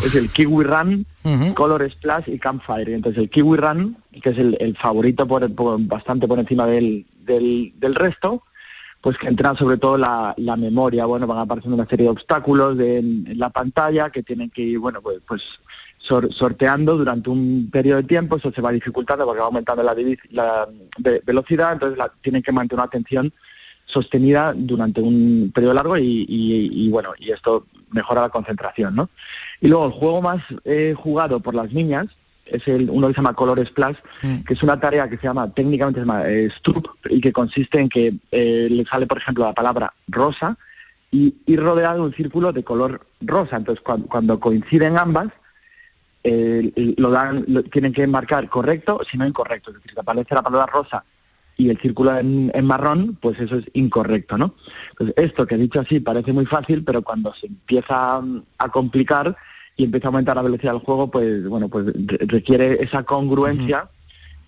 es 0.05 0.15
el 0.15 0.31
Kiwi 0.31 0.65
Run, 0.65 1.07
Color 1.55 1.91
Splash 1.91 2.29
y 2.29 2.39
Campfire. 2.39 2.95
Entonces 2.95 3.23
el 3.23 3.31
Kiwi 3.31 3.57
Run, 3.59 3.97
que 4.23 4.31
es 4.31 4.39
el, 4.39 4.57
el 4.61 4.77
favorito 4.77 5.27
por, 5.27 5.53
por- 5.55 5.79
bastante 5.81 6.27
por 6.27 6.39
encima 6.39 6.67
del, 6.67 7.07
del, 7.21 7.73
del 7.77 7.95
resto, 7.95 8.43
pues 9.03 9.19
que 9.19 9.29
entrena 9.29 9.55
sobre 9.57 9.77
todo 9.77 9.99
la, 9.99 10.35
la 10.39 10.57
memoria. 10.57 11.05
Bueno, 11.05 11.27
van 11.27 11.39
apareciendo 11.39 11.77
una 11.77 11.87
serie 11.89 12.05
de 12.05 12.11
obstáculos 12.11 12.77
de- 12.79 12.99
en, 12.99 13.27
en 13.27 13.39
la 13.39 13.51
pantalla 13.51 14.09
que 14.11 14.23
tienen 14.23 14.49
que 14.51 14.63
ir, 14.63 14.79
bueno, 14.79 15.03
pues, 15.03 15.19
pues 15.29 15.43
sor- 15.99 16.33
sorteando 16.33 16.97
durante 16.97 17.29
un 17.29 17.69
periodo 17.71 17.99
de 18.01 18.09
tiempo. 18.09 18.37
Eso 18.39 18.51
se 18.53 18.63
va 18.63 18.73
dificultando 18.73 19.27
porque 19.27 19.41
va 19.41 19.47
aumentando 19.47 19.83
la, 19.83 19.95
la 20.31 20.67
ve- 20.99 21.21
velocidad, 21.27 21.75
entonces 21.75 21.99
la, 21.99 22.11
tienen 22.23 22.43
que 22.43 22.53
mantener 22.53 22.79
una 22.81 22.87
atención 22.87 23.33
sostenida 23.87 24.53
durante 24.55 25.01
un 25.01 25.51
periodo 25.55 25.75
largo 25.75 25.97
y, 25.97 26.27
y- 26.29 26.71
y, 26.87 26.91
bueno, 26.91 27.11
y 27.19 27.31
esto 27.31 27.67
mejora 27.93 28.21
la 28.23 28.29
concentración, 28.29 28.95
¿no? 28.97 29.09
Y 29.61 29.69
luego 29.69 29.87
el 29.87 29.93
juego 29.93 30.21
más 30.23 30.43
eh, 30.65 30.95
jugado 30.97 31.41
por 31.41 31.55
las 31.55 31.73
niñas 31.73 32.07
es 32.47 32.67
el 32.69 32.91
uno 32.91 33.09
que 33.09 33.15
se 33.15 33.19
llama 33.19 33.35
Color 33.35 33.67
Splash, 33.67 33.97
que 34.47 34.55
es 34.55 34.63
una 34.63 34.79
tarea 34.79 35.09
que 35.09 35.17
se 35.17 35.25
llama, 35.25 35.51
técnicamente 35.53 36.01
se 36.01 36.07
llama 36.07 36.29
eh, 36.29 36.49
Stroop, 36.59 36.87
y 37.11 37.21
que 37.21 37.33
consiste 37.33 37.81
en 37.81 37.89
que 37.89 38.15
eh, 38.31 38.69
le 38.71 38.85
sale, 38.85 39.07
por 39.07 39.19
ejemplo, 39.19 39.45
la 39.45 39.53
palabra 39.53 39.93
rosa 40.09 40.57
y 41.11 41.35
ir 41.47 41.61
rodeado 41.61 41.97
de 41.97 42.03
un 42.09 42.15
círculo 42.15 42.53
de 42.53 42.63
color 42.63 43.07
rosa. 43.21 43.57
Entonces, 43.57 43.83
cuando, 43.85 44.07
cuando 44.07 44.39
coinciden 44.39 44.97
ambas, 44.99 45.29
eh, 46.25 46.73
lo 46.99 47.11
dan, 47.11 47.45
lo- 47.49 47.63
tienen 47.63 47.93
que 47.93 48.07
marcar 48.07 48.49
correcto, 48.49 49.01
si 49.09 49.17
no 49.17 49.27
incorrecto. 49.27 49.71
Es 49.71 49.77
decir, 49.77 49.93
si 49.93 49.99
aparece 50.01 50.35
la 50.35 50.43
palabra 50.43 50.67
rosa 50.73 51.05
y 51.59 51.71
el 51.71 51.79
círculo 51.79 52.19
en, 52.19 52.51
en 52.55 52.65
marrón, 52.67 53.17
pues 53.21 53.39
eso 53.41 53.57
es 53.57 53.65
incorrecto, 53.73 54.37
¿no? 54.37 54.55
Entonces, 54.91 55.15
esto 55.17 55.47
que 55.47 55.57
dicho 55.57 55.81
así 55.81 56.01
parece 56.01 56.33
muy 56.33 56.45
fácil, 56.47 56.85
pero 56.85 57.03
cuando 57.03 57.33
se 57.35 57.47
empieza 57.47 58.21
a 58.59 58.69
complicar 58.71 59.35
y 59.77 59.85
empieza 59.85 60.09
a 60.09 60.11
aumentar 60.11 60.37
la 60.37 60.43
velocidad 60.43 60.73
del 60.73 60.83
juego, 60.83 61.11
pues 61.11 61.47
bueno, 61.49 61.69
pues 61.69 61.87
re- 61.87 62.19
requiere 62.27 62.83
esa 62.83 63.03
congruencia 63.05 63.89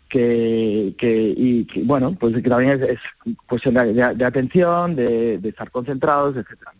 que, 0.08 0.94
que 0.98 1.34
y 1.36 1.64
que, 1.64 1.82
bueno, 1.82 2.14
pues 2.18 2.34
que 2.34 2.48
también 2.48 2.80
es, 2.82 2.90
es 2.90 2.98
cuestión 3.46 3.74
de, 3.74 3.92
de- 3.92 4.14
de 4.14 4.24
atención, 4.24 4.96
de, 4.96 5.38
de 5.38 5.48
estar 5.48 5.70
concentrados, 5.70 6.36
etcétera. 6.36 6.72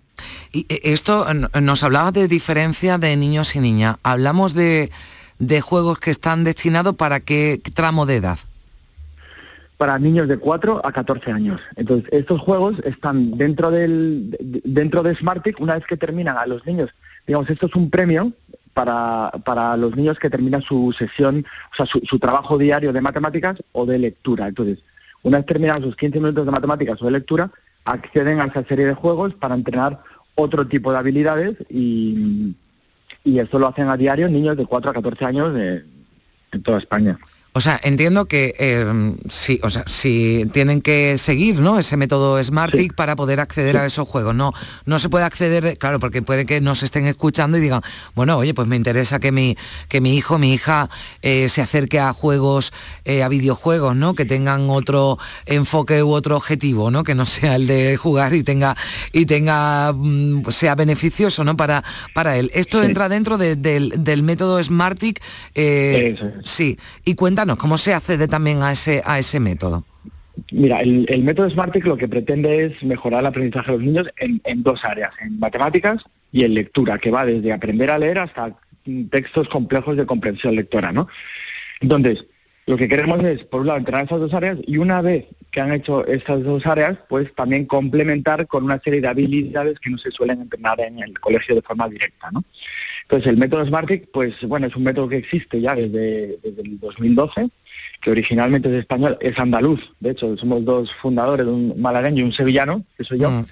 Y 0.53 0.61
eh, 0.69 0.81
esto 0.85 1.27
nos 1.61 1.83
hablaba 1.85 2.11
de 2.13 2.27
diferencia 2.29 2.97
de 2.99 3.17
niños 3.17 3.55
y 3.55 3.61
niñas. 3.61 3.97
Hablamos 4.03 4.55
de, 4.55 4.91
de 5.39 5.61
juegos 5.61 5.99
que 5.99 6.11
están 6.11 6.45
destinados 6.45 6.97
para 6.97 7.21
qué 7.21 7.61
tramo 7.75 8.07
de 8.07 8.17
edad. 8.17 8.39
Para 9.79 9.99
niños 9.99 10.29
de 10.29 10.37
4 10.37 10.85
a 10.85 10.93
14 10.93 11.33
años. 11.33 11.61
Entonces, 11.77 12.07
estos 12.13 12.41
juegos 12.41 12.77
están 12.85 13.39
dentro 13.39 13.71
del 13.71 14.31
de- 14.39 14.61
dentro 14.65 15.03
de 15.03 15.15
Smartic, 15.15 15.59
una 15.61 15.77
vez 15.77 15.87
que 15.87 15.97
terminan 15.97 16.37
a 16.37 16.47
los 16.47 16.67
niños, 16.67 16.91
digamos, 17.27 17.49
esto 17.49 17.67
es 17.67 17.75
un 17.77 17.89
premio 17.89 18.33
para, 18.75 19.31
para 19.45 19.77
los 19.77 19.97
niños 19.97 20.19
que 20.19 20.29
terminan 20.31 20.63
su 20.63 20.93
sesión, 20.99 21.47
o 21.73 21.77
sea, 21.77 21.87
su, 21.87 22.01
su 22.01 22.19
trabajo 22.19 22.59
diario 22.59 22.93
de 22.93 23.01
matemáticas 23.01 23.57
o 23.73 23.87
de 23.87 23.99
lectura. 23.99 24.49
Entonces, 24.49 24.79
una 25.23 25.39
vez 25.39 25.47
terminan 25.47 25.83
sus 25.83 25.97
15 25.97 26.19
minutos 26.21 26.45
de 26.45 26.53
matemáticas 26.53 27.01
o 27.01 27.05
de 27.07 27.13
lectura, 27.13 27.51
acceden 27.85 28.41
a 28.41 28.45
esa 28.47 28.65
serie 28.65 28.85
de 28.87 28.95
juegos 28.95 29.33
para 29.35 29.55
entrenar 29.55 30.01
otro 30.35 30.67
tipo 30.67 30.93
de 30.93 30.99
habilidades 30.99 31.57
y, 31.71 32.55
y 33.25 33.39
esto 33.39 33.59
lo 33.59 33.69
hacen 33.69 33.89
a 33.89 33.97
diario 33.97 34.29
niños 34.29 34.57
de 34.57 34.67
4 34.67 34.91
a 34.91 34.95
14 34.95 35.25
años 35.25 35.55
de- 35.55 35.85
en 36.53 36.63
toda 36.63 36.79
España. 36.79 37.19
O 37.55 37.61
sea, 37.61 37.81
entiendo 37.83 38.27
que 38.27 38.55
eh, 38.59 38.87
sí, 39.29 39.59
o 39.65 39.71
sea, 39.71 39.83
si 39.89 40.47
tienen 40.53 40.81
que 40.81 41.19
seguir, 41.19 41.57
¿no? 41.57 41.79
Ese 41.79 41.97
método 41.97 42.41
Smartic 42.45 42.95
para 42.95 43.17
poder 43.17 43.41
acceder 43.41 43.77
a 43.79 43.87
esos 43.87 44.07
juegos. 44.07 44.33
No, 44.35 44.53
no 44.85 44.99
se 45.01 45.09
puede 45.09 45.25
acceder, 45.25 45.77
claro, 45.77 45.99
porque 45.99 46.23
puede 46.23 46.47
que 46.47 46.61
nos 46.61 46.85
estén 46.85 47.07
escuchando 47.07 47.59
y 47.59 47.61
digan, 47.61 47.81
bueno, 48.15 48.37
oye, 48.37 48.55
pues 48.55 48.69
me 48.69 48.77
interesa 48.77 49.19
que 49.19 49.33
mi, 49.33 49.57
que 49.89 50.01
mi 50.01 50.15
hijo, 50.17 50.39
mi 50.39 50.53
hija 50.53 50.89
eh, 51.23 51.49
se 51.49 51.61
acerque 51.61 51.99
a 51.99 52.13
juegos, 52.13 52.73
eh, 53.05 53.25
a 53.25 53.29
videojuegos, 53.29 53.97
¿no? 53.97 54.15
Que 54.15 54.25
tengan 54.25 54.71
otro 54.71 55.19
enfoque 55.45 56.03
u 56.05 56.13
otro 56.13 56.37
objetivo, 56.37 56.93
¿no? 56.93 57.03
Que 57.03 57.17
no 57.17 57.27
sea 57.27 57.57
el 57.57 57.67
de 57.67 57.97
jugar 57.97 58.35
y 58.35 58.45
tenga, 58.45 58.77
y 59.13 59.27
tenga, 59.27 59.93
mm, 59.95 60.49
sea 60.51 60.77
beneficioso, 60.77 61.43
¿no? 61.43 61.57
Para, 61.57 61.83
para 62.15 62.37
él. 62.37 62.53
Esto 62.55 62.85
entra 62.85 63.09
dentro 63.09 63.37
de- 63.37 63.57
del, 63.57 63.95
del 64.05 64.23
método 64.23 64.63
Smartic. 64.63 65.21
eh. 65.57 66.15
Sí. 66.45 66.79
Y 67.05 67.15
¿cómo 67.57 67.79
se 67.79 67.95
accede 67.95 68.27
también 68.27 68.63
a 68.63 68.73
ese, 68.73 69.03
a 69.05 69.19
ese 69.19 69.39
método? 69.39 69.85
Mira, 70.53 70.81
el, 70.81 71.07
el 71.09 71.23
método 71.23 71.51
Smartic 71.51 71.85
lo 71.85 71.97
que 71.97 72.09
pretende 72.09 72.65
es 72.65 72.83
mejorar 72.83 73.21
el 73.21 73.27
aprendizaje 73.27 73.73
de 73.73 73.79
los 73.79 73.87
niños 73.87 74.07
en, 74.17 74.63
dos 74.63 74.85
áreas, 74.85 75.11
en 75.21 75.39
matemáticas 75.39 76.03
y 76.33 76.45
en 76.45 76.55
lectura, 76.55 76.99
que 76.99 77.11
va 77.11 77.25
desde 77.25 77.53
aprender 77.53 77.91
a 77.91 77.99
leer 77.99 78.19
hasta 78.19 78.57
textos 79.11 79.49
complejos 79.49 79.97
de 79.97 80.07
comprensión 80.07 80.57
lectora, 80.57 80.93
¿no? 80.93 81.09
Entonces, 81.81 82.25
lo 82.67 82.77
que 82.77 82.89
queremos 82.89 83.23
es, 83.25 83.45
por 83.45 83.61
un 83.61 83.69
lado, 83.69 83.79
entrenar 83.79 84.07
esas 84.07 84.21
dos 84.21 84.35
áreas 84.35 84.59
y 84.67 84.79
una 84.79 85.01
vez 85.01 85.27
que 85.51 85.61
han 85.61 85.73
hecho 85.73 86.07
estas 86.07 86.43
dos 86.43 86.67
áreas, 86.67 86.99
pues 87.09 87.35
también 87.35 87.65
complementar 87.65 88.47
con 88.47 88.65
una 88.65 88.79
serie 88.81 89.01
de 89.01 89.09
habilidades 89.09 89.79
que 89.81 89.91
no 89.91 89.99
se 89.99 90.11
suelen 90.11 90.43
entrenar 90.43 90.81
en 90.81 90.99
el 90.99 91.19
colegio 91.19 91.55
de 91.55 91.63
forma 91.63 91.89
directa, 91.89 92.31
¿no? 92.31 92.45
Entonces, 93.03 93.29
el 93.29 93.39
método 93.39 93.67
Smartic, 93.67 94.11
pues 94.13 94.35
bueno, 94.43 94.67
es 94.67 94.77
un 94.77 94.83
método 94.83 95.09
que 95.09 95.17
existe 95.17 95.61
ya 95.61 95.75
desde, 95.75 96.39
desde 96.43 96.63
el 96.63 96.79
2012, 96.79 97.49
que 98.03 98.11
originalmente 98.11 98.69
es 98.69 98.81
español, 98.81 99.17
es 99.21 99.39
andaluz, 99.39 99.81
de 100.01 100.11
hecho, 100.11 100.37
somos 100.37 100.63
dos 100.65 100.95
fundadores, 100.95 101.47
un 101.47 101.81
malagueño 101.81 102.21
y 102.21 102.27
un 102.27 102.33
sevillano, 102.33 102.85
que 102.99 103.05
soy 103.05 103.21
yo, 103.21 103.47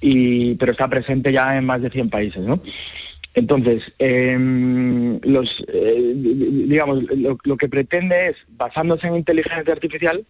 y, 0.00 0.56
pero 0.56 0.72
está 0.72 0.88
presente 0.88 1.32
ya 1.32 1.56
en 1.56 1.64
más 1.64 1.80
de 1.80 1.90
100 1.90 2.10
países, 2.10 2.42
¿no? 2.42 2.60
Entonces, 3.34 3.92
em, 3.98 5.20
los, 5.22 5.64
eh, 5.68 6.12
digamos, 6.16 7.04
lo, 7.16 7.38
lo 7.44 7.56
que 7.56 7.68
pretende 7.68 8.30
es, 8.30 8.36
basándose 8.48 9.06
en 9.06 9.16
inteligencia 9.16 9.72
artificial, 9.72 10.24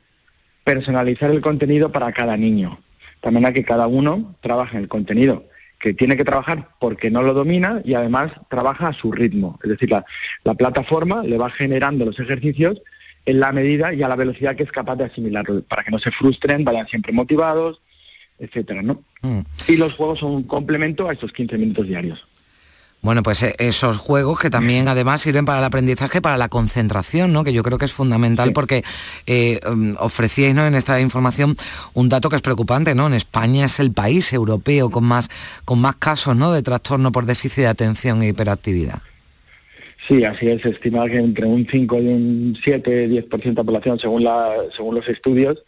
personalizar 0.67 1.31
el 1.31 1.41
contenido 1.41 1.93
para 1.93 2.11
cada 2.11 2.37
niño. 2.37 2.81
De 3.23 3.31
manera 3.31 3.53
que 3.53 3.63
cada 3.63 3.87
uno 3.87 4.35
trabaje 4.41 4.77
en 4.77 4.83
el 4.83 4.89
contenido 4.89 5.45
que 5.79 5.95
tiene 5.95 6.17
que 6.17 6.25
trabajar 6.25 6.71
porque 6.81 7.09
no 7.09 7.23
lo 7.23 7.35
domina 7.35 7.83
y 7.85 7.95
además 7.95 8.33
trabaja 8.51 8.89
a 8.89 8.93
su 8.93 9.13
ritmo. 9.13 9.61
Es 9.63 9.71
decir, 9.71 9.91
la, 9.93 10.05
la 10.43 10.55
plataforma 10.55 11.23
le 11.23 11.39
va 11.39 11.51
generando 11.51 12.05
los 12.05 12.19
ejercicios 12.19 12.83
en 13.27 13.39
la 13.39 13.53
medida 13.53 13.95
y 13.95 14.03
a 14.03 14.09
la 14.09 14.17
velocidad 14.17 14.57
que 14.57 14.65
es 14.65 14.73
capaz 14.73 14.97
de 14.97 15.05
asimilarlo, 15.05 15.63
para 15.63 15.85
que 15.85 15.93
no 15.93 16.01
se 16.01 16.11
frustren, 16.11 16.65
vayan 16.65 16.89
siempre 16.89 17.13
motivados, 17.13 17.81
etcétera, 18.41 18.83
¿no? 18.83 19.05
Y 19.69 19.77
los 19.77 19.95
juegos 19.95 20.19
son 20.19 20.33
un 20.33 20.43
complemento 20.45 21.09
a 21.09 21.13
estos 21.13 21.33
15 21.33 21.59
minutos 21.59 21.87
diarios. 21.87 22.26
Bueno, 23.07 23.23
pues 23.23 23.41
eh, 23.45 23.55
esos 23.59 23.99
juegos 23.99 24.41
que 24.41 24.51
también 24.51 24.89
además 24.89 25.21
sirven 25.21 25.45
para 25.45 25.61
el 25.61 25.65
aprendizaje, 25.65 26.21
para 26.21 26.37
la 26.37 26.49
concentración, 26.49 27.33
¿no? 27.33 27.45
Que 27.45 27.53
yo 27.53 27.63
creo 27.63 27.79
que 27.79 27.85
es 27.85 27.93
fundamental 27.93 28.53
porque 28.53 28.83
eh, 29.29 29.61
um, 29.65 29.95
ofrecíais 30.01 30.57
¿no? 30.57 30.67
en 30.67 30.75
esta 30.75 31.01
información 31.01 31.55
un 31.95 32.09
dato 32.09 32.29
que 32.29 32.35
es 32.35 32.43
preocupante, 32.43 32.97
¿no? 32.97 33.07
En 33.07 33.15
España 33.15 33.67
es 33.67 33.79
el 33.79 33.93
país 33.93 34.33
europeo 34.33 34.91
con 34.91 35.05
más, 35.05 35.29
con 35.65 35.79
más 35.79 35.95
casos 35.95 36.35
¿no? 36.35 36.53
de 36.53 36.65
trastorno 36.65 37.13
por 37.13 37.27
déficit 37.27 37.59
de 37.59 37.67
atención 37.69 38.23
e 38.23 38.29
hiperactividad. 38.31 38.99
Sí, 40.09 40.25
así 40.25 40.49
es. 40.49 40.63
Se 40.63 40.71
estima 40.71 41.07
que 41.07 41.19
entre 41.19 41.47
un 41.47 41.65
5 41.65 41.99
y 42.01 42.09
un 42.09 42.59
7, 42.61 43.09
10% 43.09 43.41
de 43.41 43.53
la 43.53 43.63
población, 43.63 44.01
según, 44.01 44.25
la, 44.25 44.51
según 44.75 44.97
los 44.97 45.09
estudios, 45.09 45.63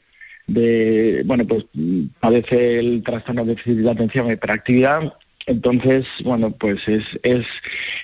de, 0.49 1.22
bueno, 1.24 1.47
pues 1.47 1.66
mm, 1.72 2.07
padece 2.18 2.80
el 2.80 3.05
trastorno 3.05 3.45
de 3.45 3.55
déficit 3.55 3.78
de 3.78 3.91
atención 3.93 4.28
e 4.28 4.32
hiperactividad. 4.32 5.12
Entonces, 5.49 6.07
bueno, 6.24 6.51
pues 6.51 6.86
es, 6.88 7.05
es, 7.22 7.46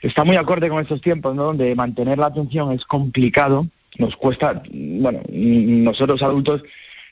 está 0.01 0.25
muy 0.25 0.37
acorde 0.37 0.71
con 0.71 0.81
estos 0.81 1.03
tiempos, 1.03 1.35
¿no? 1.35 1.45
Donde 1.45 1.75
mantener 1.75 2.17
la 2.17 2.27
atención 2.27 2.73
es 2.73 2.87
complicado, 2.87 3.67
nos 3.99 4.17
cuesta, 4.17 4.63
bueno, 4.73 5.21
nosotros 5.29 6.23
adultos 6.23 6.63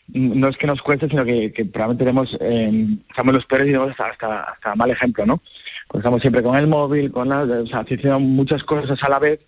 no 0.08 0.48
es 0.48 0.56
que 0.56 0.66
nos 0.66 0.80
cueste, 0.80 1.06
sino 1.10 1.26
que, 1.26 1.52
que 1.52 1.66
probablemente 1.66 2.04
tenemos, 2.04 2.38
eh, 2.40 2.86
estamos 3.10 3.34
los 3.34 3.44
peores 3.44 3.66
y 3.66 3.72
tenemos 3.72 3.90
hasta, 3.90 4.06
hasta, 4.06 4.42
hasta 4.44 4.74
mal 4.74 4.90
ejemplo, 4.90 5.26
¿no? 5.26 5.42
Pues 5.88 6.00
estamos 6.00 6.22
siempre 6.22 6.42
con 6.42 6.56
el 6.56 6.66
móvil, 6.66 7.12
con 7.12 7.28
la, 7.28 7.42
o 7.42 7.66
sea, 7.66 7.80
haciendo 7.80 8.18
muchas 8.18 8.64
cosas 8.64 9.02
a 9.02 9.10
la 9.10 9.18
vez 9.18 9.38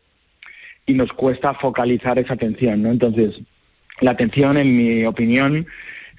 y 0.84 0.92
nos 0.92 1.14
cuesta 1.14 1.54
focalizar 1.54 2.18
esa 2.18 2.34
atención, 2.34 2.82
¿no? 2.82 2.90
Entonces, 2.90 3.40
la 4.02 4.10
atención, 4.10 4.58
en 4.58 4.76
mi 4.76 5.06
opinión, 5.06 5.66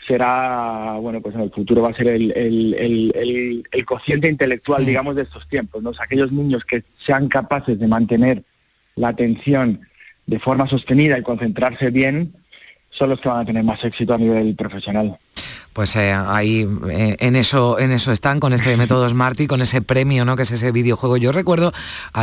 será, 0.07 0.97
bueno, 1.01 1.21
pues 1.21 1.35
en 1.35 1.41
el 1.41 1.51
futuro 1.51 1.81
va 1.81 1.89
a 1.89 1.93
ser 1.95 2.07
el, 2.07 2.31
el, 2.35 2.73
el, 2.75 3.63
el- 3.71 3.85
cociente 3.85 4.27
intelectual, 4.29 4.85
digamos, 4.85 5.15
de 5.15 5.23
estos 5.23 5.47
tiempos, 5.47 5.81
¿no? 5.83 5.91
O 5.91 5.93
sea, 5.93 6.05
aquellos 6.05 6.31
niños 6.31 6.63
que 6.65 6.83
sean 7.05 7.27
capaces 7.27 7.79
de 7.79 7.87
mantener 7.87 8.43
la 8.95 9.09
atención 9.09 9.81
de 10.25 10.39
forma 10.39 10.67
sostenida 10.67 11.17
y 11.19 11.23
concentrarse 11.23 11.91
bien, 11.91 12.33
son 12.89 13.09
los 13.09 13.19
que 13.19 13.29
van 13.29 13.41
a 13.41 13.45
tener 13.45 13.63
más 13.63 13.83
éxito 13.83 14.13
a 14.13 14.17
nivel 14.17 14.55
profesional. 14.55 15.17
Pues 15.73 15.95
eh, 15.97 16.13
ahí 16.13 16.65
eh, 16.89 17.17
en 17.19 17.35
eso 17.35 17.77
en 17.77 17.91
eso 17.91 18.13
están 18.13 18.39
con 18.39 18.53
este 18.53 18.77
método 18.77 19.09
Smarty, 19.09 19.45
con 19.47 19.61
ese 19.61 19.81
premio, 19.81 20.23
¿no? 20.23 20.37
Que 20.37 20.43
es 20.43 20.51
ese 20.51 20.71
videojuego. 20.71 21.17
Yo 21.17 21.33
recuerdo 21.33 21.73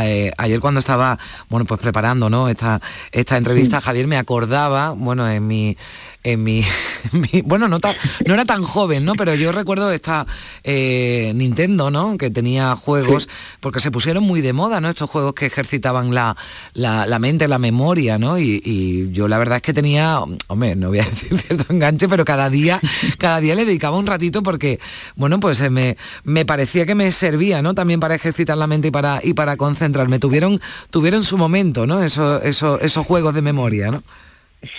eh, 0.01 0.31
ayer 0.39 0.59
cuando 0.59 0.79
estaba, 0.79 1.19
bueno, 1.49 1.65
pues 1.65 1.79
preparando, 1.79 2.31
¿no? 2.31 2.49
Esta 2.49 2.81
esta 3.11 3.37
entrevista, 3.37 3.79
Javier 3.81 4.07
me 4.07 4.17
acordaba, 4.17 4.89
bueno, 4.91 5.29
en 5.29 5.45
mi 5.45 5.77
en 6.23 6.43
mi, 6.43 6.63
mi- 7.11 7.41
bueno, 7.41 7.67
no 7.67 7.79
tan- 7.79 7.95
no 8.25 8.33
era 8.33 8.45
tan 8.45 8.63
joven, 8.63 9.05
¿no? 9.05 9.13
Pero 9.13 9.35
yo 9.35 9.51
recuerdo 9.51 9.91
esta 9.91 10.25
eh, 10.63 11.31
Nintendo, 11.35 11.91
¿no? 11.91 12.17
Que 12.17 12.29
tenía 12.29 12.75
juegos, 12.75 13.27
porque 13.59 13.79
se 13.79 13.91
pusieron 13.91 14.23
muy 14.23 14.41
de 14.41 14.53
moda, 14.53 14.79
¿no? 14.81 14.89
Estos 14.89 15.09
juegos 15.09 15.33
que 15.33 15.45
ejercitaban 15.47 16.13
la, 16.13 16.35
la, 16.73 17.05
la 17.07 17.19
mente, 17.19 17.47
la 17.47 17.59
memoria, 17.59 18.17
¿no? 18.17 18.37
Y, 18.39 18.61
y 18.63 19.11
yo 19.11 19.27
la 19.27 19.37
verdad 19.37 19.57
es 19.57 19.61
que 19.61 19.73
tenía, 19.73 20.19
hombre, 20.47 20.75
no 20.75 20.89
voy 20.89 20.99
a 20.99 21.03
decir 21.09 21.37
cierto 21.39 21.65
enganche, 21.73 22.07
pero 22.07 22.25
cada 22.25 22.49
día, 22.49 22.79
cada 23.17 23.39
día 23.39 23.55
le 23.55 23.65
dedicaba 23.65 23.97
un 23.97 24.07
ratito 24.07 24.43
porque, 24.43 24.79
bueno, 25.15 25.39
pues 25.39 25.59
eh, 25.61 25.69
me, 25.69 25.97
me 26.23 26.45
parecía 26.45 26.85
que 26.85 26.95
me 26.95 27.11
servía, 27.11 27.61
¿no? 27.61 27.73
También 27.75 27.99
para 27.99 28.15
ejercitar 28.15 28.57
la 28.57 28.67
mente 28.67 28.87
y 28.87 28.91
para, 28.91 29.19
y 29.23 29.33
para 29.33 29.57
concentrarme. 29.57 30.19
Tuvieron, 30.19 30.61
tuvieron 30.89 31.23
su 31.23 31.37
momento, 31.37 31.85
¿no? 31.85 32.01
Eso, 32.03 32.41
eso, 32.41 32.79
esos 32.79 33.05
juegos 33.05 33.33
de 33.35 33.41
memoria, 33.41 33.91
¿no? 33.91 34.03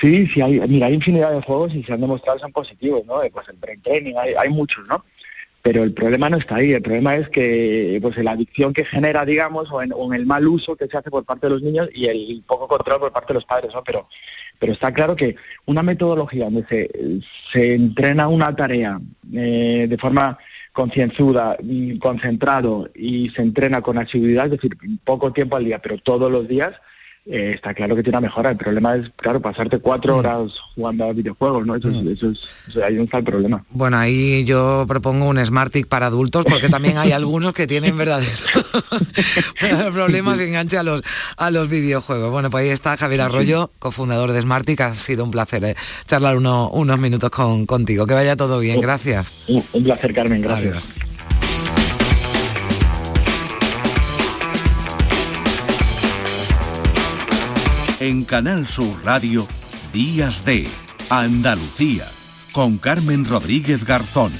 Sí, 0.01 0.26
sí, 0.26 0.41
hay, 0.41 0.61
mira, 0.61 0.87
hay 0.87 0.95
infinidad 0.95 1.32
de 1.32 1.43
juegos 1.43 1.74
y 1.74 1.82
se 1.82 1.93
han 1.93 2.01
demostrado 2.01 2.39
que 2.39 2.43
son 2.43 2.53
positivos, 2.53 3.05
¿no? 3.07 3.20
Pues 3.32 3.49
el 3.49 3.57
brain 3.57 3.82
training, 3.82 4.14
hay, 4.16 4.35
hay 4.35 4.49
muchos, 4.49 4.87
¿no? 4.87 5.05
Pero 5.62 5.82
el 5.82 5.95
problema 5.95 6.28
no 6.28 6.37
está 6.37 6.57
ahí, 6.57 6.72
el 6.72 6.82
problema 6.82 7.16
es 7.16 7.28
que 7.30 7.99
pues 8.03 8.16
la 8.18 8.32
adicción 8.32 8.74
que 8.74 8.85
genera, 8.85 9.24
digamos, 9.24 9.70
o 9.72 9.82
en, 9.82 9.93
el 10.12 10.26
mal 10.26 10.47
uso 10.47 10.76
que 10.76 10.87
se 10.87 10.97
hace 10.97 11.11
por 11.11 11.24
parte 11.24 11.47
de 11.47 11.55
los 11.55 11.62
niños 11.62 11.89
y 11.95 12.07
el 12.07 12.43
poco 12.47 12.68
control 12.68 13.01
por 13.01 13.12
parte 13.12 13.32
de 13.32 13.35
los 13.35 13.47
padres, 13.47 13.72
¿no? 13.74 13.82
Pero, 13.82 14.09
pero 14.59 14.72
está 14.72 14.93
claro 14.93 15.16
que 15.16 15.37
una 15.64 15.82
metodología 15.82 16.45
donde 16.45 16.66
se, 16.66 16.91
se 17.51 17.74
entrena 17.74 18.28
una 18.28 18.55
tarea 18.55 19.01
eh, 19.32 19.87
de 19.89 19.99
forma 19.99 20.39
concienzuda, 20.74 21.57
y 21.62 21.99
concentrado 21.99 22.91
y 22.95 23.30
se 23.30 23.43
entrena 23.43 23.80
con 23.80 23.97
asiduidad, 23.97 24.47
es 24.47 24.61
decir, 24.61 24.76
poco 25.05 25.32
tiempo 25.32 25.57
al 25.57 25.64
día, 25.64 25.78
pero 25.78 25.99
todos 25.99 26.30
los 26.30 26.49
días, 26.49 26.74
eh, 27.27 27.53
está 27.55 27.72
claro 27.75 27.97
que 27.97 28.03
tiene 28.03 28.18
una 28.18 28.27
mejora. 28.29 28.51
El 28.51 28.57
problema 28.57 28.97
es, 28.97 29.11
claro, 29.16 29.41
pasarte 29.41 29.79
cuatro 29.79 30.16
horas 30.18 30.53
jugando 30.75 31.05
a 31.05 31.12
videojuegos, 31.12 31.64
¿no? 31.66 31.75
Eso 31.75 31.89
es, 31.91 31.97
eso 32.07 32.31
es, 32.31 32.41
eso- 32.68 32.85
ahí 32.85 32.95
no 32.95 33.05
está 33.05 33.18
el 33.18 33.25
problema. 33.25 33.64
Bueno, 33.70 33.97
ahí 33.99 34.45
yo 34.45 34.85
propongo 34.87 35.27
un 35.29 35.45
Smartic 35.45 35.87
para 35.89 36.07
adultos 36.07 36.45
porque 36.49 36.68
también 36.68 36.99
hay 36.99 37.12
algunos 37.12 37.55
que 37.55 37.66
tienen 37.66 37.97
verdaderos 37.97 38.45
problemas 39.93 40.41
y 40.41 40.45
enganche 40.45 40.79
a 40.79 40.83
los, 40.83 41.03
a 41.37 41.51
los 41.51 41.68
videojuegos. 41.68 42.31
Bueno, 42.31 42.51
pues 42.51 42.64
ahí 42.64 42.70
está 42.70 42.97
Javier 42.97 43.22
Arroyo, 43.22 43.70
cofundador 43.79 44.33
de 44.33 44.43
Smartic. 44.43 44.81
Ha 44.83 44.95
sido 44.95 45.25
un 45.25 45.31
placer 45.31 45.64
eh, 45.64 45.77
charlar 46.07 46.37
uno- 46.37 46.70
unos 46.70 46.99
minutos 46.99 47.31
con, 47.31 47.66
contigo. 47.66 48.07
Que 48.07 48.14
vaya 48.14 48.37
todo 48.37 48.59
bien, 48.59 48.81
gracias. 48.81 49.33
Un, 49.49 49.64
un 49.72 49.85
placer, 49.85 50.12
Carmen, 50.14 50.43
gracias. 50.43 50.89
En 58.05 58.22
Canal 58.24 58.66
Sur 58.66 59.02
Radio, 59.02 59.48
Días 59.90 60.44
de 60.44 60.68
Andalucía, 61.09 62.05
con 62.52 62.76
Carmen 62.76 63.24
Rodríguez 63.24 63.86
Garzón. 63.86 64.30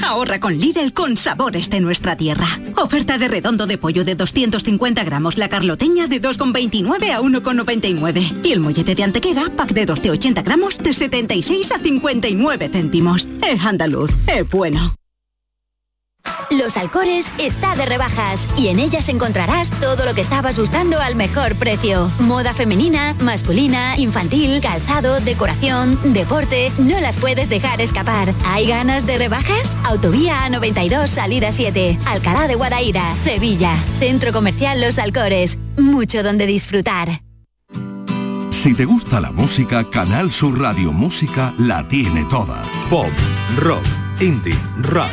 Ahorra 0.00 0.38
con 0.38 0.56
Lidl 0.56 0.92
con 0.92 1.16
sabores 1.16 1.68
de 1.68 1.80
nuestra 1.80 2.16
tierra. 2.16 2.46
Oferta 2.76 3.18
de 3.18 3.26
redondo 3.26 3.66
de 3.66 3.76
pollo 3.76 4.04
de 4.04 4.14
250 4.14 5.02
gramos, 5.02 5.36
la 5.36 5.48
carloteña 5.48 6.06
de 6.06 6.22
2,29 6.22 7.10
a 7.10 7.20
1,99. 7.20 8.46
Y 8.46 8.52
el 8.52 8.60
mollete 8.60 8.94
de 8.94 9.02
antequera, 9.02 9.46
pack 9.56 9.72
de 9.72 9.84
2 9.84 10.00
de 10.00 10.10
80 10.12 10.42
gramos, 10.42 10.78
de 10.78 10.92
76 10.92 11.72
a 11.72 11.80
59 11.80 12.68
céntimos. 12.68 13.28
Es 13.42 13.64
andaluz, 13.64 14.12
es 14.28 14.48
bueno. 14.48 14.97
Los 16.50 16.76
Alcores 16.76 17.32
está 17.38 17.76
de 17.76 17.86
rebajas 17.86 18.48
y 18.56 18.68
en 18.68 18.78
ellas 18.78 19.08
encontrarás 19.08 19.70
todo 19.70 20.04
lo 20.04 20.14
que 20.14 20.20
estabas 20.20 20.58
buscando 20.58 21.00
al 21.00 21.14
mejor 21.14 21.56
precio. 21.56 22.10
Moda 22.20 22.54
femenina, 22.54 23.14
masculina, 23.20 23.96
infantil, 23.98 24.60
calzado, 24.60 25.20
decoración, 25.20 25.98
deporte, 26.12 26.72
no 26.78 26.98
las 27.00 27.18
puedes 27.18 27.48
dejar 27.48 27.80
escapar. 27.80 28.34
¿Hay 28.46 28.66
ganas 28.66 29.06
de 29.06 29.18
rebajas? 29.18 29.76
Autovía 29.84 30.46
A92 30.48 31.06
Salida 31.06 31.52
7, 31.52 31.98
Alcalá 32.06 32.48
de 32.48 32.54
Guadaira, 32.54 33.14
Sevilla. 33.20 33.76
Centro 33.98 34.32
Comercial 34.32 34.80
Los 34.80 34.98
Alcores. 34.98 35.58
Mucho 35.76 36.22
donde 36.22 36.46
disfrutar. 36.46 37.20
Si 38.50 38.74
te 38.74 38.84
gusta 38.84 39.20
la 39.20 39.30
música, 39.30 39.88
Canal 39.88 40.32
Sur 40.32 40.60
Radio 40.60 40.92
Música 40.92 41.54
la 41.58 41.86
tiene 41.86 42.24
toda. 42.24 42.60
Pop, 42.90 43.08
rock, 43.56 43.84
indie, 44.20 44.58
rock, 44.78 45.12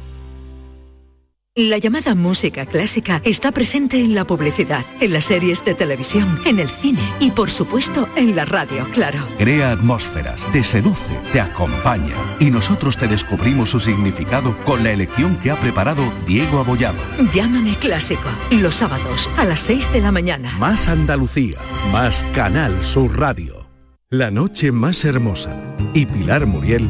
La 1.57 1.79
llamada 1.79 2.15
música 2.15 2.65
clásica 2.65 3.21
está 3.25 3.51
presente 3.51 3.99
en 3.99 4.15
la 4.15 4.23
publicidad, 4.23 4.85
en 5.01 5.11
las 5.11 5.25
series 5.25 5.65
de 5.65 5.73
televisión, 5.73 6.39
en 6.45 6.59
el 6.59 6.69
cine 6.69 7.01
y 7.19 7.31
por 7.31 7.49
supuesto 7.49 8.07
en 8.15 8.37
la 8.37 8.45
radio, 8.45 8.87
claro. 8.93 9.27
Crea 9.37 9.73
atmósferas, 9.73 10.49
te 10.53 10.63
seduce, 10.63 11.11
te 11.33 11.41
acompaña 11.41 12.15
y 12.39 12.51
nosotros 12.51 12.95
te 12.95 13.09
descubrimos 13.09 13.71
su 13.71 13.81
significado 13.81 14.55
con 14.63 14.85
la 14.85 14.91
elección 14.91 15.35
que 15.39 15.51
ha 15.51 15.59
preparado 15.59 16.03
Diego 16.25 16.59
Abollado. 16.59 17.01
Llámame 17.33 17.75
clásico, 17.75 18.29
los 18.49 18.75
sábados 18.75 19.29
a 19.35 19.43
las 19.43 19.59
6 19.59 19.91
de 19.91 19.99
la 19.99 20.13
mañana. 20.13 20.57
Más 20.57 20.87
Andalucía, 20.87 21.57
más 21.91 22.23
Canal 22.33 22.81
Sur 22.81 23.19
Radio. 23.19 23.67
La 24.09 24.31
noche 24.31 24.71
más 24.71 25.03
hermosa 25.03 25.53
y 25.93 26.05
Pilar 26.05 26.45
Muriel 26.45 26.89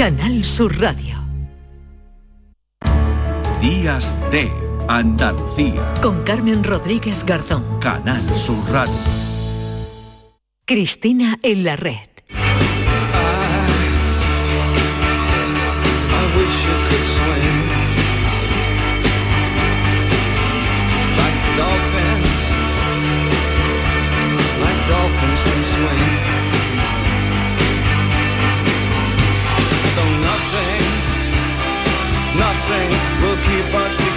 Canal 0.00 0.40
Sur 0.46 0.80
Radio. 0.80 1.22
Días 3.60 4.14
de 4.30 4.50
Andalucía. 4.88 5.92
Con 6.00 6.22
Carmen 6.22 6.64
Rodríguez 6.64 7.22
Garzón. 7.26 7.62
Canal 7.80 8.26
Sur 8.30 8.66
Radio. 8.72 8.94
Cristina 10.64 11.38
en 11.42 11.64
la 11.64 11.76
red. 11.76 12.08
I 12.30 12.32
wish 16.34 16.64
you 16.64 16.76
could 16.88 17.06
swim 17.06 17.58
like 21.18 21.40
dolphins 24.88 25.60
sing. 32.70 32.90
We'll 33.20 33.36
keep 33.48 33.74
on 33.74 33.90
speaking. 33.92 34.09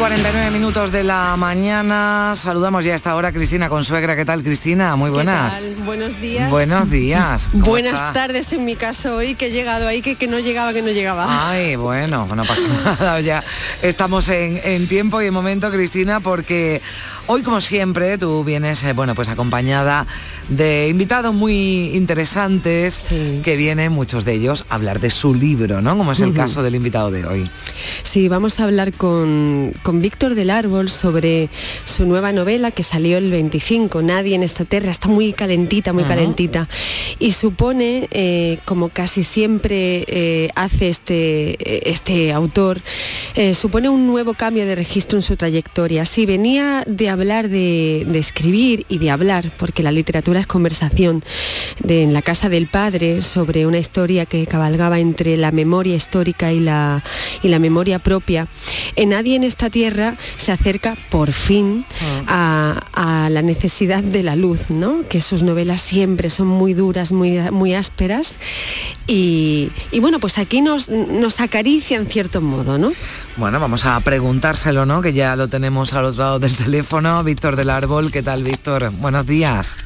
49 0.00 0.50
minutos 0.50 0.92
de 0.92 1.04
la 1.04 1.36
mañana. 1.36 2.32
Saludamos 2.34 2.86
ya 2.86 2.94
a 2.94 2.96
esta 2.96 3.14
hora 3.14 3.32
Cristina 3.32 3.68
Consuegra. 3.68 4.16
¿Qué 4.16 4.24
tal, 4.24 4.42
Cristina? 4.42 4.96
Muy 4.96 5.10
buenas. 5.10 5.56
¿Qué 5.56 5.74
tal? 5.74 5.84
Buenos 5.84 6.18
días. 6.18 6.48
Buenos 6.50 6.90
días. 6.90 7.48
¿Cómo 7.52 7.66
Buenas 7.66 7.92
está? 7.96 8.12
tardes 8.14 8.50
en 8.54 8.64
mi 8.64 8.76
caso 8.76 9.16
hoy, 9.16 9.34
que 9.34 9.48
he 9.48 9.50
llegado 9.50 9.86
ahí, 9.86 10.00
que, 10.00 10.14
que 10.16 10.26
no 10.26 10.38
llegaba, 10.38 10.72
que 10.72 10.80
no 10.80 10.88
llegaba. 10.88 11.50
Ay, 11.50 11.76
bueno, 11.76 12.26
no 12.34 12.44
pasa 12.46 12.66
nada. 12.98 13.20
Ya 13.20 13.44
estamos 13.82 14.30
en, 14.30 14.58
en 14.64 14.88
tiempo 14.88 15.20
y 15.20 15.26
en 15.26 15.34
momento, 15.34 15.70
Cristina, 15.70 16.20
porque 16.20 16.80
hoy, 17.32 17.42
como 17.44 17.60
siempre, 17.60 18.18
tú 18.18 18.42
vienes, 18.42 18.82
eh, 18.82 18.92
bueno, 18.92 19.14
pues 19.14 19.28
acompañada 19.28 20.04
de 20.48 20.88
invitados 20.88 21.32
muy 21.32 21.94
interesantes 21.94 23.06
que 23.44 23.56
vienen, 23.56 23.92
muchos 23.92 24.24
de 24.24 24.32
ellos, 24.32 24.64
a 24.68 24.74
hablar 24.74 24.98
de 24.98 25.10
su 25.10 25.32
libro, 25.32 25.80
¿no? 25.80 25.96
Como 25.96 26.10
es 26.10 26.20
el 26.20 26.34
caso 26.34 26.64
del 26.64 26.74
invitado 26.74 27.12
de 27.12 27.24
hoy. 27.24 27.48
Sí, 28.02 28.26
vamos 28.26 28.58
a 28.58 28.64
hablar 28.64 28.92
con, 28.92 29.72
con 29.84 30.02
Víctor 30.02 30.34
del 30.34 30.50
Árbol 30.50 30.88
sobre 30.88 31.50
su 31.84 32.04
nueva 32.04 32.32
novela 32.32 32.72
que 32.72 32.82
salió 32.82 33.18
el 33.18 33.30
25, 33.30 34.02
Nadie 34.02 34.34
en 34.34 34.42
esta 34.42 34.64
tierra. 34.64 34.90
Está 34.90 35.06
muy 35.06 35.32
calentita, 35.32 35.92
muy 35.92 36.02
calentita. 36.02 36.68
Y 37.20 37.30
supone, 37.30 38.08
eh, 38.10 38.58
como 38.64 38.88
casi 38.88 39.22
siempre 39.22 40.04
eh, 40.08 40.50
hace 40.56 40.88
este, 40.88 41.90
este 41.90 42.32
autor, 42.32 42.80
supone 43.54 43.88
un 43.88 44.08
nuevo 44.08 44.34
cambio 44.34 44.66
de 44.66 44.74
registro 44.74 45.16
en 45.16 45.22
su 45.22 45.36
trayectoria. 45.36 46.04
Sí, 46.04 46.26
venía 46.26 46.82
de 46.88 47.08
hablar 47.20 47.48
de, 47.50 48.06
de 48.06 48.18
escribir 48.18 48.86
y 48.88 48.98
de 48.98 49.10
hablar, 49.10 49.52
porque 49.58 49.82
la 49.82 49.92
literatura 49.92 50.40
es 50.40 50.46
conversación, 50.46 51.22
de, 51.80 52.02
en 52.02 52.14
la 52.14 52.22
casa 52.22 52.48
del 52.48 52.66
padre 52.66 53.20
sobre 53.20 53.66
una 53.66 53.78
historia 53.78 54.24
que 54.24 54.46
cabalgaba 54.46 54.98
entre 55.00 55.36
la 55.36 55.52
memoria 55.52 55.94
histórica 55.94 56.52
y 56.52 56.60
la, 56.60 57.02
y 57.42 57.48
la 57.48 57.58
memoria 57.58 57.98
propia. 57.98 58.46
En 58.96 59.10
Nadie 59.10 59.36
en 59.36 59.44
esta 59.44 59.68
tierra 59.70 60.16
se 60.38 60.52
acerca 60.52 60.96
por 61.10 61.32
fin 61.32 61.84
a, 62.26 62.80
a 62.94 63.28
la 63.28 63.42
necesidad 63.42 64.02
de 64.02 64.22
la 64.22 64.36
luz, 64.36 64.70
¿no? 64.70 65.02
que 65.08 65.20
sus 65.20 65.42
novelas 65.42 65.82
siempre 65.82 66.30
son 66.30 66.46
muy 66.46 66.72
duras, 66.72 67.12
muy, 67.12 67.38
muy 67.50 67.74
ásperas. 67.74 68.36
Y, 69.06 69.70
y 69.90 70.00
bueno, 70.00 70.20
pues 70.20 70.38
aquí 70.38 70.60
nos, 70.60 70.88
nos 70.88 71.40
acaricia 71.40 71.96
en 71.96 72.06
cierto 72.06 72.40
modo, 72.40 72.78
¿no? 72.78 72.92
Bueno, 73.36 73.58
vamos 73.58 73.86
a 73.86 73.98
preguntárselo, 74.00 74.86
¿no? 74.86 75.00
Que 75.00 75.12
ya 75.12 75.34
lo 75.34 75.48
tenemos 75.48 75.92
al 75.94 76.04
otro 76.04 76.22
lado 76.22 76.38
del 76.38 76.54
teléfono. 76.54 76.99
Víctor 77.00 77.56
del 77.56 77.70
Árbol, 77.70 78.12
¿qué 78.12 78.22
tal, 78.22 78.44
Víctor? 78.44 78.90
Buenos 78.98 79.26
días. 79.26 79.78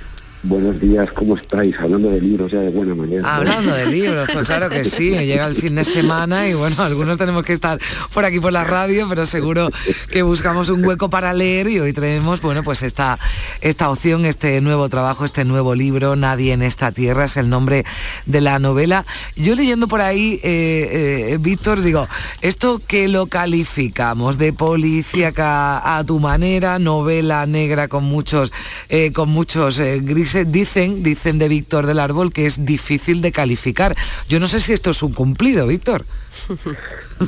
Buenos 0.46 0.78
días, 0.78 1.10
¿cómo 1.12 1.36
estáis? 1.36 1.74
Hablando 1.80 2.10
de 2.10 2.20
libros 2.20 2.52
ya 2.52 2.58
de 2.58 2.68
buena 2.68 2.94
mañana. 2.94 3.36
Hablando 3.36 3.72
de 3.72 3.86
libros, 3.86 4.28
pues 4.30 4.46
claro 4.46 4.68
que 4.68 4.84
sí, 4.84 5.08
llega 5.08 5.46
el 5.46 5.54
fin 5.54 5.74
de 5.74 5.84
semana 5.84 6.46
y 6.46 6.52
bueno, 6.52 6.76
algunos 6.82 7.16
tenemos 7.16 7.46
que 7.46 7.54
estar 7.54 7.78
por 8.12 8.26
aquí 8.26 8.40
por 8.40 8.52
la 8.52 8.62
radio, 8.62 9.08
pero 9.08 9.24
seguro 9.24 9.70
que 10.10 10.22
buscamos 10.22 10.68
un 10.68 10.84
hueco 10.84 11.08
para 11.08 11.32
leer 11.32 11.68
y 11.68 11.80
hoy 11.80 11.94
traemos, 11.94 12.42
bueno, 12.42 12.62
pues 12.62 12.82
esta, 12.82 13.18
esta 13.62 13.88
opción, 13.88 14.26
este 14.26 14.60
nuevo 14.60 14.90
trabajo, 14.90 15.24
este 15.24 15.46
nuevo 15.46 15.74
libro, 15.74 16.14
Nadie 16.14 16.52
en 16.52 16.60
esta 16.60 16.92
tierra, 16.92 17.24
es 17.24 17.38
el 17.38 17.48
nombre 17.48 17.86
de 18.26 18.42
la 18.42 18.58
novela. 18.58 19.06
Yo 19.36 19.54
leyendo 19.54 19.88
por 19.88 20.02
ahí, 20.02 20.40
eh, 20.42 21.30
eh, 21.32 21.38
Víctor, 21.40 21.80
digo, 21.80 22.06
¿esto 22.42 22.82
qué 22.86 23.08
lo 23.08 23.28
calificamos? 23.28 24.36
¿De 24.36 24.52
policíaca 24.52 25.96
a 25.96 26.04
tu 26.04 26.20
manera? 26.20 26.78
¿Novela 26.78 27.46
negra 27.46 27.88
con 27.88 28.04
muchos, 28.04 28.52
eh, 28.90 29.10
con 29.10 29.30
muchos 29.30 29.78
eh, 29.78 30.00
Dicen, 30.44 31.02
dicen 31.04 31.38
de 31.38 31.46
Víctor 31.48 31.86
del 31.86 32.00
Árbol 32.00 32.32
que 32.32 32.46
es 32.46 32.64
difícil 32.66 33.20
de 33.22 33.30
calificar. 33.30 33.94
Yo 34.28 34.40
no 34.40 34.48
sé 34.48 34.58
si 34.58 34.72
esto 34.72 34.90
es 34.90 35.02
un 35.04 35.12
cumplido, 35.12 35.66
Víctor. 35.68 36.04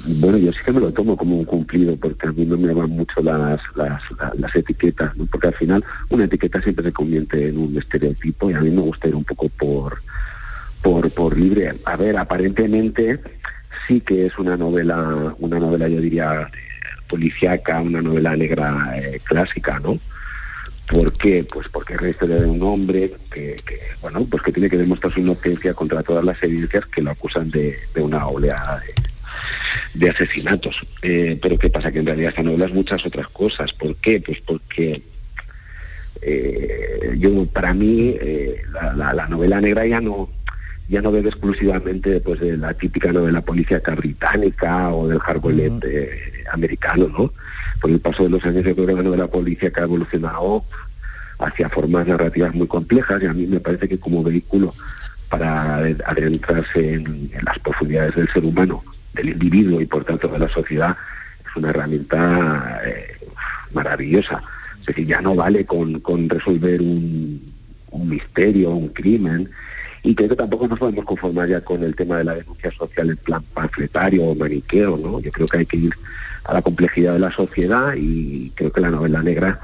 Bueno, 0.06 0.36
yo 0.38 0.52
sí 0.52 0.58
que 0.64 0.72
me 0.72 0.80
lo 0.80 0.92
tomo 0.92 1.16
como 1.16 1.36
un 1.38 1.44
cumplido 1.44 1.94
porque 1.96 2.26
a 2.26 2.32
mí 2.32 2.44
no 2.44 2.56
me 2.58 2.74
van 2.74 2.90
mucho 2.90 3.20
las, 3.22 3.60
las, 3.76 4.02
la- 4.18 4.32
las 4.36 4.56
etiquetas, 4.56 5.16
¿no? 5.16 5.26
porque 5.26 5.46
al 5.46 5.54
final 5.54 5.84
una 6.08 6.24
etiqueta 6.24 6.60
siempre 6.60 6.84
se 6.86 6.92
convierte 6.92 7.48
en 7.48 7.56
un 7.58 7.78
estereotipo 7.78 8.50
y 8.50 8.54
a 8.54 8.60
mí 8.60 8.70
me 8.70 8.80
gusta 8.82 9.06
ir 9.06 9.14
un 9.14 9.22
poco 9.24 9.48
por, 9.48 10.02
por, 10.82 11.08
por 11.12 11.38
libre. 11.38 11.72
A 11.84 11.96
ver, 11.96 12.16
aparentemente 12.18 13.20
sí 13.86 14.00
que 14.00 14.26
es 14.26 14.36
una 14.38 14.56
novela, 14.56 15.36
una 15.38 15.60
novela 15.60 15.86
yo 15.86 16.00
diría 16.00 16.42
eh, 16.42 16.56
policíaca, 17.08 17.80
una 17.80 18.02
novela 18.02 18.36
negra 18.36 18.92
eh, 18.98 19.20
clásica, 19.22 19.78
¿no? 19.78 20.00
¿Por 20.90 21.12
qué? 21.14 21.44
Pues 21.44 21.68
porque 21.68 21.94
es 21.94 22.00
la 22.02 22.10
historia 22.10 22.36
de 22.36 22.46
un 22.46 22.62
hombre 22.62 23.12
que, 23.32 23.56
que, 23.66 23.78
bueno, 24.00 24.24
pues 24.30 24.42
que 24.42 24.52
tiene 24.52 24.70
que 24.70 24.76
demostrar 24.78 25.12
su 25.12 25.20
inocencia 25.20 25.74
contra 25.74 26.02
todas 26.02 26.24
las 26.24 26.40
evidencias 26.42 26.86
que 26.86 27.02
lo 27.02 27.10
acusan 27.10 27.50
de, 27.50 27.76
de 27.94 28.00
una 28.00 28.26
oleada 28.28 28.80
de, 28.80 28.94
de 29.98 30.10
asesinatos. 30.10 30.86
Eh, 31.02 31.38
pero 31.42 31.58
¿qué 31.58 31.70
pasa? 31.70 31.90
Que 31.90 31.98
en 31.98 32.06
realidad 32.06 32.30
esta 32.30 32.42
novela 32.44 32.66
es 32.66 32.72
muchas 32.72 33.04
otras 33.04 33.26
cosas. 33.28 33.72
¿Por 33.72 33.96
qué? 33.96 34.20
Pues 34.20 34.40
porque 34.40 35.02
eh, 36.22 37.14
yo 37.18 37.44
para 37.46 37.74
mí 37.74 38.16
eh, 38.20 38.62
la, 38.72 38.92
la- 38.94 39.12
la 39.12 39.28
novela 39.28 39.60
negra 39.60 39.86
ya 39.86 40.00
no 40.00 40.30
ya 40.88 41.02
no 41.02 41.10
bebe 41.10 41.30
exclusivamente 41.30 42.20
pues, 42.20 42.38
de 42.38 42.56
la 42.56 42.72
típica 42.72 43.10
novela 43.12 43.40
policíaca 43.40 43.96
británica 43.96 44.90
o 44.94 45.08
del 45.08 45.18
hardboiled 45.18 45.82
americano, 46.52 47.08
¿no? 47.08 47.32
Por 47.80 47.90
el 47.90 48.00
paso 48.00 48.24
de 48.24 48.30
los 48.30 48.44
años 48.44 48.64
yo 48.64 48.74
creo 48.74 48.86
que 48.86 48.94
la 48.94 49.02
novela 49.02 49.26
policíaca 49.26 49.82
ha 49.82 49.84
evolucionado 49.84 50.64
hacia 51.38 51.68
formas 51.68 52.06
narrativas 52.06 52.54
muy 52.54 52.66
complejas 52.66 53.22
y 53.22 53.26
a 53.26 53.34
mí 53.34 53.46
me 53.46 53.60
parece 53.60 53.88
que 53.88 53.98
como 53.98 54.22
vehículo 54.22 54.74
para 55.28 55.78
ade- 55.80 56.02
adentrarse 56.06 56.94
en, 56.94 57.30
en 57.32 57.44
las 57.44 57.58
profundidades 57.58 58.14
del 58.14 58.28
ser 58.28 58.44
humano, 58.44 58.82
del 59.12 59.30
individuo 59.30 59.80
y 59.80 59.86
por 59.86 60.04
tanto 60.04 60.28
de 60.28 60.38
la 60.38 60.48
sociedad, 60.48 60.96
es 61.44 61.56
una 61.56 61.70
herramienta 61.70 62.80
eh, 62.86 63.18
maravillosa. 63.72 64.42
Es 64.80 64.86
decir, 64.86 65.06
ya 65.06 65.20
no 65.20 65.34
vale 65.34 65.66
con, 65.66 66.00
con 66.00 66.28
resolver 66.28 66.80
un, 66.80 67.42
un 67.90 68.08
misterio, 68.08 68.70
un 68.70 68.88
crimen, 68.88 69.50
y 70.02 70.14
creo 70.14 70.28
que 70.28 70.36
tampoco 70.36 70.68
nos 70.68 70.78
podemos 70.78 71.04
conformar 71.04 71.48
ya 71.48 71.60
con 71.60 71.82
el 71.82 71.96
tema 71.96 72.18
de 72.18 72.24
la 72.24 72.34
denuncia 72.34 72.70
social 72.70 73.10
en 73.10 73.16
plan 73.16 73.42
panfletario 73.52 74.22
o 74.24 74.34
maniqueo, 74.36 74.96
¿no? 74.96 75.18
Yo 75.20 75.32
creo 75.32 75.48
que 75.48 75.58
hay 75.58 75.66
que 75.66 75.76
ir 75.76 75.94
a 76.46 76.54
la 76.54 76.62
complejidad 76.62 77.14
de 77.14 77.18
la 77.18 77.30
sociedad 77.30 77.94
y 77.96 78.50
creo 78.54 78.72
que 78.72 78.80
la 78.80 78.90
novela 78.90 79.22
negra 79.22 79.60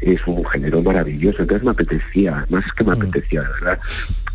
es 0.00 0.20
un 0.26 0.44
género 0.46 0.82
maravilloso. 0.82 1.42
Entonces 1.42 1.64
me 1.64 1.70
apetecía, 1.70 2.46
más 2.48 2.66
es 2.66 2.72
que 2.72 2.84
me 2.84 2.92
apetecía, 2.92 3.42
de 3.42 3.48
verdad, 3.48 3.78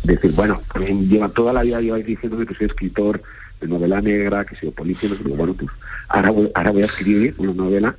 decir, 0.02 0.32
bueno, 0.32 0.62
lleva 1.08 1.28
toda 1.28 1.52
la 1.52 1.62
vida 1.62 1.80
lleváis 1.80 2.06
diciéndome 2.06 2.46
que 2.46 2.54
soy 2.54 2.66
escritor 2.66 3.20
de 3.60 3.68
novela 3.68 4.00
negra, 4.00 4.44
que 4.44 4.56
soy 4.56 4.70
policía, 4.70 5.10
y 5.12 5.24
digo, 5.24 5.36
bueno, 5.36 5.54
pues 5.54 5.70
ahora 6.08 6.30
voy, 6.30 6.50
ahora 6.54 6.70
voy 6.70 6.82
a 6.82 6.86
escribir 6.86 7.34
una 7.38 7.52
novela 7.52 7.96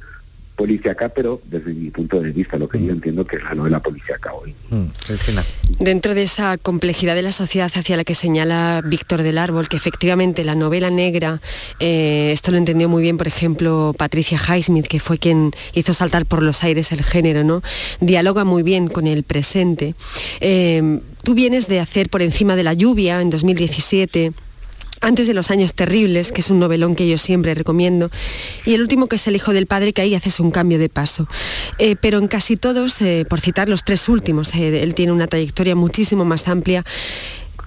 policíaca, 0.59 1.07
pero 1.07 1.41
desde 1.45 1.73
mi 1.73 1.89
punto 1.89 2.19
de 2.19 2.31
vista, 2.31 2.57
lo 2.57 2.67
que 2.67 2.83
yo 2.83 2.91
entiendo 2.91 3.25
que 3.25 3.37
es 3.37 3.43
la 3.43 3.55
novela 3.55 3.79
policíaca 3.79 4.33
hoy. 4.33 4.53
Dentro 5.79 6.13
de 6.13 6.23
esa 6.23 6.57
complejidad 6.57 7.15
de 7.15 7.21
la 7.21 7.31
sociedad 7.31 7.71
hacia 7.73 7.95
la 7.95 8.03
que 8.03 8.13
señala 8.13 8.81
Víctor 8.83 9.23
del 9.23 9.37
Árbol, 9.37 9.69
que 9.69 9.77
efectivamente 9.77 10.43
la 10.43 10.55
novela 10.55 10.89
negra, 10.89 11.39
eh, 11.79 12.31
esto 12.33 12.51
lo 12.51 12.57
entendió 12.57 12.89
muy 12.89 13.01
bien, 13.01 13.17
por 13.17 13.27
ejemplo, 13.27 13.95
Patricia 13.97 14.37
Highsmith, 14.37 14.87
que 14.87 14.99
fue 14.99 15.17
quien 15.17 15.51
hizo 15.75 15.93
saltar 15.93 16.25
por 16.25 16.43
los 16.43 16.61
aires 16.65 16.91
el 16.91 17.03
género, 17.03 17.45
¿no? 17.45 17.63
Dialoga 18.01 18.43
muy 18.43 18.61
bien 18.61 18.89
con 18.89 19.07
el 19.07 19.23
presente. 19.23 19.95
Eh, 20.41 20.99
tú 21.23 21.35
vienes 21.35 21.69
de 21.69 21.79
hacer 21.79 22.09
Por 22.09 22.21
encima 22.21 22.57
de 22.57 22.63
la 22.63 22.73
lluvia 22.73 23.21
en 23.21 23.29
2017 23.29 24.33
antes 25.01 25.27
de 25.27 25.33
los 25.33 25.51
años 25.51 25.73
terribles, 25.73 26.31
que 26.31 26.41
es 26.41 26.49
un 26.49 26.59
novelón 26.59 26.95
que 26.95 27.07
yo 27.07 27.17
siempre 27.17 27.53
recomiendo, 27.53 28.09
y 28.65 28.73
el 28.73 28.81
último 28.81 29.07
que 29.07 29.15
es 29.15 29.27
El 29.27 29.35
hijo 29.35 29.53
del 29.53 29.65
padre, 29.65 29.93
que 29.93 30.01
ahí 30.01 30.15
haces 30.15 30.39
un 30.39 30.51
cambio 30.51 30.79
de 30.79 30.89
paso. 30.89 31.27
Eh, 31.77 31.95
pero 31.99 32.17
en 32.17 32.27
casi 32.27 32.57
todos, 32.57 33.01
eh, 33.01 33.25
por 33.29 33.39
citar 33.39 33.69
los 33.69 33.83
tres 33.83 34.09
últimos, 34.09 34.53
eh, 34.55 34.83
él 34.83 34.95
tiene 34.95 35.11
una 35.11 35.27
trayectoria 35.27 35.75
muchísimo 35.75 36.25
más 36.25 36.47
amplia, 36.47 36.85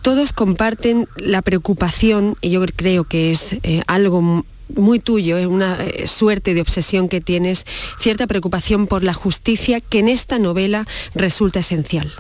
todos 0.03 0.33
comparten 0.33 1.09
la 1.17 1.43
preocupación, 1.43 2.37
y 2.41 2.51
yo 2.51 2.65
creo 2.75 3.05
que 3.05 3.31
es 3.31 3.57
algo 3.87 4.45
muy 4.75 4.99
tuyo, 4.99 5.39
es 5.39 5.47
una 5.47 5.79
suerte 6.07 6.55
de 6.55 6.61
obsesión 6.61 7.09
que 7.09 7.21
tienes, 7.21 7.65
cierta 8.01 8.27
preocupación 8.27 8.89
por 8.89 9.05
la 9.05 9.15
justicia 9.15 9.81
que 9.81 10.01
en 10.01 10.09
esta 10.09 10.41
novela 10.41 10.89
resulta 11.15 11.61
esencial. 11.61 12.13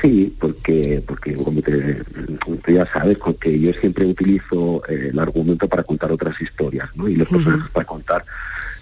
Sí, 0.00 0.34
porque, 0.38 1.02
porque 1.06 1.34
como 1.34 1.60
te, 1.60 2.04
tú 2.44 2.72
ya 2.72 2.86
sabes, 2.86 3.18
que 3.40 3.58
yo 3.58 3.72
siempre 3.74 4.06
utilizo 4.06 4.82
eh, 4.88 5.08
el 5.10 5.18
argumento 5.18 5.68
para 5.68 5.82
contar 5.82 6.12
otras 6.12 6.40
historias, 6.40 6.88
¿no? 6.94 7.08
Y 7.08 7.16
los 7.16 7.28
personajes 7.28 7.70
para 7.70 7.84
contar 7.86 8.24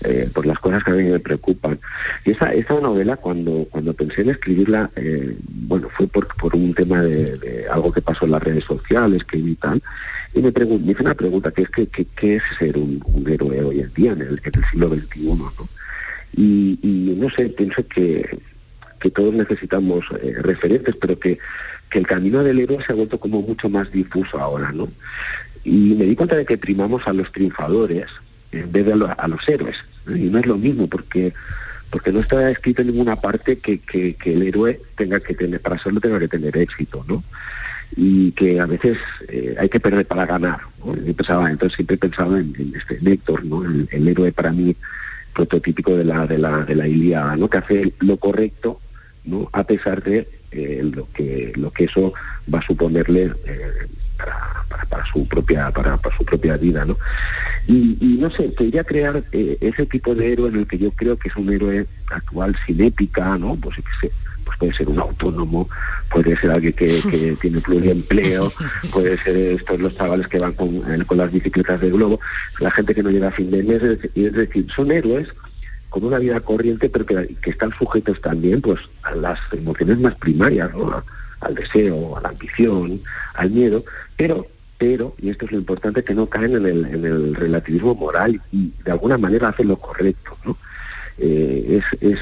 eh, 0.04 0.28
pues 0.32 0.46
las 0.46 0.58
cosas 0.58 0.84
que 0.84 0.90
a 0.90 0.94
mí 0.94 1.04
me 1.04 1.18
preocupan. 1.20 1.78
Y 2.24 2.32
esa, 2.32 2.52
esa 2.52 2.78
novela, 2.80 3.16
cuando, 3.16 3.66
cuando 3.70 3.94
pensé 3.94 4.22
en 4.22 4.30
escribirla, 4.30 4.90
eh, 4.94 5.36
bueno, 5.42 5.88
fue 5.88 6.06
por, 6.06 6.28
por 6.36 6.54
un 6.54 6.74
tema 6.74 7.00
de, 7.02 7.66
algo 7.70 7.90
que 7.90 8.02
pasó 8.02 8.26
en 8.26 8.32
las 8.32 8.42
redes 8.42 8.64
sociales, 8.64 9.24
que 9.24 9.38
y 9.38 9.54
tal, 9.54 9.82
y 10.34 10.42
me, 10.42 10.50
me 10.50 10.92
hice 10.92 11.02
una 11.02 11.14
pregunta, 11.14 11.50
que 11.50 11.62
es 11.62 11.70
que, 11.70 11.86
¿qué 11.86 12.36
es 12.36 12.42
ser 12.58 12.76
un, 12.76 13.02
héroe 13.26 13.62
hoy 13.62 13.80
en 13.80 13.94
día, 13.94 14.12
en 14.12 14.20
el, 14.20 14.40
en 14.44 14.52
el 14.54 14.64
siglo 14.70 14.94
XXI, 14.94 15.22
¿no? 15.24 15.52
Y, 16.36 16.78
y 16.82 17.16
no 17.18 17.30
sé, 17.30 17.48
pienso 17.48 17.86
que 17.88 18.38
que 19.00 19.10
todos 19.10 19.34
necesitamos 19.34 20.06
eh, 20.22 20.34
referentes, 20.40 20.94
pero 20.96 21.18
que, 21.18 21.38
que, 21.90 21.98
el 21.98 22.06
camino 22.06 22.42
del 22.42 22.60
héroe 22.60 22.84
se 22.84 22.92
ha 22.92 22.96
vuelto 22.96 23.18
como 23.18 23.42
mucho 23.42 23.68
más 23.68 23.90
difuso 23.90 24.38
ahora, 24.38 24.72
¿no? 24.72 24.88
Y 25.64 25.94
me 25.94 26.04
di 26.04 26.14
cuenta 26.14 26.36
de 26.36 26.46
que 26.46 26.58
primamos 26.58 27.06
a 27.06 27.12
los 27.12 27.30
triunfadores 27.32 28.06
en 28.52 28.72
vez 28.72 28.86
de 28.86 28.92
a, 28.92 29.28
los 29.28 29.48
héroes. 29.48 29.76
Y 30.06 30.30
no 30.30 30.38
es 30.38 30.46
lo 30.46 30.56
mismo, 30.56 30.86
porque 30.86 31.32
porque 31.90 32.12
no 32.12 32.20
está 32.20 32.50
escrito 32.50 32.82
en 32.82 32.88
ninguna 32.88 33.16
parte 33.16 33.58
que, 33.58 33.78
que, 33.78 34.16
el 34.24 34.42
héroe 34.42 34.80
tenga 34.96 35.20
que 35.20 35.34
tener, 35.34 35.60
para 35.60 35.78
serlo 35.78 36.00
tenga 36.00 36.18
que 36.18 36.28
tener 36.28 36.56
éxito, 36.56 37.04
¿no? 37.06 37.22
Y 37.96 38.32
que 38.32 38.60
a 38.60 38.66
veces 38.66 38.98
eh, 39.28 39.54
hay 39.58 39.68
que 39.68 39.78
perder 39.78 40.04
para 40.04 40.26
ganar. 40.26 40.60
Yo 40.84 41.14
pensaba, 41.14 41.48
entonces 41.48 41.76
siempre 41.76 41.94
he 41.94 41.98
pensado 41.98 42.36
en, 42.36 42.72
este 42.76 42.98
Néctor, 43.00 43.44
¿no? 43.44 43.64
El, 43.64 43.88
el, 43.92 44.08
héroe 44.08 44.32
para 44.32 44.50
mí 44.50 44.74
prototípico 45.32 45.96
de 45.96 46.04
la, 46.04 46.26
de 46.26 46.38
la, 46.38 46.64
de 46.64 46.74
la 46.74 46.88
Ilíada, 46.88 47.36
¿no? 47.36 47.48
Que 47.48 47.58
hace 47.58 47.92
lo 48.00 48.16
correcto 48.16 48.80
¿no? 49.26 49.48
a 49.52 49.64
pesar 49.64 50.02
de 50.02 50.28
eh, 50.52 50.90
lo 50.94 51.08
que 51.12 51.52
lo 51.56 51.70
que 51.70 51.84
eso 51.84 52.14
va 52.52 52.60
a 52.60 52.66
suponerle 52.66 53.32
eh, 53.44 53.86
para, 54.88 55.04
su 55.04 55.26
propia 55.28 55.70
para, 55.70 55.98
su 56.16 56.24
propia 56.24 56.56
vida 56.56 56.84
¿no? 56.84 56.96
y, 57.66 58.16
no 58.18 58.30
sé 58.30 58.54
quería 58.54 58.84
crear 58.84 59.22
eh, 59.32 59.58
ese 59.60 59.84
tipo 59.86 60.14
de 60.14 60.32
héroe 60.32 60.48
en 60.48 60.56
el 60.56 60.66
que 60.66 60.78
yo 60.78 60.90
creo 60.92 61.18
que 61.18 61.28
es 61.28 61.36
un 61.36 61.52
héroe 61.52 61.86
actual 62.10 62.56
sin 62.66 62.80
épica 62.80 63.36
no 63.36 63.56
pues 63.56 63.76
pues 64.46 64.58
puede 64.58 64.74
ser 64.74 64.88
un 64.88 65.00
autónomo, 65.00 65.68
puede 66.08 66.36
ser 66.36 66.52
alguien 66.52 66.72
que, 66.72 66.86
que 67.10 67.36
tiene 67.40 67.60
pluriempleo, 67.60 68.52
puede 68.92 69.18
ser 69.18 69.36
estos 69.36 69.80
los 69.80 69.96
chavales 69.96 70.28
que 70.28 70.38
van 70.38 70.52
con, 70.52 70.80
con 71.04 71.18
las 71.18 71.32
bicicletas 71.32 71.80
de 71.80 71.90
globo, 71.90 72.20
la 72.60 72.70
gente 72.70 72.94
que 72.94 73.02
no 73.02 73.10
llega 73.10 73.26
a 73.26 73.32
fin 73.32 73.50
de 73.50 73.64
mes, 73.64 73.82
es 74.14 74.32
decir, 74.32 74.66
son 74.70 74.92
héroes 74.92 75.26
con 75.96 76.04
una 76.04 76.18
vida 76.18 76.38
corriente, 76.40 76.90
pero 76.90 77.06
que, 77.06 77.38
están 77.46 77.72
sujetos 77.72 78.20
también 78.20 78.60
pues, 78.60 78.78
a 79.02 79.14
las 79.14 79.38
emociones 79.50 79.98
más 79.98 80.14
primarias, 80.16 80.70
al 81.40 81.54
deseo, 81.54 82.18
a 82.18 82.20
la 82.20 82.28
ambición, 82.28 83.00
al 83.32 83.50
miedo, 83.50 83.82
pero, 84.14 84.46
pero, 84.76 85.14
y 85.16 85.30
esto 85.30 85.46
es 85.46 85.52
lo 85.52 85.56
importante, 85.56 86.04
que 86.04 86.14
no 86.14 86.26
caen 86.26 86.54
en 86.54 86.66
el, 86.66 86.84
en 86.84 87.02
el 87.06 87.34
relativismo 87.34 87.94
moral 87.94 88.38
y 88.52 88.74
de 88.84 88.90
alguna 88.90 89.16
manera 89.16 89.48
hacen 89.48 89.68
lo 89.68 89.76
correcto. 89.76 90.36
¿no? 90.44 90.58
Eh, 91.16 91.80
es, 91.80 92.02
es, 92.02 92.18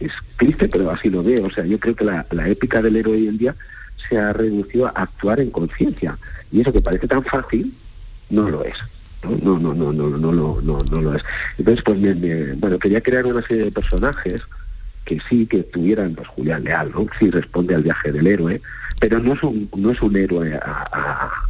es, 0.00 0.12
triste, 0.38 0.66
pero 0.66 0.90
así 0.90 1.10
lo 1.10 1.22
veo. 1.22 1.44
O 1.44 1.50
sea, 1.50 1.66
yo 1.66 1.78
creo 1.78 1.94
que 1.94 2.04
la, 2.04 2.24
la 2.30 2.48
épica 2.48 2.80
del 2.80 2.96
héroe 2.96 3.12
hoy 3.12 3.28
en 3.28 3.36
día 3.36 3.54
se 4.08 4.16
ha 4.16 4.32
reducido 4.32 4.86
a 4.86 5.02
actuar 5.02 5.40
en 5.40 5.50
conciencia. 5.50 6.16
Y 6.50 6.62
eso 6.62 6.72
que 6.72 6.80
parece 6.80 7.06
tan 7.06 7.24
fácil, 7.24 7.74
no 8.30 8.48
lo 8.48 8.64
es 8.64 8.78
no, 9.22 9.58
no, 9.58 9.74
no, 9.74 9.74
no, 9.74 9.92
no, 9.92 10.32
no, 10.32 10.60
no, 10.60 10.84
no 10.84 11.00
lo 11.00 11.14
es. 11.14 11.22
Entonces, 11.58 11.82
pues 11.84 11.98
bueno, 12.58 12.78
quería 12.78 13.00
crear 13.00 13.26
una 13.26 13.42
serie 13.42 13.64
de 13.64 13.72
personajes 13.72 14.42
que 15.04 15.20
sí 15.28 15.46
que 15.46 15.62
tuvieran, 15.62 16.14
pues 16.14 16.28
Julián 16.28 16.64
Leal, 16.64 16.92
¿no? 16.92 17.06
Sí 17.18 17.30
responde 17.30 17.74
al 17.74 17.82
viaje 17.82 18.12
del 18.12 18.26
héroe, 18.26 18.60
pero 19.00 19.18
no 19.18 19.32
es 19.32 19.42
un, 19.42 19.68
no 19.76 19.90
es 19.90 20.00
un 20.02 20.16
héroe 20.16 20.58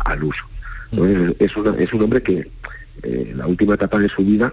al 0.05 0.25
uso. 0.25 0.45
Es, 1.39 1.53
es 1.57 1.93
un 1.93 2.03
hombre 2.03 2.23
que 2.23 2.51
en 3.03 3.37
la 3.37 3.47
última 3.47 3.75
etapa 3.75 3.99
de 3.99 4.09
su 4.09 4.25
vida, 4.25 4.53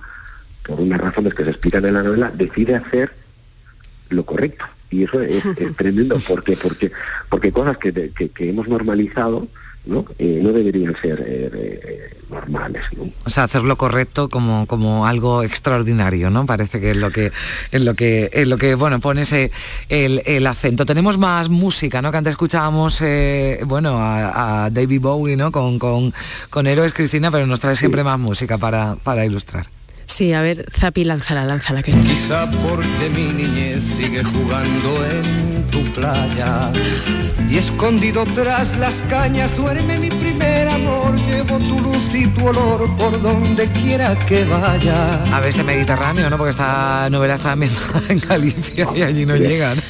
por 0.66 0.80
unas 0.80 1.00
razones 1.00 1.34
que 1.34 1.44
se 1.44 1.52
explican 1.52 1.86
en 1.86 1.94
la 1.94 2.04
novela, 2.04 2.32
decide 2.34 2.76
hacer 2.76 3.12
lo 4.10 4.26
correcto. 4.26 4.66
Y 4.90 5.04
eso 5.04 5.22
es, 5.22 5.44
tremendo. 5.78 6.18
¿Por 6.20 6.44
Porque, 6.44 6.92
porque 7.30 7.52
cosas 7.52 7.78
que, 7.78 7.92
que 8.12 8.50
hemos 8.50 8.68
normalizado, 8.68 9.48
¿no? 9.86 10.06
Eh, 10.18 10.40
no 10.42 10.52
deberían 10.52 10.96
ser 11.02 11.20
eh, 11.22 11.52
eh, 11.54 12.10
normales. 12.30 12.84
O 13.24 13.30
sea, 13.30 13.44
hacerlo 13.44 13.78
correcto 13.78 14.30
como, 14.30 14.66
como 14.66 15.06
algo 15.06 15.44
extraordinario, 15.44 16.30
¿no? 16.30 16.46
Parece 16.46 16.80
que 16.80 16.92
es 16.92 16.98
lo 16.98 17.12
que 17.12 17.32
es 17.72 17.82
lo 17.82 17.94
que 17.94 18.30
es 18.34 18.48
lo 18.48 18.58
que 18.58 18.76
bueno 18.76 19.00
pone 19.00 19.22
ese 19.22 19.52
el, 19.90 20.48
acento. 20.48 20.86
Tenemos 20.86 21.18
más 21.18 21.50
música, 21.50 22.02
¿no? 22.02 22.12
Que 22.12 22.18
antes 22.18 22.32
escuchábamos 22.32 23.02
bueno 23.66 23.98
a, 24.00 24.70
David 24.72 25.02
Bowie, 25.02 25.38
¿no? 25.38 25.52
Con, 25.52 25.80
con, 25.80 26.14
con 26.50 26.68
Héroes 26.68 26.94
Cristina, 26.94 27.32
pero 27.32 27.46
nos 27.46 27.60
trae 27.60 27.76
siempre 27.76 28.04
más 28.04 28.20
música 28.20 28.58
para, 28.58 28.96
para 28.96 29.26
ilustrar. 29.26 29.75
Sí, 30.08 30.34
a 30.34 30.42
ver, 30.42 30.66
Zapi, 30.72 31.04
lánzala, 31.04 31.46
lánzala. 31.46 31.82
Que 31.82 31.92
Quizá 31.92 32.50
porque 32.50 33.10
mi 33.14 33.30
niñez 33.34 33.82
sigue 33.96 34.24
jugando 34.24 35.06
en 35.06 35.68
tu 35.68 35.84
playa 35.94 36.72
y 37.50 37.58
escondido 37.58 38.26
tras 38.34 38.78
las 38.78 39.02
cañas 39.10 39.56
duerme 39.58 39.98
mi 39.98 40.10
primer 40.10 40.68
amor. 40.68 41.16
Llevo 41.28 41.58
tu 41.60 41.80
luz 41.80 42.14
y 42.14 42.28
tu 42.28 42.48
olor 42.48 42.96
por 42.98 43.22
donde 43.22 43.68
quiera 43.68 44.16
que 44.28 44.46
vaya. 44.46 45.24
A 45.34 45.40
ver, 45.40 45.50
este 45.50 45.64
Mediterráneo, 45.64 46.30
¿no? 46.30 46.38
Porque 46.38 46.52
esta 46.52 47.10
novela 47.10 47.36
está 47.36 47.54
ambientada 47.54 48.02
en 48.10 48.20
Galicia 48.20 48.88
y 48.96 49.02
allí 49.02 49.26
no 49.26 49.36
llega, 49.36 49.76
¿no? 49.76 49.82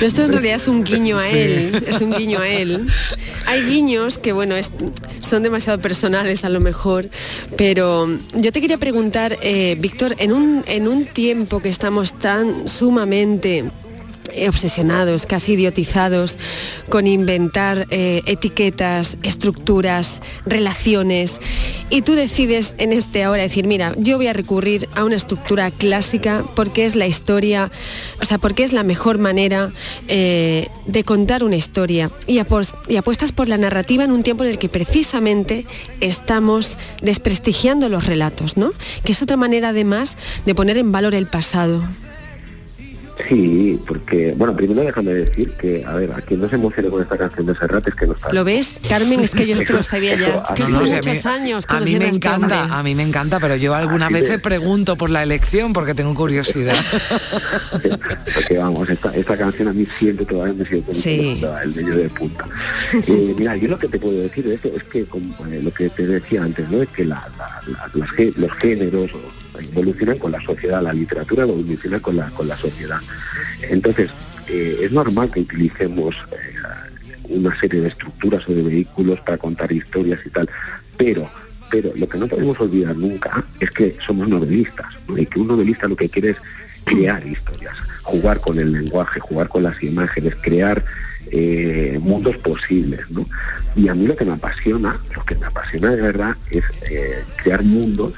Esto 0.00 0.24
en 0.24 0.32
realidad 0.32 0.56
es 0.56 0.68
un 0.68 0.84
guiño 0.84 1.18
a 1.18 1.28
él, 1.28 1.84
es 1.86 2.00
un 2.00 2.12
guiño 2.12 2.40
a 2.40 2.48
él. 2.48 2.86
Hay 3.46 3.62
guiños 3.64 4.18
que, 4.18 4.32
bueno, 4.32 4.54
son 5.20 5.42
demasiado 5.42 5.80
personales 5.80 6.44
a 6.44 6.48
lo 6.48 6.60
mejor, 6.60 7.08
pero 7.56 8.08
yo 8.34 8.52
te 8.52 8.60
quería 8.60 8.78
preguntar 8.78 9.36
eh, 9.42 9.76
Víctor, 9.78 10.14
en 10.18 10.32
un, 10.32 10.64
en 10.66 10.88
un 10.88 11.04
tiempo 11.06 11.60
que 11.60 11.68
estamos 11.68 12.14
tan 12.14 12.68
sumamente 12.68 13.64
obsesionados, 14.48 15.26
casi 15.26 15.52
idiotizados 15.52 16.36
con 16.88 17.06
inventar 17.06 17.86
eh, 17.90 18.22
etiquetas, 18.26 19.16
estructuras, 19.22 20.20
relaciones. 20.46 21.38
Y 21.88 22.02
tú 22.02 22.14
decides 22.14 22.74
en 22.78 22.92
este 22.92 23.24
ahora 23.24 23.42
decir, 23.42 23.66
mira, 23.66 23.94
yo 23.98 24.16
voy 24.16 24.28
a 24.28 24.32
recurrir 24.32 24.88
a 24.94 25.04
una 25.04 25.16
estructura 25.16 25.70
clásica 25.70 26.44
porque 26.54 26.86
es 26.86 26.96
la 26.96 27.06
historia, 27.06 27.70
o 28.20 28.24
sea, 28.24 28.38
porque 28.38 28.64
es 28.64 28.72
la 28.72 28.82
mejor 28.82 29.18
manera 29.18 29.72
eh, 30.08 30.68
de 30.86 31.04
contar 31.04 31.44
una 31.44 31.56
historia. 31.56 32.10
Y, 32.26 32.38
apuestas 32.38 33.32
por 33.32 33.48
la 33.48 33.58
narrativa 33.58 34.04
en 34.04 34.12
un 34.12 34.22
tiempo 34.22 34.44
en 34.44 34.50
el 34.50 34.58
que 34.58 34.68
precisamente 34.68 35.66
estamos 36.00 36.78
desprestigiando 37.02 37.88
los 37.88 38.06
relatos, 38.06 38.56
¿no? 38.56 38.72
Que 39.04 39.12
es 39.12 39.22
otra 39.22 39.36
manera 39.36 39.70
además 39.70 40.16
de 40.46 40.54
poner 40.54 40.78
en 40.78 40.92
valor 40.92 41.14
el 41.14 41.26
pasado. 41.26 41.82
Sí, 43.28 43.80
porque, 43.86 44.34
bueno, 44.36 44.54
primero 44.54 44.82
déjame 44.82 45.12
decir 45.12 45.52
que, 45.52 45.84
a 45.84 45.94
ver, 45.94 46.12
a 46.12 46.20
quien 46.20 46.40
no 46.40 46.48
se 46.48 46.56
emocione 46.56 46.88
con 46.88 47.02
esta 47.02 47.16
canción 47.16 47.46
de 47.46 47.54
Serrat 47.56 47.86
es 47.86 47.94
que 47.94 48.06
no 48.06 48.12
está. 48.12 48.32
¿Lo 48.32 48.44
ves, 48.44 48.76
Carmen? 48.88 49.20
Es 49.20 49.30
que 49.32 49.46
yo 49.46 49.54
esto 49.54 49.72
lo 49.72 49.82
sabía 49.82 50.16
ya. 50.16 50.42
que 50.54 50.66
son 50.66 50.84
muchos 50.84 51.26
años. 51.26 51.64
A 51.68 51.80
mí 51.80 51.96
me 51.96 52.06
este 52.06 52.16
encanta, 52.16 52.78
a 52.78 52.82
mí 52.82 52.94
me 52.94 53.02
encanta, 53.02 53.40
pero 53.40 53.56
yo 53.56 53.74
algunas 53.74 54.12
veces 54.12 54.38
pregunto 54.38 54.96
por 54.96 55.10
la 55.10 55.22
elección 55.22 55.72
porque 55.72 55.94
tengo 55.94 56.14
curiosidad. 56.14 56.76
porque 58.34 58.58
vamos, 58.58 58.88
esta, 58.88 59.14
esta, 59.14 59.36
canción 59.36 59.68
a 59.68 59.72
mí 59.72 59.84
siempre 59.86 60.24
todavía 60.24 60.54
me 60.54 60.64
sigue 60.64 60.82
sí. 60.92 61.40
el 61.62 61.74
medio 61.74 61.96
de 61.96 62.08
punta. 62.08 62.44
Eh, 62.92 63.34
mira, 63.36 63.56
yo 63.56 63.68
lo 63.68 63.78
que 63.78 63.88
te 63.88 63.98
puedo 63.98 64.20
decir 64.20 64.44
de 64.44 64.54
esto 64.54 64.68
es 64.74 64.84
que, 64.84 65.04
como, 65.04 65.34
eh, 65.46 65.60
lo 65.62 65.72
que 65.72 65.88
te 65.90 66.06
decía 66.06 66.42
antes, 66.42 66.68
¿no? 66.70 66.82
Es 66.82 66.88
que 66.90 67.04
la, 67.04 67.26
los 68.36 68.52
géneros 68.58 69.10
evolucionan 69.58 70.18
con 70.18 70.32
la 70.32 70.40
sociedad, 70.40 70.82
la 70.82 70.92
literatura 70.92 71.42
evoluciona 71.42 72.00
con 72.00 72.16
la, 72.16 72.30
con 72.30 72.48
la 72.48 72.56
sociedad. 72.56 72.98
Entonces, 73.62 74.10
eh, 74.48 74.78
es 74.82 74.92
normal 74.92 75.30
que 75.30 75.40
utilicemos 75.40 76.16
eh, 76.32 76.36
una 77.28 77.58
serie 77.58 77.80
de 77.82 77.88
estructuras 77.88 78.48
o 78.48 78.52
de 78.52 78.62
vehículos 78.62 79.20
para 79.20 79.38
contar 79.38 79.70
historias 79.70 80.20
y 80.24 80.30
tal, 80.30 80.48
pero 80.96 81.28
pero 81.70 81.92
lo 81.94 82.08
que 82.08 82.18
no 82.18 82.26
podemos 82.26 82.58
olvidar 82.58 82.96
nunca 82.96 83.44
es 83.60 83.70
que 83.70 83.96
somos 84.04 84.26
novelistas, 84.26 84.88
¿no? 85.06 85.16
y 85.16 85.24
que 85.24 85.38
un 85.38 85.46
novelista 85.46 85.86
lo 85.86 85.94
que 85.94 86.08
quiere 86.08 86.30
es 86.30 86.36
crear 86.82 87.24
historias, 87.24 87.76
jugar 88.02 88.40
con 88.40 88.58
el 88.58 88.72
lenguaje, 88.72 89.20
jugar 89.20 89.48
con 89.48 89.62
las 89.62 89.80
imágenes, 89.80 90.34
crear 90.40 90.84
eh, 91.30 91.96
mundos 92.02 92.36
posibles. 92.38 93.08
¿no? 93.12 93.24
Y 93.76 93.86
a 93.86 93.94
mí 93.94 94.04
lo 94.04 94.16
que 94.16 94.24
me 94.24 94.32
apasiona, 94.32 94.98
lo 95.14 95.24
que 95.24 95.36
me 95.36 95.46
apasiona 95.46 95.90
de 95.90 96.02
verdad 96.02 96.36
es 96.50 96.64
crear 97.40 97.62
mundos 97.62 98.14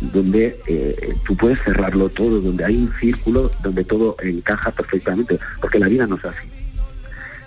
donde 0.00 0.58
eh, 0.66 1.14
tú 1.26 1.36
puedes 1.36 1.60
cerrarlo 1.62 2.08
todo, 2.08 2.40
donde 2.40 2.64
hay 2.64 2.76
un 2.76 2.92
círculo, 2.98 3.50
donde 3.62 3.84
todo 3.84 4.16
encaja 4.22 4.70
perfectamente, 4.70 5.38
porque 5.60 5.78
la 5.78 5.88
vida 5.88 6.06
no 6.06 6.16
es 6.16 6.24
así. 6.24 6.48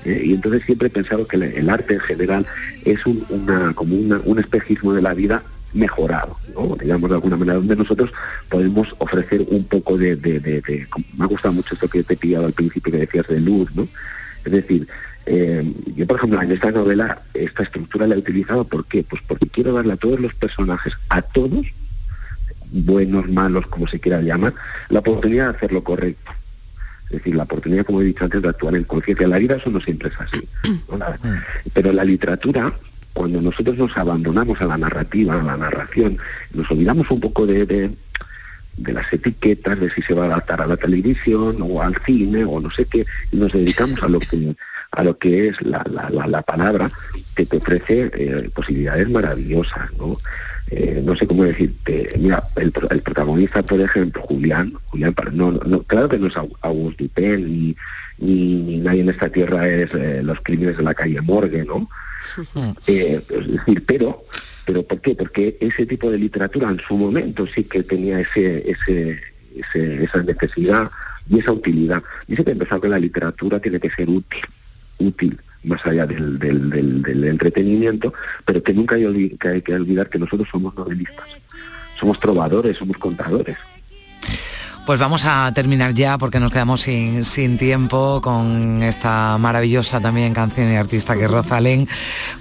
Eh, 0.05 0.21
y 0.25 0.33
entonces 0.33 0.63
siempre 0.63 0.87
he 0.87 0.91
pensado 0.91 1.25
que 1.25 1.37
el, 1.37 1.69
arte 1.69 1.95
en 1.95 1.99
general 2.01 2.45
es 2.83 3.05
un, 3.05 3.25
una, 3.29 3.73
como 3.73 3.95
un 3.95 4.39
espejismo 4.39 4.93
de 4.93 5.01
la 5.01 5.13
vida 5.13 5.43
mejorado, 5.73 6.37
digamos 6.79 7.09
de 7.09 7.15
alguna 7.15 7.37
manera, 7.37 7.57
donde 7.57 7.75
nosotros 7.75 8.11
podemos 8.49 8.87
ofrecer 8.99 9.43
un 9.49 9.63
poco 9.63 9.97
de- 9.97 10.15
me 11.17 11.23
ha 11.23 11.27
gustado 11.27 11.53
mucho 11.53 11.73
esto 11.73 11.87
que 11.87 12.03
te 12.03 12.13
he 12.13 12.17
pillado 12.17 12.45
al 12.45 12.53
principio 12.53 12.91
que 12.91 12.99
decías 12.99 13.27
de 13.27 13.39
luz, 13.39 13.73
¿no? 13.75 13.87
Es 14.45 14.51
decir, 14.51 14.87
eh, 15.25 15.73
yo 15.95 16.05
por 16.05 16.17
ejemplo 16.17 16.41
en 16.41 16.51
esta 16.51 16.69
novela 16.69 17.21
esta 17.33 17.63
estructura 17.63 18.05
la 18.05 18.15
he 18.15 18.17
utilizado 18.17 18.65
¿por 18.65 18.85
qué? 18.85 19.03
Pues 19.03 19.21
porque 19.25 19.47
quiero 19.47 19.71
darle 19.71 19.93
a 19.93 19.97
todos 19.97 20.19
los 20.19 20.33
personajes, 20.33 20.93
a 21.09 21.21
todos, 21.21 21.65
buenos, 22.73 23.29
malos, 23.29 23.67
como 23.67 23.87
se 23.87 23.99
quiera 23.99 24.21
llamar, 24.21 24.53
la 24.89 24.99
oportunidad 24.99 25.51
de 25.51 25.57
hacer 25.57 25.71
lo 25.71 25.83
correcto. 25.83 26.31
Es 27.05 27.19
decir, 27.19 27.35
la 27.35 27.43
oportunidad, 27.43 27.85
como 27.85 28.01
he 28.01 28.05
dicho 28.05 28.23
antes, 28.23 28.41
de 28.41 28.49
actuar 28.49 28.75
en 28.75 28.83
conciencia. 28.85 29.23
En 29.25 29.29
la 29.29 29.37
vida 29.37 29.55
eso 29.55 29.69
no 29.69 29.79
siempre 29.79 30.09
es 30.09 30.19
así. 30.19 30.47
¿no? 30.89 30.97
La- 30.97 31.17
pero 31.71 31.93
la 31.93 32.03
literatura, 32.03 32.73
cuando 33.13 33.39
nosotros 33.41 33.77
nos 33.77 33.95
abandonamos 33.95 34.59
a 34.61 34.65
la 34.65 34.77
narrativa, 34.77 35.39
a 35.39 35.43
la 35.43 35.55
narración, 35.55 36.17
nos 36.53 36.69
olvidamos 36.71 37.09
un 37.11 37.19
poco 37.19 37.45
de, 37.45 37.65
de, 37.67 37.91
de 38.77 38.93
las 38.93 39.13
etiquetas, 39.13 39.79
de 39.79 39.91
si 39.91 40.01
se 40.01 40.15
va 40.15 40.23
a 40.23 40.27
adaptar 40.27 40.61
a 40.61 40.65
la 40.67 40.77
televisión 40.77 41.57
o 41.61 41.81
al 41.83 41.95
cine 42.03 42.43
o 42.45 42.59
no 42.59 42.71
sé 42.71 42.85
qué, 42.85 43.05
y 43.31 43.37
nos 43.37 43.53
dedicamos 43.53 44.01
a 44.01 44.07
lo 44.07 44.19
que 44.19 44.55
a 44.95 45.03
lo 45.03 45.17
que 45.17 45.47
es 45.47 45.59
la, 45.63 45.83
la, 45.89 46.07
la, 46.11 46.27
la 46.27 46.41
palabra 46.43 46.91
que 47.35 47.47
te 47.47 47.57
ofrece 47.57 48.11
eh, 48.13 48.49
posibilidades 48.53 49.09
maravillosas, 49.09 49.91
¿no? 49.97 50.17
Eh, 50.75 51.01
no 51.05 51.15
sé 51.15 51.27
cómo 51.27 51.43
decirte, 51.43 52.09
mira, 52.17 52.41
el, 52.55 52.73
el 52.89 53.01
protagonista, 53.01 53.61
por 53.61 53.79
ejemplo, 53.79 54.23
Julián, 54.23 54.73
Julián, 54.87 55.13
no, 55.33 55.51
no, 55.51 55.83
claro 55.83 56.09
que 56.09 56.17
no 56.17 56.27
es 56.27 56.33
Au- 56.35 56.55
Auguste 56.61 57.03
Dupin, 57.03 57.45
ni, 57.45 57.75
ni, 58.17 58.55
ni 58.63 58.77
nadie 58.79 59.01
en 59.01 59.09
esta 59.09 59.29
tierra 59.29 59.67
es 59.69 59.89
eh, 59.93 60.21
los 60.23 60.39
crímenes 60.41 60.77
de 60.77 60.83
la 60.83 60.95
calle 60.95 61.21
Morgue, 61.21 61.63
¿no? 61.63 61.87
Eh, 62.87 63.21
es 63.29 63.47
decir, 63.51 63.83
pero, 63.85 64.23
pero 64.65 64.81
¿por 64.81 64.99
qué? 64.99 65.13
Porque 65.13 65.57
ese 65.59 65.85
tipo 65.85 66.09
de 66.09 66.17
literatura 66.17 66.69
en 66.69 66.79
su 66.79 66.97
momento 66.97 67.45
sí 67.45 67.65
que 67.65 67.83
tenía 67.83 68.19
ese, 68.21 68.69
ese, 68.71 69.19
ese- 69.55 70.03
esa 70.05 70.23
necesidad 70.23 70.89
y 71.29 71.37
esa 71.39 71.51
utilidad. 71.51 72.01
Yo 72.27 72.35
siempre 72.35 72.53
he 72.53 72.57
pensado 72.57 72.81
que 72.81 72.89
la 72.89 72.97
literatura 72.99 73.59
tiene 73.59 73.79
que 73.79 73.89
ser 73.91 74.09
útil, 74.09 74.41
útil, 74.97 75.39
más 75.63 75.85
allá 75.85 76.05
del, 76.05 76.37
del, 76.39 76.69
del- 77.01 77.23
entretenimiento, 77.25 78.13
pero 78.45 78.61
que 78.61 78.73
nunca 78.73 78.95
hay, 78.95 79.29
que 79.39 79.47
hay 79.47 79.61
que 79.61 79.73
olvidar 79.73 80.09
que 80.09 80.19
nosotros 80.19 80.47
somos 80.51 80.75
novelistas, 80.75 81.25
somos 81.99 82.19
trovadores, 82.19 82.77
somos 82.77 82.97
contadores. 82.97 83.57
Pues 84.85 84.99
vamos 84.99 85.23
a 85.23 85.49
terminar 85.53 85.93
ya 85.93 86.17
porque 86.17 86.41
nos 86.41 86.51
quedamos 86.51 86.81
sin, 86.81 87.23
sin 87.23 87.57
tiempo 87.57 88.19
con 88.21 88.83
esta 88.83 89.37
maravillosa 89.37 90.01
también 90.01 90.33
canción 90.33 90.69
y 90.69 90.75
artista 90.75 91.15
que 91.15 91.23
es 91.23 91.31
Rosalén. 91.31 91.87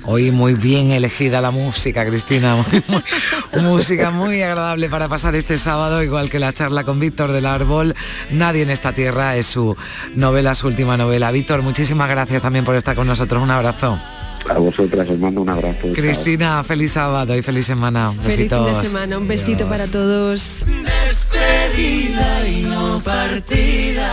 Hoy 0.06 0.32
muy 0.32 0.54
bien 0.54 0.90
elegida 0.90 1.40
la 1.40 1.52
música, 1.52 2.04
Cristina. 2.04 2.56
muy- 2.56 2.82
muy- 2.88 3.62
música 3.62 4.10
muy 4.10 4.42
agradable 4.42 4.88
para 4.88 5.08
pasar 5.08 5.36
este 5.36 5.56
sábado, 5.56 6.02
igual 6.02 6.30
que 6.30 6.40
la 6.40 6.52
charla 6.52 6.82
con 6.82 6.98
Víctor 6.98 7.30
del 7.30 7.46
Árbol. 7.46 7.94
Nadie 8.32 8.62
en 8.62 8.70
esta 8.70 8.92
tierra 8.92 9.36
es 9.36 9.46
su 9.46 9.76
novela, 10.16 10.56
su 10.56 10.66
última 10.66 10.96
novela. 10.96 11.30
Víctor, 11.30 11.62
muchísimas 11.62 12.08
gracias 12.10 12.42
también 12.42 12.64
por 12.64 12.74
estar 12.74 12.96
con 12.96 13.06
nosotros. 13.06 13.40
Un 13.40 13.52
abrazo. 13.52 14.00
A 14.48 14.58
vosotras 14.58 15.08
os 15.08 15.18
mando 15.18 15.40
un 15.42 15.48
abrazo. 15.48 15.82
chao. 15.82 15.92
Cristina, 15.94 16.62
feliz 16.64 16.92
sábado 16.92 17.36
y 17.36 17.42
feliz 17.42 17.66
semana. 17.66 18.12
Feliz 18.22 18.50
fin 18.50 18.64
de 18.64 18.74
semana, 18.74 19.18
un 19.18 19.28
besito 19.28 19.68
para 19.68 19.86
todos. 19.86 20.56
Despedida 20.66 22.48
y 22.48 22.62
no 22.62 23.00
partida. 23.00 24.10